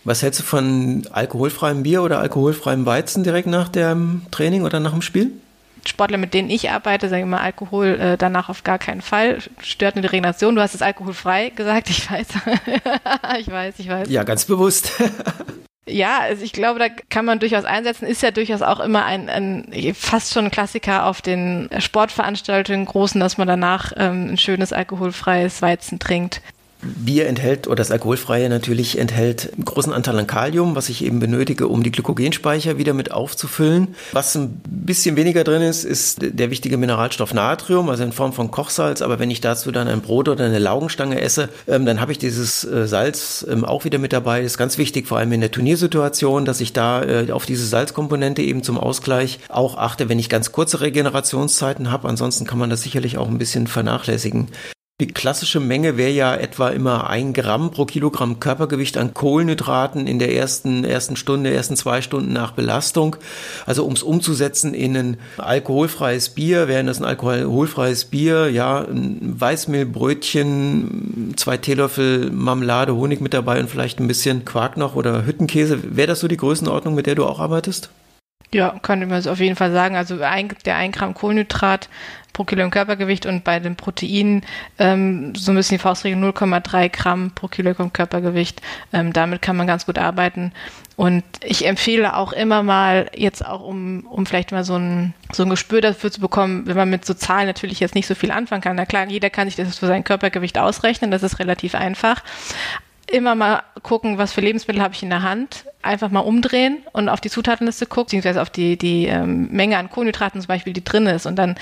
Was 0.04 0.22
hältst 0.22 0.40
du 0.40 0.44
von 0.44 1.06
alkoholfreiem 1.12 1.82
Bier 1.82 2.02
oder 2.02 2.20
alkoholfreiem 2.20 2.86
Weizen 2.86 3.22
direkt 3.22 3.48
nach 3.48 3.68
dem 3.68 4.22
Training 4.30 4.62
oder 4.62 4.80
nach 4.80 4.92
dem 4.92 5.02
Spiel? 5.02 5.32
Sportler, 5.86 6.18
mit 6.18 6.34
denen 6.34 6.50
ich 6.50 6.70
arbeite, 6.70 7.08
sage 7.08 7.22
ich 7.22 7.28
mal, 7.28 7.40
Alkohol 7.40 7.98
äh, 8.00 8.16
danach 8.16 8.48
auf 8.48 8.64
gar 8.64 8.78
keinen 8.78 9.02
Fall. 9.02 9.38
Stört 9.62 9.96
eine 9.96 10.04
Regeneration. 10.04 10.54
Du 10.54 10.62
hast 10.62 10.74
es 10.74 10.82
alkoholfrei 10.82 11.50
gesagt, 11.50 11.90
ich 11.90 12.10
weiß. 12.10 12.26
ich 13.40 13.50
weiß, 13.50 13.74
ich 13.78 13.88
weiß. 13.88 14.08
Ja, 14.08 14.24
ganz 14.24 14.44
bewusst. 14.44 14.92
Ja, 15.86 16.20
also 16.20 16.44
ich 16.44 16.52
glaube, 16.52 16.78
da 16.78 16.88
kann 16.88 17.24
man 17.24 17.38
durchaus 17.38 17.64
einsetzen. 17.64 18.06
Ist 18.06 18.22
ja 18.22 18.30
durchaus 18.30 18.62
auch 18.62 18.80
immer 18.80 19.04
ein, 19.04 19.28
ein 19.28 19.94
fast 19.94 20.32
schon 20.32 20.46
ein 20.46 20.50
Klassiker 20.50 21.06
auf 21.06 21.22
den 21.22 21.68
Sportveranstaltungen 21.78 22.86
großen, 22.86 23.20
dass 23.20 23.38
man 23.38 23.48
danach 23.48 23.92
ähm, 23.96 24.32
ein 24.32 24.38
schönes 24.38 24.72
alkoholfreies 24.72 25.62
Weizen 25.62 25.98
trinkt. 25.98 26.42
Bier 26.82 27.26
enthält, 27.26 27.66
oder 27.66 27.76
das 27.76 27.90
Alkoholfreie 27.90 28.48
natürlich 28.48 28.98
enthält 28.98 29.52
einen 29.54 29.64
großen 29.64 29.92
Anteil 29.92 30.18
an 30.18 30.26
Kalium, 30.26 30.74
was 30.74 30.88
ich 30.88 31.04
eben 31.04 31.20
benötige, 31.20 31.68
um 31.68 31.82
die 31.82 31.90
Glykogenspeicher 31.90 32.78
wieder 32.78 32.94
mit 32.94 33.12
aufzufüllen. 33.12 33.94
Was 34.12 34.34
ein 34.34 34.60
bisschen 34.64 35.16
weniger 35.16 35.44
drin 35.44 35.62
ist, 35.62 35.84
ist 35.84 36.18
der 36.22 36.50
wichtige 36.50 36.76
Mineralstoff 36.76 37.34
Natrium, 37.34 37.88
also 37.88 38.02
in 38.02 38.12
Form 38.12 38.32
von 38.32 38.50
Kochsalz. 38.50 39.02
Aber 39.02 39.18
wenn 39.18 39.30
ich 39.30 39.40
dazu 39.40 39.72
dann 39.72 39.88
ein 39.88 40.00
Brot 40.00 40.28
oder 40.28 40.44
eine 40.44 40.58
Laugenstange 40.58 41.20
esse, 41.20 41.48
ähm, 41.68 41.84
dann 41.84 42.00
habe 42.00 42.12
ich 42.12 42.18
dieses 42.18 42.64
äh, 42.64 42.86
Salz 42.86 43.46
ähm, 43.48 43.64
auch 43.64 43.84
wieder 43.84 43.98
mit 43.98 44.12
dabei. 44.12 44.40
Ist 44.40 44.58
ganz 44.58 44.78
wichtig, 44.78 45.06
vor 45.06 45.18
allem 45.18 45.32
in 45.32 45.40
der 45.40 45.50
Turniersituation, 45.50 46.44
dass 46.44 46.60
ich 46.60 46.72
da 46.72 47.02
äh, 47.02 47.30
auf 47.30 47.46
diese 47.46 47.66
Salzkomponente 47.66 48.42
eben 48.42 48.62
zum 48.62 48.78
Ausgleich 48.78 49.38
auch 49.48 49.76
achte, 49.76 50.08
wenn 50.08 50.18
ich 50.18 50.28
ganz 50.28 50.52
kurze 50.52 50.80
Regenerationszeiten 50.80 51.90
habe. 51.90 52.08
Ansonsten 52.08 52.46
kann 52.46 52.58
man 52.58 52.70
das 52.70 52.82
sicherlich 52.82 53.18
auch 53.18 53.28
ein 53.28 53.38
bisschen 53.38 53.66
vernachlässigen. 53.66 54.48
Die 55.00 55.06
klassische 55.06 55.60
Menge 55.60 55.96
wäre 55.96 56.10
ja 56.10 56.34
etwa 56.34 56.68
immer 56.68 57.08
ein 57.08 57.32
Gramm 57.32 57.70
pro 57.70 57.86
Kilogramm 57.86 58.38
Körpergewicht 58.38 58.98
an 58.98 59.14
Kohlenhydraten 59.14 60.06
in 60.06 60.18
der 60.18 60.34
ersten, 60.34 60.84
ersten 60.84 61.16
Stunde, 61.16 61.54
ersten 61.54 61.74
zwei 61.74 62.02
Stunden 62.02 62.34
nach 62.34 62.52
Belastung. 62.52 63.16
Also 63.64 63.86
um 63.86 63.94
es 63.94 64.02
umzusetzen 64.02 64.74
in 64.74 64.94
ein 64.94 65.16
alkoholfreies 65.38 66.28
Bier, 66.28 66.68
wäre 66.68 66.84
das 66.84 66.98
ein 67.00 67.06
alkoholfreies 67.06 68.04
Bier, 68.04 68.50
ja, 68.50 68.80
ein 68.82 69.40
Weißmehlbrötchen, 69.40 71.32
zwei 71.36 71.56
Teelöffel 71.56 72.30
Marmelade, 72.30 72.94
Honig 72.94 73.22
mit 73.22 73.32
dabei 73.32 73.58
und 73.58 73.70
vielleicht 73.70 74.00
ein 74.00 74.08
bisschen 74.08 74.44
Quark 74.44 74.76
noch 74.76 74.96
oder 74.96 75.24
Hüttenkäse. 75.24 75.96
Wäre 75.96 76.08
das 76.08 76.20
so 76.20 76.28
die 76.28 76.36
Größenordnung, 76.36 76.94
mit 76.94 77.06
der 77.06 77.14
du 77.14 77.24
auch 77.24 77.40
arbeitest? 77.40 77.88
Ja, 78.52 78.74
könnte 78.82 79.06
man 79.06 79.18
es 79.18 79.28
auf 79.28 79.38
jeden 79.38 79.54
Fall 79.54 79.70
sagen. 79.72 79.94
Also 79.94 80.20
ein, 80.20 80.52
der 80.64 80.76
ein 80.76 80.90
Gramm 80.90 81.14
Kohlenhydrat 81.14 81.88
pro 82.32 82.44
Kilogramm 82.44 82.70
Körpergewicht 82.70 83.26
und 83.26 83.44
bei 83.44 83.60
den 83.60 83.76
Proteinen 83.76 84.42
ähm, 84.78 85.34
so 85.34 85.52
ein 85.52 85.56
bisschen 85.56 85.78
die 85.78 85.82
Faustregel 85.82 86.18
0,3 86.18 86.88
Gramm 86.88 87.32
pro 87.34 87.48
Kilogramm 87.48 87.92
Körpergewicht. 87.92 88.60
Ähm, 88.92 89.12
damit 89.12 89.42
kann 89.42 89.56
man 89.56 89.66
ganz 89.66 89.86
gut 89.86 89.98
arbeiten. 89.98 90.52
Und 90.96 91.24
ich 91.42 91.66
empfehle 91.66 92.16
auch 92.16 92.32
immer 92.32 92.62
mal, 92.62 93.10
jetzt 93.14 93.44
auch 93.44 93.62
um, 93.62 94.06
um 94.06 94.26
vielleicht 94.26 94.52
mal 94.52 94.64
so 94.64 94.76
ein, 94.76 95.14
so 95.32 95.44
ein 95.44 95.50
Gespür 95.50 95.80
dafür 95.80 96.10
zu 96.10 96.20
bekommen, 96.20 96.66
wenn 96.66 96.76
man 96.76 96.90
mit 96.90 97.04
so 97.04 97.14
Zahlen 97.14 97.46
natürlich 97.46 97.80
jetzt 97.80 97.94
nicht 97.94 98.06
so 98.06 98.14
viel 98.14 98.30
anfangen 98.30 98.60
kann. 98.60 98.76
Na 98.76 98.84
klar, 98.84 99.06
jeder 99.08 99.30
kann 99.30 99.48
sich 99.48 99.56
das 99.56 99.78
für 99.78 99.86
sein 99.86 100.04
Körpergewicht 100.04 100.58
ausrechnen, 100.58 101.10
das 101.10 101.22
ist 101.22 101.38
relativ 101.38 101.74
einfach 101.74 102.22
immer 103.10 103.34
mal 103.34 103.62
gucken, 103.82 104.18
was 104.18 104.32
für 104.32 104.40
Lebensmittel 104.40 104.82
habe 104.82 104.94
ich 104.94 105.02
in 105.02 105.10
der 105.10 105.22
Hand, 105.22 105.64
einfach 105.82 106.10
mal 106.10 106.20
umdrehen 106.20 106.78
und 106.92 107.08
auf 107.08 107.20
die 107.20 107.30
Zutatenliste 107.30 107.86
gucken, 107.86 108.06
beziehungsweise 108.06 108.42
auf 108.42 108.50
die, 108.50 108.76
die 108.76 109.06
ähm, 109.06 109.48
Menge 109.50 109.78
an 109.78 109.88
Kohlenhydraten 109.88 110.40
zum 110.40 110.48
Beispiel, 110.48 110.72
die 110.72 110.84
drin 110.84 111.06
ist. 111.06 111.26
Und 111.26 111.36
dann 111.36 111.56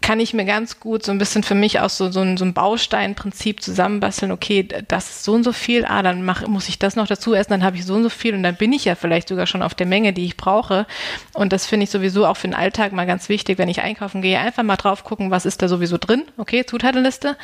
kann 0.00 0.20
ich 0.20 0.32
mir 0.32 0.44
ganz 0.44 0.80
gut 0.80 1.04
so 1.04 1.12
ein 1.12 1.18
bisschen 1.18 1.42
für 1.42 1.54
mich 1.54 1.80
aus 1.80 1.96
so, 1.96 2.10
so, 2.10 2.20
ein, 2.20 2.36
so 2.36 2.44
ein 2.44 2.54
Bausteinprinzip 2.54 3.62
zusammenbasteln, 3.62 4.32
okay, 4.32 4.66
das 4.88 5.10
ist 5.10 5.24
so 5.24 5.32
und 5.34 5.44
so 5.44 5.52
viel, 5.52 5.84
ah, 5.84 6.02
dann 6.02 6.24
mach, 6.24 6.46
muss 6.46 6.68
ich 6.68 6.78
das 6.78 6.96
noch 6.96 7.06
dazu 7.06 7.34
essen, 7.34 7.50
dann 7.50 7.64
habe 7.64 7.76
ich 7.76 7.84
so 7.84 7.94
und 7.94 8.04
so 8.04 8.08
viel 8.08 8.34
und 8.34 8.42
dann 8.42 8.56
bin 8.56 8.72
ich 8.72 8.84
ja 8.84 8.94
vielleicht 8.94 9.28
sogar 9.28 9.46
schon 9.46 9.62
auf 9.62 9.74
der 9.74 9.86
Menge, 9.86 10.12
die 10.12 10.24
ich 10.24 10.36
brauche. 10.36 10.86
Und 11.34 11.52
das 11.52 11.66
finde 11.66 11.84
ich 11.84 11.90
sowieso 11.90 12.26
auch 12.26 12.36
für 12.36 12.48
den 12.48 12.54
Alltag 12.54 12.92
mal 12.92 13.06
ganz 13.06 13.28
wichtig, 13.28 13.58
wenn 13.58 13.68
ich 13.68 13.82
einkaufen 13.82 14.22
gehe, 14.22 14.38
einfach 14.38 14.62
mal 14.62 14.76
drauf 14.76 15.04
gucken, 15.04 15.30
was 15.30 15.46
ist 15.46 15.62
da 15.62 15.68
sowieso 15.68 15.98
drin. 15.98 16.24
Okay, 16.36 16.64
Zutatenliste 16.64 17.36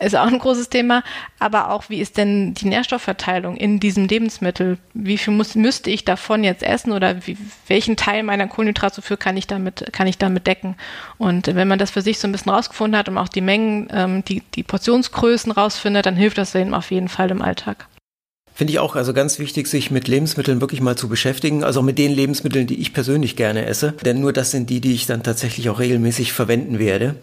ist 0.00 0.16
auch 0.16 0.26
ein 0.26 0.38
großes 0.38 0.68
Thema, 0.68 1.02
aber 1.38 1.70
auch, 1.70 1.84
wie 1.88 2.00
ist 2.00 2.16
denn 2.16 2.54
die 2.54 2.66
Nährstoffverteilung 2.66 3.56
in 3.56 3.80
diesem 3.80 4.06
Lebensmittel? 4.06 4.78
Wie 4.92 5.18
viel 5.18 5.35
muss, 5.36 5.54
müsste 5.54 5.90
ich 5.90 6.04
davon 6.04 6.44
jetzt 6.44 6.62
essen 6.62 6.92
oder 6.92 7.26
wie, 7.26 7.36
welchen 7.66 7.96
Teil 7.96 8.22
meiner 8.22 8.48
Kohlenhydratzufuhr 8.48 9.16
kann 9.16 9.36
ich 9.36 9.46
damit, 9.46 9.92
kann 9.92 10.06
ich 10.06 10.18
damit 10.18 10.46
decken? 10.46 10.76
Und 11.18 11.54
wenn 11.54 11.68
man 11.68 11.78
das 11.78 11.90
für 11.90 12.02
sich 12.02 12.18
so 12.18 12.28
ein 12.28 12.32
bisschen 12.32 12.52
rausgefunden 12.52 12.98
hat 12.98 13.08
und 13.08 13.18
auch 13.18 13.28
die 13.28 13.40
Mengen, 13.40 13.88
ähm, 13.92 14.24
die, 14.24 14.42
die 14.54 14.62
Portionsgrößen 14.62 15.52
rausfindet, 15.52 16.06
dann 16.06 16.16
hilft 16.16 16.38
das 16.38 16.54
eben 16.54 16.74
auf 16.74 16.90
jeden 16.90 17.08
Fall 17.08 17.30
im 17.30 17.42
Alltag. 17.42 17.86
Finde 18.56 18.72
ich 18.72 18.78
auch 18.78 18.96
also 18.96 19.12
ganz 19.12 19.38
wichtig, 19.38 19.66
sich 19.66 19.90
mit 19.90 20.08
Lebensmitteln 20.08 20.62
wirklich 20.62 20.80
mal 20.80 20.96
zu 20.96 21.08
beschäftigen. 21.08 21.62
Also 21.62 21.82
mit 21.82 21.98
den 21.98 22.10
Lebensmitteln, 22.10 22.66
die 22.66 22.80
ich 22.80 22.94
persönlich 22.94 23.36
gerne 23.36 23.66
esse. 23.66 23.92
Denn 24.02 24.18
nur 24.18 24.32
das 24.32 24.50
sind 24.50 24.70
die, 24.70 24.80
die 24.80 24.94
ich 24.94 25.04
dann 25.04 25.22
tatsächlich 25.22 25.68
auch 25.68 25.78
regelmäßig 25.78 26.32
verwenden 26.32 26.78
werde. 26.78 27.16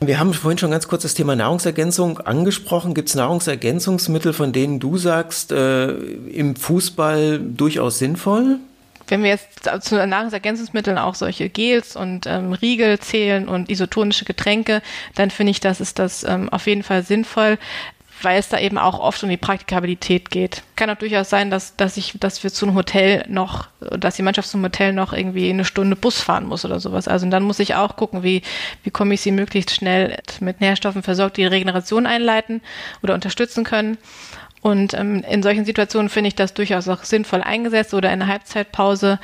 Wir 0.00 0.20
haben 0.20 0.32
vorhin 0.32 0.58
schon 0.58 0.70
ganz 0.70 0.86
kurz 0.86 1.02
das 1.02 1.14
Thema 1.14 1.34
Nahrungsergänzung 1.34 2.18
angesprochen. 2.20 2.94
Gibt 2.94 3.08
es 3.08 3.14
Nahrungsergänzungsmittel, 3.16 4.32
von 4.32 4.52
denen 4.52 4.78
du 4.78 4.96
sagst, 4.96 5.50
äh, 5.50 5.88
im 5.88 6.54
Fußball 6.54 7.40
durchaus 7.40 7.98
sinnvoll? 7.98 8.60
Wenn 9.08 9.22
wir 9.22 9.30
jetzt 9.30 9.68
zu 9.80 10.06
Nahrungsergänzungsmitteln 10.06 10.98
auch 10.98 11.14
solche 11.14 11.48
Gels 11.48 11.96
und 11.96 12.26
ähm, 12.26 12.52
Riegel 12.52 12.98
zählen 13.00 13.48
und 13.48 13.70
isotonische 13.70 14.24
Getränke, 14.24 14.82
dann 15.14 15.30
finde 15.30 15.50
ich, 15.50 15.60
das 15.60 15.80
ist 15.80 15.98
das 15.98 16.24
ähm, 16.24 16.48
auf 16.50 16.66
jeden 16.66 16.82
Fall 16.82 17.02
sinnvoll 17.02 17.58
weil 18.22 18.38
es 18.38 18.48
da 18.48 18.58
eben 18.58 18.78
auch 18.78 18.98
oft 18.98 19.22
um 19.22 19.28
die 19.28 19.36
Praktikabilität 19.36 20.30
geht. 20.30 20.62
Kann 20.76 20.90
auch 20.90 20.96
durchaus 20.96 21.30
sein, 21.30 21.50
dass, 21.50 21.76
dass 21.76 21.96
ich, 21.96 22.14
dass 22.18 22.42
wir 22.42 22.52
zu 22.52 22.66
einem 22.66 22.74
Hotel 22.74 23.24
noch, 23.28 23.68
dass 23.80 24.16
die 24.16 24.22
Mannschaft 24.22 24.48
zum 24.48 24.62
Hotel 24.62 24.92
noch 24.92 25.12
irgendwie 25.12 25.50
eine 25.50 25.64
Stunde 25.64 25.96
Bus 25.96 26.20
fahren 26.20 26.46
muss 26.46 26.64
oder 26.64 26.80
sowas. 26.80 27.08
Also 27.08 27.28
dann 27.28 27.42
muss 27.42 27.58
ich 27.58 27.74
auch 27.74 27.96
gucken, 27.96 28.22
wie, 28.22 28.42
wie 28.82 28.90
komme 28.90 29.14
ich 29.14 29.20
sie 29.20 29.32
möglichst 29.32 29.70
schnell 29.70 30.18
mit 30.40 30.60
Nährstoffen 30.60 31.02
versorgt, 31.02 31.36
die, 31.36 31.48
Regeneration 31.48 32.06
einleiten 32.06 32.60
oder 33.02 33.14
unterstützen 33.14 33.64
können. 33.64 33.98
Und 34.60 34.94
ähm, 34.94 35.24
in 35.28 35.42
solchen 35.42 35.64
Situationen 35.64 36.08
finde 36.08 36.28
ich 36.28 36.34
das 36.34 36.54
durchaus 36.54 36.88
auch 36.88 37.04
sinnvoll 37.04 37.42
eingesetzt 37.42 37.94
oder 37.94 38.12
in 38.12 38.18
der 38.18 38.28
Halbzeitpause 38.28 39.18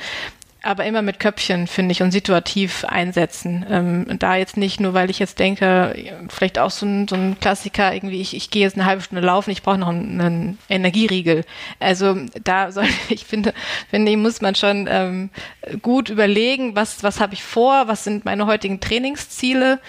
aber 0.65 0.85
immer 0.85 1.01
mit 1.01 1.19
Köpfchen, 1.19 1.67
finde 1.67 1.91
ich, 1.91 2.01
und 2.01 2.11
situativ 2.11 2.85
einsetzen. 2.85 3.65
Ähm, 3.69 4.05
da 4.19 4.35
jetzt 4.35 4.57
nicht 4.57 4.79
nur, 4.79 4.93
weil 4.93 5.09
ich 5.09 5.19
jetzt 5.19 5.37
denke, 5.37 5.95
vielleicht 6.29 6.57
auch 6.57 6.71
so 6.71 6.85
ein, 6.85 7.07
so 7.07 7.15
ein 7.15 7.39
Klassiker, 7.39 7.93
irgendwie, 7.93 8.19
ich, 8.19 8.35
ich 8.35 8.49
gehe 8.49 8.63
jetzt 8.63 8.75
eine 8.75 8.85
halbe 8.85 9.03
Stunde 9.03 9.25
laufen, 9.25 9.51
ich 9.51 9.61
brauche 9.61 9.77
noch 9.77 9.89
einen, 9.89 10.19
einen, 10.19 10.57
Energieriegel. 10.67 11.45
Also 11.79 12.17
da 12.43 12.71
soll 12.71 12.87
ich 13.09 13.25
finde, 13.25 13.53
finde 13.89 14.11
ich, 14.11 14.17
muss 14.17 14.41
man 14.41 14.55
schon 14.55 14.87
ähm, 14.89 15.29
gut 15.81 16.09
überlegen, 16.09 16.75
was, 16.75 17.03
was 17.03 17.19
habe 17.19 17.35
ich 17.35 17.43
vor, 17.43 17.87
was 17.87 18.03
sind 18.03 18.25
meine 18.25 18.47
heutigen 18.47 18.79
Trainingsziele, 18.79 19.79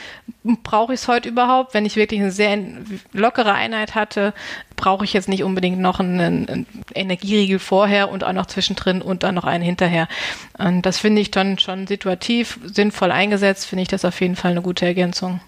brauche 0.62 0.92
ich 0.92 1.00
es 1.00 1.08
heute 1.08 1.28
überhaupt? 1.28 1.74
Wenn 1.74 1.86
ich 1.86 1.96
wirklich 1.96 2.20
eine 2.20 2.32
sehr 2.32 2.58
lockere 3.12 3.54
Einheit 3.54 3.94
hatte, 3.94 4.34
brauche 4.76 5.04
ich 5.04 5.12
jetzt 5.12 5.28
nicht 5.28 5.42
unbedingt 5.42 5.78
noch 5.78 6.00
einen, 6.00 6.20
einen, 6.20 6.66
Energieriegel 6.94 7.58
vorher 7.58 8.10
und 8.10 8.24
auch 8.24 8.32
noch 8.32 8.46
zwischendrin 8.46 9.02
und 9.02 9.22
dann 9.22 9.34
noch 9.34 9.44
einen 9.44 9.64
hinterher. 9.64 10.08
Und 10.58 10.82
das 10.82 10.98
finde 10.98 11.20
ich 11.22 11.30
dann 11.30 11.58
schon 11.58 11.86
situativ 11.86 12.58
sinnvoll 12.64 13.10
eingesetzt, 13.10 13.66
finde 13.66 13.82
ich 13.82 13.88
das 13.88 14.04
auf 14.04 14.20
jeden 14.20 14.36
Fall 14.36 14.52
eine 14.52 14.62
gute 14.62 14.86
Ergänzung. 14.86 15.40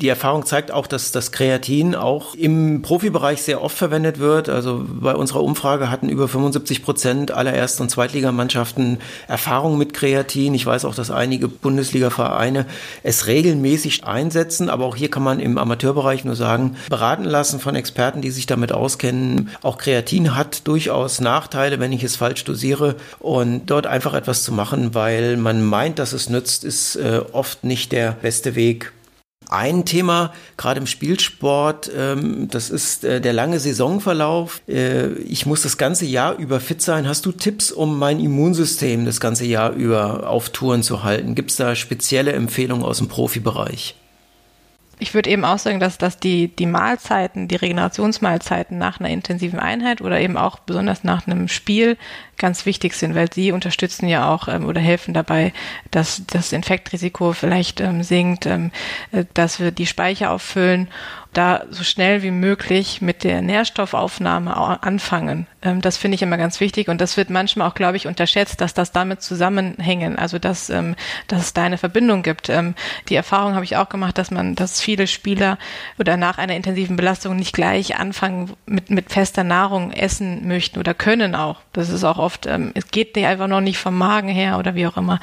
Die 0.00 0.08
Erfahrung 0.08 0.46
zeigt 0.46 0.72
auch, 0.72 0.86
dass 0.86 1.12
das 1.12 1.30
Kreatin 1.30 1.94
auch 1.94 2.34
im 2.34 2.80
Profibereich 2.80 3.42
sehr 3.42 3.62
oft 3.62 3.76
verwendet 3.76 4.18
wird. 4.18 4.48
Also 4.48 4.82
bei 4.86 5.14
unserer 5.14 5.42
Umfrage 5.42 5.90
hatten 5.90 6.08
über 6.08 6.26
75 6.26 6.82
Prozent 6.82 7.30
aller 7.32 7.52
Erst- 7.52 7.82
und 7.82 7.90
Zweitligamannschaften 7.90 8.98
Erfahrung 9.28 9.76
mit 9.76 9.92
Kreatin. 9.92 10.54
Ich 10.54 10.64
weiß 10.64 10.86
auch, 10.86 10.94
dass 10.94 11.10
einige 11.10 11.48
Bundesliga-Vereine 11.48 12.64
es 13.02 13.26
regelmäßig 13.26 14.04
einsetzen. 14.04 14.70
Aber 14.70 14.86
auch 14.86 14.96
hier 14.96 15.10
kann 15.10 15.22
man 15.22 15.38
im 15.38 15.58
Amateurbereich 15.58 16.24
nur 16.24 16.36
sagen, 16.36 16.76
beraten 16.88 17.24
lassen 17.24 17.60
von 17.60 17.74
Experten, 17.74 18.22
die 18.22 18.30
sich 18.30 18.46
damit 18.46 18.72
auskennen. 18.72 19.50
Auch 19.62 19.76
Kreatin 19.76 20.34
hat 20.34 20.66
durchaus 20.66 21.20
Nachteile, 21.20 21.78
wenn 21.78 21.92
ich 21.92 22.04
es 22.04 22.16
falsch 22.16 22.44
dosiere. 22.44 22.96
Und 23.18 23.66
dort 23.66 23.86
einfach 23.86 24.14
etwas 24.14 24.44
zu 24.44 24.52
machen, 24.52 24.94
weil 24.94 25.36
man 25.36 25.62
meint, 25.62 25.98
dass 25.98 26.14
es 26.14 26.30
nützt, 26.30 26.64
ist 26.64 26.96
äh, 26.96 27.20
oft 27.32 27.64
nicht 27.64 27.92
der 27.92 28.12
beste 28.12 28.54
Weg 28.54 28.92
ein 29.50 29.84
Thema, 29.84 30.32
gerade 30.56 30.80
im 30.80 30.86
Spielsport, 30.86 31.90
ähm, 31.96 32.48
das 32.48 32.70
ist 32.70 33.04
äh, 33.04 33.20
der 33.20 33.32
lange 33.32 33.58
Saisonverlauf. 33.58 34.62
Äh, 34.68 35.12
ich 35.18 35.46
muss 35.46 35.62
das 35.62 35.76
ganze 35.76 36.06
Jahr 36.06 36.36
über 36.36 36.60
fit 36.60 36.80
sein. 36.80 37.08
Hast 37.08 37.26
du 37.26 37.32
Tipps, 37.32 37.72
um 37.72 37.98
mein 37.98 38.20
Immunsystem 38.20 39.04
das 39.04 39.20
ganze 39.20 39.44
Jahr 39.44 39.72
über 39.72 40.28
auf 40.28 40.50
Touren 40.50 40.82
zu 40.82 41.02
halten? 41.02 41.34
Gibt 41.34 41.50
es 41.50 41.56
da 41.56 41.74
spezielle 41.74 42.32
Empfehlungen 42.32 42.84
aus 42.84 42.98
dem 42.98 43.08
Profibereich? 43.08 43.96
Ich 45.02 45.14
würde 45.14 45.30
eben 45.30 45.46
auch 45.46 45.58
sagen, 45.58 45.80
dass, 45.80 45.96
dass 45.96 46.18
die, 46.18 46.48
die 46.48 46.66
Mahlzeiten, 46.66 47.48
die 47.48 47.56
Regenerationsmahlzeiten 47.56 48.76
nach 48.76 49.00
einer 49.00 49.08
intensiven 49.08 49.58
Einheit 49.58 50.02
oder 50.02 50.20
eben 50.20 50.36
auch 50.36 50.58
besonders 50.58 51.04
nach 51.04 51.26
einem 51.26 51.48
Spiel 51.48 51.96
ganz 52.40 52.66
wichtig 52.66 52.94
sind, 52.94 53.14
weil 53.14 53.32
sie 53.32 53.52
unterstützen 53.52 54.08
ja 54.08 54.28
auch 54.28 54.48
ähm, 54.48 54.66
oder 54.66 54.80
helfen 54.80 55.14
dabei, 55.14 55.52
dass 55.92 56.22
das 56.26 56.52
Infektrisiko 56.52 57.32
vielleicht 57.32 57.80
ähm, 57.80 58.02
sinkt, 58.02 58.46
ähm, 58.46 58.72
äh, 59.12 59.24
dass 59.34 59.60
wir 59.60 59.70
die 59.70 59.86
Speicher 59.86 60.32
auffüllen 60.32 60.88
da 61.32 61.62
so 61.70 61.84
schnell 61.84 62.22
wie 62.22 62.32
möglich 62.32 63.00
mit 63.00 63.22
der 63.22 63.40
Nährstoffaufnahme 63.40 64.56
anfangen. 64.82 65.46
Ähm, 65.62 65.80
das 65.80 65.96
finde 65.96 66.16
ich 66.16 66.22
immer 66.22 66.36
ganz 66.36 66.58
wichtig 66.58 66.88
und 66.88 67.00
das 67.00 67.16
wird 67.16 67.30
manchmal 67.30 67.68
auch, 67.68 67.74
glaube 67.74 67.96
ich, 67.96 68.08
unterschätzt, 68.08 68.60
dass 68.60 68.74
das 68.74 68.90
damit 68.90 69.22
zusammenhängen, 69.22 70.18
also 70.18 70.38
dass, 70.40 70.70
ähm, 70.70 70.96
dass 71.28 71.40
es 71.40 71.52
da 71.52 71.62
eine 71.62 71.78
Verbindung 71.78 72.22
gibt. 72.22 72.48
Ähm, 72.48 72.74
die 73.08 73.14
Erfahrung 73.14 73.54
habe 73.54 73.64
ich 73.64 73.76
auch 73.76 73.88
gemacht, 73.88 74.18
dass 74.18 74.32
man, 74.32 74.56
dass 74.56 74.80
viele 74.80 75.06
Spieler 75.06 75.58
oder 75.98 76.16
nach 76.16 76.38
einer 76.38 76.56
intensiven 76.56 76.96
Belastung 76.96 77.36
nicht 77.36 77.54
gleich 77.54 77.96
anfangen 77.96 78.54
mit, 78.66 78.90
mit 78.90 79.12
fester 79.12 79.44
Nahrung 79.44 79.92
essen 79.92 80.48
möchten 80.48 80.80
oder 80.80 80.94
können 80.94 81.36
auch. 81.36 81.60
Das 81.72 81.90
ist 81.90 82.02
auch 82.02 82.18
oft, 82.18 82.29
es 82.74 82.88
geht 82.88 83.16
einfach 83.18 83.48
noch 83.48 83.60
nicht 83.60 83.78
vom 83.78 83.96
Magen 83.96 84.28
her 84.28 84.58
oder 84.58 84.74
wie 84.74 84.86
auch 84.86 84.96
immer. 84.96 85.20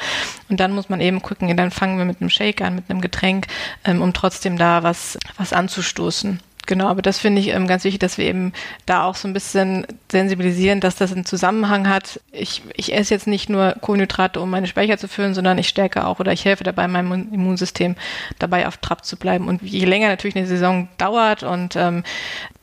Und 0.49 0.59
dann 0.59 0.73
muss 0.73 0.89
man 0.89 1.01
eben 1.01 1.21
gucken, 1.21 1.55
dann 1.55 1.71
fangen 1.71 1.97
wir 1.97 2.05
mit 2.05 2.21
einem 2.21 2.29
Shake 2.29 2.61
an, 2.61 2.75
mit 2.75 2.89
einem 2.89 3.01
Getränk, 3.01 3.47
um 3.85 4.13
trotzdem 4.13 4.57
da 4.57 4.83
was, 4.83 5.17
was 5.37 5.53
anzustoßen. 5.53 6.39
Genau, 6.67 6.87
aber 6.87 7.01
das 7.01 7.17
finde 7.17 7.39
ich 7.39 7.47
ähm, 7.47 7.65
ganz 7.65 7.85
wichtig, 7.85 7.99
dass 7.99 8.17
wir 8.17 8.25
eben 8.25 8.51
da 8.85 9.05
auch 9.05 9.15
so 9.15 9.25
ein 9.25 9.33
bisschen 9.33 9.87
sensibilisieren, 10.11 10.81
dass 10.81 10.97
das 10.97 11.13
einen 11.13 11.23
Zusammenhang 11.23 11.87
hat. 11.87 12.19
Ich, 12.33 12.61
ich 12.75 12.93
esse 12.93 13.13
jetzt 13.13 13.25
nicht 13.25 13.49
nur 13.49 13.75
Kohlenhydrate, 13.79 14.41
um 14.41 14.49
meine 14.49 14.67
Speicher 14.67 14.97
zu 14.97 15.07
füllen, 15.07 15.33
sondern 15.33 15.57
ich 15.57 15.69
stärke 15.69 16.05
auch 16.05 16.19
oder 16.19 16.33
ich 16.33 16.43
helfe 16.43 16.65
dabei, 16.65 16.89
meinem 16.89 17.29
Immunsystem 17.31 17.95
dabei 18.37 18.67
auf 18.67 18.77
Trab 18.77 19.05
zu 19.05 19.15
bleiben. 19.15 19.47
Und 19.47 19.61
je 19.61 19.85
länger 19.85 20.09
natürlich 20.09 20.35
eine 20.35 20.45
Saison 20.45 20.89
dauert 20.97 21.43
und 21.43 21.77
ähm, 21.77 22.03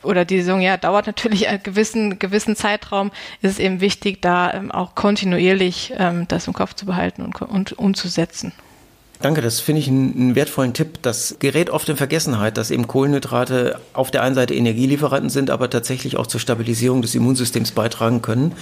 oder 0.03 0.27
die 0.27 0.41
Saison 0.41 0.61
ja 0.61 0.77
dauert 0.77 1.07
natürlich 1.07 1.49
einen 1.49 1.63
gewissen 1.63 2.19
gewissen 2.19 2.57
Zeitraum, 2.57 3.11
ist 3.41 3.53
es 3.53 3.59
eben 3.59 3.81
wichtig, 3.81 4.21
da 4.21 4.53
ähm, 4.53 4.71
auch 4.71 4.95
kontinuierlich 4.95 5.95
ähm, 5.97 6.29
das 6.29 6.47
im 6.47 6.53
Kopf 6.53 6.75
zu 6.75 6.85
behalten 6.85 7.23
und, 7.23 7.41
und 7.41 7.73
umzusetzen. 7.73 8.53
Danke, 9.21 9.41
das 9.41 9.61
finde 9.61 9.81
ich 9.81 9.89
einen, 9.89 10.35
wertvollen 10.35 10.75
Tipp. 10.75 10.99
Das 11.03 11.37
gerät 11.39 11.71
oft 11.71 11.89
in 11.89 11.97
Vergessenheit, 11.97 12.57
dass 12.57 12.71
eben 12.71 12.87
Kohlenhydrate 12.87 13.81
auf 13.93 14.11
der 14.11 14.23
einen 14.23 14.35
Seite 14.35 14.55
Energielieferanten 14.55 15.31
sind, 15.31 15.51
aber 15.51 15.71
tatsächlich 15.71 16.17
auch 16.17 16.27
zur 16.27 16.41
Stabilisierung 16.41 17.01
des 17.01 17.15
Immunsystems 17.15 17.73
beitragen 17.73 18.21
können. 18.21 18.53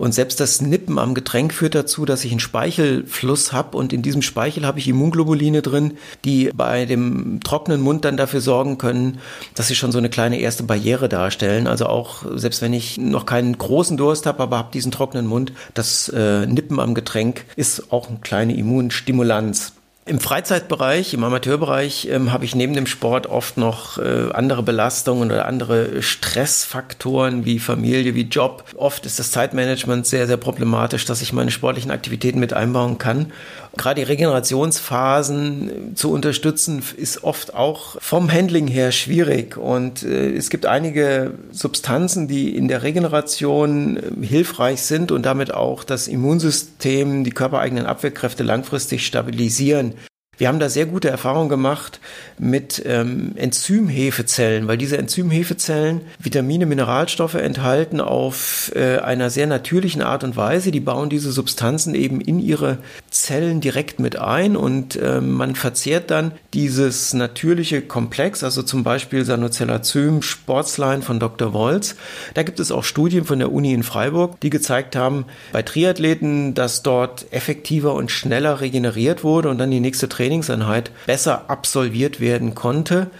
Und 0.00 0.14
selbst 0.14 0.40
das 0.40 0.62
Nippen 0.62 0.98
am 0.98 1.12
Getränk 1.12 1.52
führt 1.52 1.74
dazu, 1.74 2.06
dass 2.06 2.24
ich 2.24 2.30
einen 2.30 2.40
Speichelfluss 2.40 3.52
habe 3.52 3.76
und 3.76 3.92
in 3.92 4.00
diesem 4.00 4.22
Speichel 4.22 4.64
habe 4.64 4.78
ich 4.78 4.88
Immunglobuline 4.88 5.60
drin, 5.60 5.98
die 6.24 6.50
bei 6.54 6.86
dem 6.86 7.40
trockenen 7.44 7.82
Mund 7.82 8.06
dann 8.06 8.16
dafür 8.16 8.40
sorgen 8.40 8.78
können, 8.78 9.18
dass 9.54 9.68
sie 9.68 9.74
schon 9.74 9.92
so 9.92 9.98
eine 9.98 10.08
kleine 10.08 10.40
erste 10.40 10.62
Barriere 10.62 11.10
darstellen. 11.10 11.66
Also 11.66 11.84
auch 11.84 12.24
selbst 12.34 12.62
wenn 12.62 12.72
ich 12.72 12.96
noch 12.96 13.26
keinen 13.26 13.58
großen 13.58 13.98
Durst 13.98 14.24
habe, 14.24 14.42
aber 14.42 14.56
habe 14.56 14.72
diesen 14.72 14.90
trockenen 14.90 15.26
Mund, 15.26 15.52
das 15.74 16.08
äh, 16.08 16.46
Nippen 16.46 16.80
am 16.80 16.94
Getränk 16.94 17.44
ist 17.56 17.92
auch 17.92 18.08
eine 18.08 18.20
kleine 18.20 18.56
Immunstimulanz. 18.56 19.74
Im 20.06 20.18
Freizeitbereich, 20.18 21.14
im 21.14 21.22
Amateurbereich 21.22 22.08
ähm, 22.10 22.32
habe 22.32 22.44
ich 22.44 22.56
neben 22.56 22.72
dem 22.72 22.86
Sport 22.86 23.28
oft 23.28 23.56
noch 23.58 23.98
äh, 23.98 24.32
andere 24.32 24.62
Belastungen 24.62 25.30
oder 25.30 25.46
andere 25.46 26.02
Stressfaktoren 26.02 27.44
wie 27.44 27.60
Familie, 27.60 28.16
wie 28.16 28.22
Job. 28.22 28.64
Oft 28.76 29.06
ist 29.06 29.20
das 29.20 29.30
Zeitmanagement 29.30 30.06
sehr, 30.06 30.26
sehr 30.26 30.38
problematisch, 30.38 31.04
dass 31.04 31.22
ich 31.22 31.32
meine 31.32 31.52
sportlichen 31.52 31.92
Aktivitäten 31.92 32.40
mit 32.40 32.52
einbauen 32.54 32.98
kann. 32.98 33.30
Gerade 33.76 34.00
die 34.00 34.06
Regenerationsphasen 34.06 35.94
zu 35.94 36.10
unterstützen, 36.10 36.82
ist 36.96 37.22
oft 37.22 37.54
auch 37.54 37.96
vom 38.00 38.32
Handling 38.32 38.66
her 38.66 38.90
schwierig. 38.90 39.56
Und 39.56 40.02
äh, 40.02 40.34
es 40.34 40.50
gibt 40.50 40.66
einige 40.66 41.34
Substanzen, 41.52 42.26
die 42.26 42.56
in 42.56 42.66
der 42.66 42.82
Regeneration 42.82 43.96
äh, 43.96 44.26
hilfreich 44.26 44.82
sind 44.82 45.12
und 45.12 45.24
damit 45.24 45.54
auch 45.54 45.84
das 45.84 46.08
Immunsystem, 46.08 47.22
die 47.22 47.30
körpereigenen 47.30 47.86
Abwehrkräfte 47.86 48.42
langfristig 48.42 49.06
stabilisieren. 49.06 49.94
Wir 50.40 50.48
haben 50.48 50.58
da 50.58 50.70
sehr 50.70 50.86
gute 50.86 51.10
Erfahrungen 51.10 51.50
gemacht 51.50 52.00
mit 52.38 52.82
ähm, 52.86 53.32
Enzymhefezellen, 53.36 54.68
weil 54.68 54.78
diese 54.78 54.96
Enzymhefezellen 54.96 56.00
Vitamine, 56.18 56.64
Mineralstoffe 56.64 57.34
enthalten 57.34 58.00
auf 58.00 58.72
äh, 58.74 58.96
einer 59.00 59.28
sehr 59.28 59.46
natürlichen 59.46 60.00
Art 60.00 60.24
und 60.24 60.38
Weise. 60.38 60.70
Die 60.70 60.80
bauen 60.80 61.10
diese 61.10 61.30
Substanzen 61.30 61.94
eben 61.94 62.22
in 62.22 62.40
ihre 62.40 62.78
Zellen 63.10 63.60
direkt 63.60 64.00
mit 64.00 64.16
ein 64.16 64.56
und 64.56 64.96
äh, 64.96 65.20
man 65.20 65.56
verzehrt 65.56 66.10
dann 66.10 66.32
dieses 66.54 67.12
natürliche 67.12 67.82
Komplex, 67.82 68.42
also 68.42 68.62
zum 68.62 68.82
Beispiel 68.82 69.26
Sanocellazym 69.26 70.22
Sportsline 70.22 71.02
von 71.02 71.20
Dr. 71.20 71.52
Wolz. 71.52 71.96
Da 72.32 72.44
gibt 72.44 72.60
es 72.60 72.72
auch 72.72 72.84
Studien 72.84 73.26
von 73.26 73.40
der 73.40 73.52
Uni 73.52 73.74
in 73.74 73.82
Freiburg, 73.82 74.40
die 74.40 74.48
gezeigt 74.48 74.96
haben, 74.96 75.26
bei 75.52 75.60
Triathleten, 75.60 76.54
dass 76.54 76.82
dort 76.82 77.30
effektiver 77.30 77.92
und 77.92 78.10
schneller 78.10 78.62
regeneriert 78.62 79.22
wurde 79.22 79.50
und 79.50 79.58
dann 79.58 79.70
die 79.70 79.80
nächste 79.80 80.08
Training 80.08 80.29
Trainingseinheit 80.30 80.92
besser 81.06 81.50
absolviert 81.50 82.20
werden 82.20 82.54
konnte. 82.54 83.10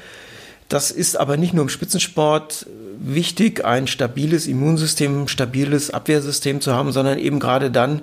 Das 0.69 0.93
ist 0.93 1.17
aber 1.17 1.37
nicht 1.37 1.53
nur 1.53 1.65
im 1.65 1.69
Spitzensport 1.69 2.67
wichtig, 3.03 3.65
ein 3.65 3.87
stabiles 3.87 4.47
Immunsystem, 4.47 5.27
stabiles 5.27 5.91
Abwehrsystem 5.91 6.61
zu 6.61 6.75
haben, 6.75 6.93
sondern 6.93 7.19
eben 7.19 7.41
gerade 7.41 7.71
dann, 7.71 8.03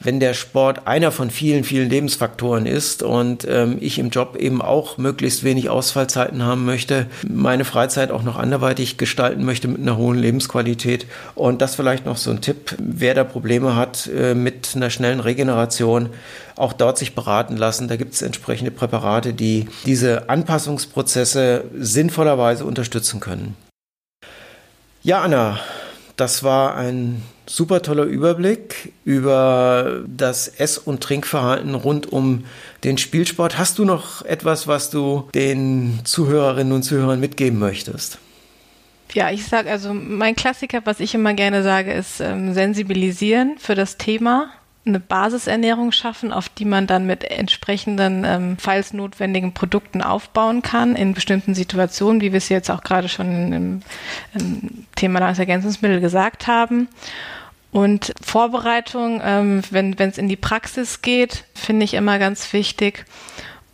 wenn 0.00 0.20
der 0.20 0.32
Sport 0.32 0.86
einer 0.86 1.12
von 1.12 1.30
vielen, 1.30 1.64
vielen 1.64 1.90
Lebensfaktoren 1.90 2.64
ist 2.64 3.02
und 3.02 3.46
ähm, 3.48 3.76
ich 3.80 3.98
im 3.98 4.08
Job 4.08 4.36
eben 4.36 4.62
auch 4.62 4.96
möglichst 4.96 5.44
wenig 5.44 5.68
Ausfallzeiten 5.68 6.42
haben 6.42 6.64
möchte, 6.64 7.06
meine 7.28 7.64
Freizeit 7.64 8.10
auch 8.10 8.22
noch 8.22 8.36
anderweitig 8.36 8.96
gestalten 8.96 9.44
möchte 9.44 9.68
mit 9.68 9.82
einer 9.82 9.98
hohen 9.98 10.18
Lebensqualität. 10.18 11.06
Und 11.34 11.60
das 11.60 11.74
vielleicht 11.74 12.06
noch 12.06 12.16
so 12.16 12.30
ein 12.30 12.40
Tipp, 12.40 12.74
wer 12.78 13.14
da 13.14 13.24
Probleme 13.24 13.76
hat 13.76 14.08
äh, 14.08 14.34
mit 14.34 14.72
einer 14.74 14.90
schnellen 14.90 15.20
Regeneration, 15.20 16.08
auch 16.56 16.72
dort 16.72 16.96
sich 16.98 17.14
beraten 17.14 17.56
lassen. 17.56 17.86
Da 17.86 17.96
gibt 17.96 18.14
es 18.14 18.22
entsprechende 18.22 18.70
Präparate, 18.70 19.34
die 19.34 19.66
diese 19.84 20.30
Anpassungsprozesse 20.30 21.64
sinnvollerweise 21.76 22.64
unterstützen 22.64 23.20
können. 23.20 23.67
Ja, 25.02 25.22
Anna, 25.22 25.60
das 26.16 26.42
war 26.42 26.76
ein 26.76 27.22
super 27.46 27.82
toller 27.82 28.04
Überblick 28.04 28.92
über 29.04 30.02
das 30.06 30.48
Ess- 30.48 30.78
und 30.78 31.00
Trinkverhalten 31.02 31.74
rund 31.74 32.12
um 32.12 32.44
den 32.84 32.98
Spielsport. 32.98 33.58
Hast 33.58 33.78
du 33.78 33.84
noch 33.84 34.24
etwas, 34.24 34.66
was 34.66 34.90
du 34.90 35.28
den 35.34 36.00
Zuhörerinnen 36.04 36.72
und 36.72 36.82
Zuhörern 36.82 37.20
mitgeben 37.20 37.58
möchtest? 37.58 38.18
Ja, 39.14 39.30
ich 39.30 39.46
sage 39.46 39.70
also, 39.70 39.94
mein 39.94 40.36
Klassiker, 40.36 40.82
was 40.84 41.00
ich 41.00 41.14
immer 41.14 41.32
gerne 41.32 41.62
sage, 41.62 41.92
ist 41.92 42.20
ähm, 42.20 42.52
sensibilisieren 42.52 43.56
für 43.58 43.74
das 43.74 43.96
Thema 43.96 44.50
eine 44.88 45.00
Basisernährung 45.00 45.92
schaffen, 45.92 46.32
auf 46.32 46.48
die 46.48 46.64
man 46.64 46.86
dann 46.86 47.06
mit 47.06 47.24
entsprechenden, 47.24 48.24
ähm, 48.24 48.56
falls 48.58 48.92
notwendigen 48.92 49.52
Produkten 49.54 50.02
aufbauen 50.02 50.62
kann 50.62 50.96
in 50.96 51.14
bestimmten 51.14 51.54
Situationen, 51.54 52.20
wie 52.20 52.32
wir 52.32 52.38
es 52.38 52.48
jetzt 52.48 52.70
auch 52.70 52.82
gerade 52.82 53.08
schon 53.08 53.52
im, 53.52 53.82
im 54.34 54.86
Thema 54.96 55.20
Nahrungsergänzungsmittel 55.20 56.00
gesagt 56.00 56.46
haben. 56.46 56.88
Und 57.70 58.14
Vorbereitung, 58.22 59.20
ähm, 59.22 59.62
wenn 59.70 59.94
es 59.98 60.18
in 60.18 60.28
die 60.28 60.36
Praxis 60.36 61.02
geht, 61.02 61.44
finde 61.54 61.84
ich 61.84 61.94
immer 61.94 62.18
ganz 62.18 62.52
wichtig. 62.52 63.04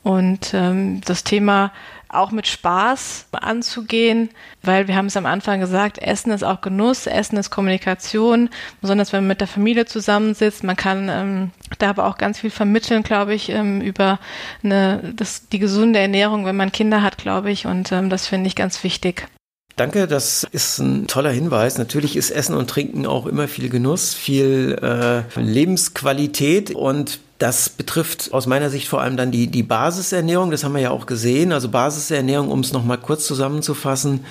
Und 0.03 0.53
ähm, 0.53 1.01
das 1.05 1.25
Thema 1.25 1.73
auch 2.15 2.31
mit 2.31 2.47
Spaß 2.47 3.27
anzugehen, 3.33 4.31
weil 4.63 4.89
wir 4.89 4.97
haben 4.97 5.07
es 5.07 5.17
am 5.17 5.27
Anfang 5.27 5.61
gesagt, 5.61 5.99
Essen 5.99 6.33
ist 6.33 6.43
auch 6.43 6.61
Genuss, 6.61 7.07
Essen 7.07 7.37
ist 7.37 7.51
Kommunikation, 7.51 8.51
besonders 8.81 9.13
wenn 9.13 9.21
man 9.21 9.29
mit 9.29 9.41
der 9.41 9.49
Familie 9.49 9.87
zusammensitzt. 9.87 10.65
Man 10.65 10.77
kann 10.77 11.09
ähm, 11.09 11.51
da 11.79 11.91
aber 11.91 12.07
auch 12.07 12.17
ganz 12.17 12.41
viel 12.41 12.51
vermitteln, 12.51 13.03
glaube 13.03 13.35
ich, 13.35 13.51
ähm, 13.51 13.81
über 13.81 14.19
eine, 14.63 15.13
das, 15.15 15.49
die 15.49 15.59
gesunde 15.59 15.99
Ernährung, 15.99 16.47
wenn 16.47 16.57
man 16.57 16.73
Kinder 16.73 17.03
hat, 17.03 17.19
glaube 17.19 17.51
ich. 17.51 17.67
Und 17.67 17.93
ähm, 17.93 18.11
das 18.11 18.27
finde 18.27 18.47
ich 18.47 18.57
ganz 18.57 18.83
wichtig. 18.85 19.29
Danke, 19.77 20.07
das 20.07 20.47
ist 20.53 20.79
ein 20.79 21.09
toller 21.09 21.31
Hinweis. 21.31 21.79
Natürlich 21.79 22.15
ist 22.17 22.31
Essen 22.31 22.55
und 22.55 22.71
Trinken 22.71 23.07
auch 23.07 23.27
immer 23.27 23.49
viel 23.49 23.69
Genuss, 23.69 24.15
viel 24.15 24.79
äh, 24.81 25.23
Lebensqualität 25.41 26.73
und 26.73 27.19
das 27.39 27.69
betrifft 27.69 28.33
aus 28.33 28.47
meiner 28.47 28.71
Sicht 28.71 28.87
vor 28.87 29.03
allem 29.03 29.17
dann 29.17 29.33
die, 29.33 29.49
die 29.49 29.65
Basisernährung. 29.65 30.53
Das 30.53 30.63
haben 30.63 30.75
wir 30.75 30.81
ja 30.81 30.91
auch 30.91 31.07
gesehen. 31.07 31.53
Also 31.53 31.69
Basisernährung, 31.69 32.51
um 32.51 32.61
es 32.61 32.73
nochmal 32.73 32.99
kurz 32.99 33.27
zusammenzufassen, 33.27 34.25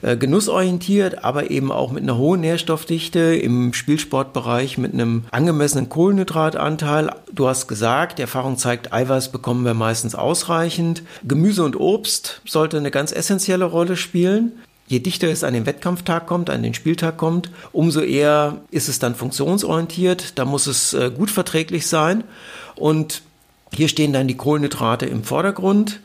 äh, 0.00 0.16
genussorientiert, 0.16 1.22
aber 1.22 1.50
eben 1.50 1.70
auch 1.70 1.92
mit 1.92 2.04
einer 2.04 2.16
hohen 2.16 2.40
Nährstoffdichte 2.40 3.36
im 3.36 3.74
Spielsportbereich 3.74 4.78
mit 4.78 4.94
einem 4.94 5.24
angemessenen 5.32 5.90
Kohlenhydratanteil. 5.90 7.10
Du 7.30 7.46
hast 7.46 7.68
gesagt, 7.68 8.18
die 8.18 8.22
Erfahrung 8.22 8.56
zeigt, 8.56 8.92
Eiweiß 8.92 9.32
bekommen 9.32 9.64
wir 9.64 9.74
meistens 9.74 10.14
ausreichend. 10.14 11.02
Gemüse 11.24 11.62
und 11.62 11.78
Obst 11.78 12.40
sollte 12.46 12.78
eine 12.78 12.90
ganz 12.90 13.12
essentielle 13.12 13.66
Rolle 13.66 13.96
spielen. 13.96 14.52
Je 14.88 15.00
dichter 15.00 15.28
es 15.28 15.44
an 15.44 15.52
den 15.52 15.66
Wettkampftag 15.66 16.26
kommt, 16.26 16.48
an 16.48 16.62
den 16.62 16.72
Spieltag 16.72 17.18
kommt, 17.18 17.50
umso 17.72 18.00
eher 18.00 18.62
ist 18.70 18.88
es 18.88 18.98
dann 18.98 19.14
funktionsorientiert. 19.14 20.38
Da 20.38 20.46
muss 20.46 20.66
es 20.66 20.94
äh, 20.94 21.10
gut 21.14 21.30
verträglich 21.30 21.86
sein. 21.86 22.24
Und 22.74 23.20
hier 23.72 23.88
stehen 23.88 24.14
dann 24.14 24.28
die 24.28 24.36
Kohlenhydrate 24.36 25.04
im 25.04 25.24
Vordergrund. 25.24 26.00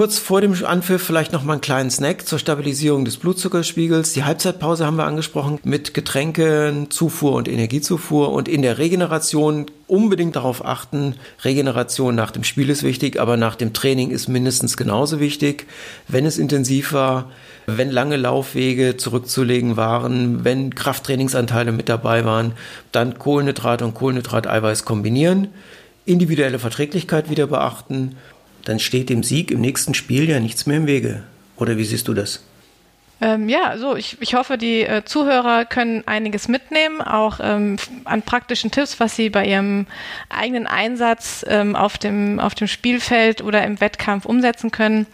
Kurz 0.00 0.18
vor 0.18 0.40
dem 0.40 0.54
Anpfiff 0.64 1.02
vielleicht 1.02 1.30
noch 1.32 1.44
mal 1.44 1.52
einen 1.52 1.60
kleinen 1.60 1.90
Snack 1.90 2.26
zur 2.26 2.38
Stabilisierung 2.38 3.04
des 3.04 3.18
Blutzuckerspiegels. 3.18 4.14
Die 4.14 4.24
Halbzeitpause 4.24 4.86
haben 4.86 4.96
wir 4.96 5.04
angesprochen 5.04 5.60
mit 5.62 5.92
Getränken, 5.92 6.90
Zufuhr 6.90 7.34
und 7.34 7.46
Energiezufuhr 7.46 8.32
und 8.32 8.48
in 8.48 8.62
der 8.62 8.78
Regeneration 8.78 9.66
unbedingt 9.88 10.36
darauf 10.36 10.64
achten. 10.64 11.16
Regeneration 11.44 12.14
nach 12.14 12.30
dem 12.30 12.44
Spiel 12.44 12.70
ist 12.70 12.82
wichtig, 12.82 13.20
aber 13.20 13.36
nach 13.36 13.56
dem 13.56 13.74
Training 13.74 14.10
ist 14.10 14.26
mindestens 14.26 14.78
genauso 14.78 15.20
wichtig. 15.20 15.66
Wenn 16.08 16.24
es 16.24 16.38
intensiv 16.38 16.94
war, 16.94 17.30
wenn 17.66 17.90
lange 17.90 18.16
Laufwege 18.16 18.96
zurückzulegen 18.96 19.76
waren, 19.76 20.44
wenn 20.44 20.74
Krafttrainingsanteile 20.74 21.72
mit 21.72 21.90
dabei 21.90 22.24
waren, 22.24 22.52
dann 22.90 23.18
Kohlenhydrat 23.18 23.82
und 23.82 23.92
Kohlenhydrateiweiß 23.92 24.86
kombinieren, 24.86 25.48
individuelle 26.06 26.58
Verträglichkeit 26.58 27.28
wieder 27.28 27.46
beachten 27.46 28.16
dann 28.64 28.78
steht 28.78 29.08
dem 29.08 29.22
Sieg 29.22 29.50
im 29.50 29.60
nächsten 29.60 29.94
Spiel 29.94 30.28
ja 30.28 30.40
nichts 30.40 30.66
mehr 30.66 30.78
im 30.78 30.86
Wege. 30.86 31.22
Oder 31.56 31.76
wie 31.76 31.84
siehst 31.84 32.08
du 32.08 32.14
das? 32.14 32.42
Ähm, 33.22 33.50
ja, 33.50 33.76
so 33.76 33.96
ich, 33.96 34.16
ich 34.20 34.34
hoffe, 34.34 34.56
die 34.56 34.80
äh, 34.80 35.04
Zuhörer 35.04 35.66
können 35.66 36.02
einiges 36.06 36.48
mitnehmen, 36.48 37.02
auch 37.02 37.38
ähm, 37.42 37.76
an 38.04 38.22
praktischen 38.22 38.70
Tipps, 38.70 38.98
was 38.98 39.14
sie 39.14 39.28
bei 39.28 39.46
ihrem 39.46 39.86
eigenen 40.30 40.66
Einsatz 40.66 41.44
ähm, 41.46 41.76
auf, 41.76 41.98
dem, 41.98 42.40
auf 42.40 42.54
dem 42.54 42.66
Spielfeld 42.66 43.42
oder 43.42 43.62
im 43.64 43.80
Wettkampf 43.80 44.24
umsetzen 44.24 44.70
können. 44.70 45.06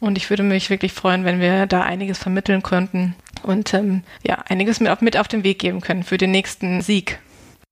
Und 0.00 0.18
ich 0.18 0.28
würde 0.28 0.42
mich 0.42 0.70
wirklich 0.70 0.92
freuen, 0.92 1.24
wenn 1.24 1.40
wir 1.40 1.66
da 1.66 1.82
einiges 1.82 2.18
vermitteln 2.18 2.64
könnten 2.64 3.14
und 3.44 3.72
ähm, 3.74 4.02
ja, 4.26 4.38
einiges 4.48 4.80
mit 4.80 4.90
auf, 4.90 5.00
mit 5.00 5.16
auf 5.16 5.28
den 5.28 5.44
Weg 5.44 5.60
geben 5.60 5.80
können 5.80 6.02
für 6.02 6.18
den 6.18 6.32
nächsten 6.32 6.82
Sieg. 6.82 7.20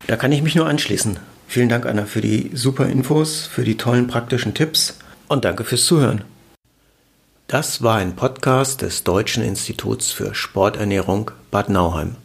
Da 0.06 0.14
kann 0.16 0.30
ich 0.30 0.42
mich 0.42 0.54
nur 0.54 0.68
anschließen. 0.68 1.18
Vielen 1.48 1.68
Dank, 1.68 1.86
Anna, 1.86 2.04
für 2.04 2.20
die 2.20 2.52
super 2.54 2.86
Infos, 2.86 3.46
für 3.46 3.64
die 3.64 3.76
tollen 3.76 4.06
praktischen 4.06 4.54
Tipps 4.54 5.00
und 5.30 5.44
danke 5.44 5.64
fürs 5.64 5.86
Zuhören. 5.86 6.24
Das 7.46 7.82
war 7.82 7.96
ein 7.96 8.16
Podcast 8.16 8.82
des 8.82 9.04
Deutschen 9.04 9.44
Instituts 9.44 10.10
für 10.10 10.34
Sporternährung 10.34 11.30
Bad 11.52 11.68
Nauheim. 11.68 12.16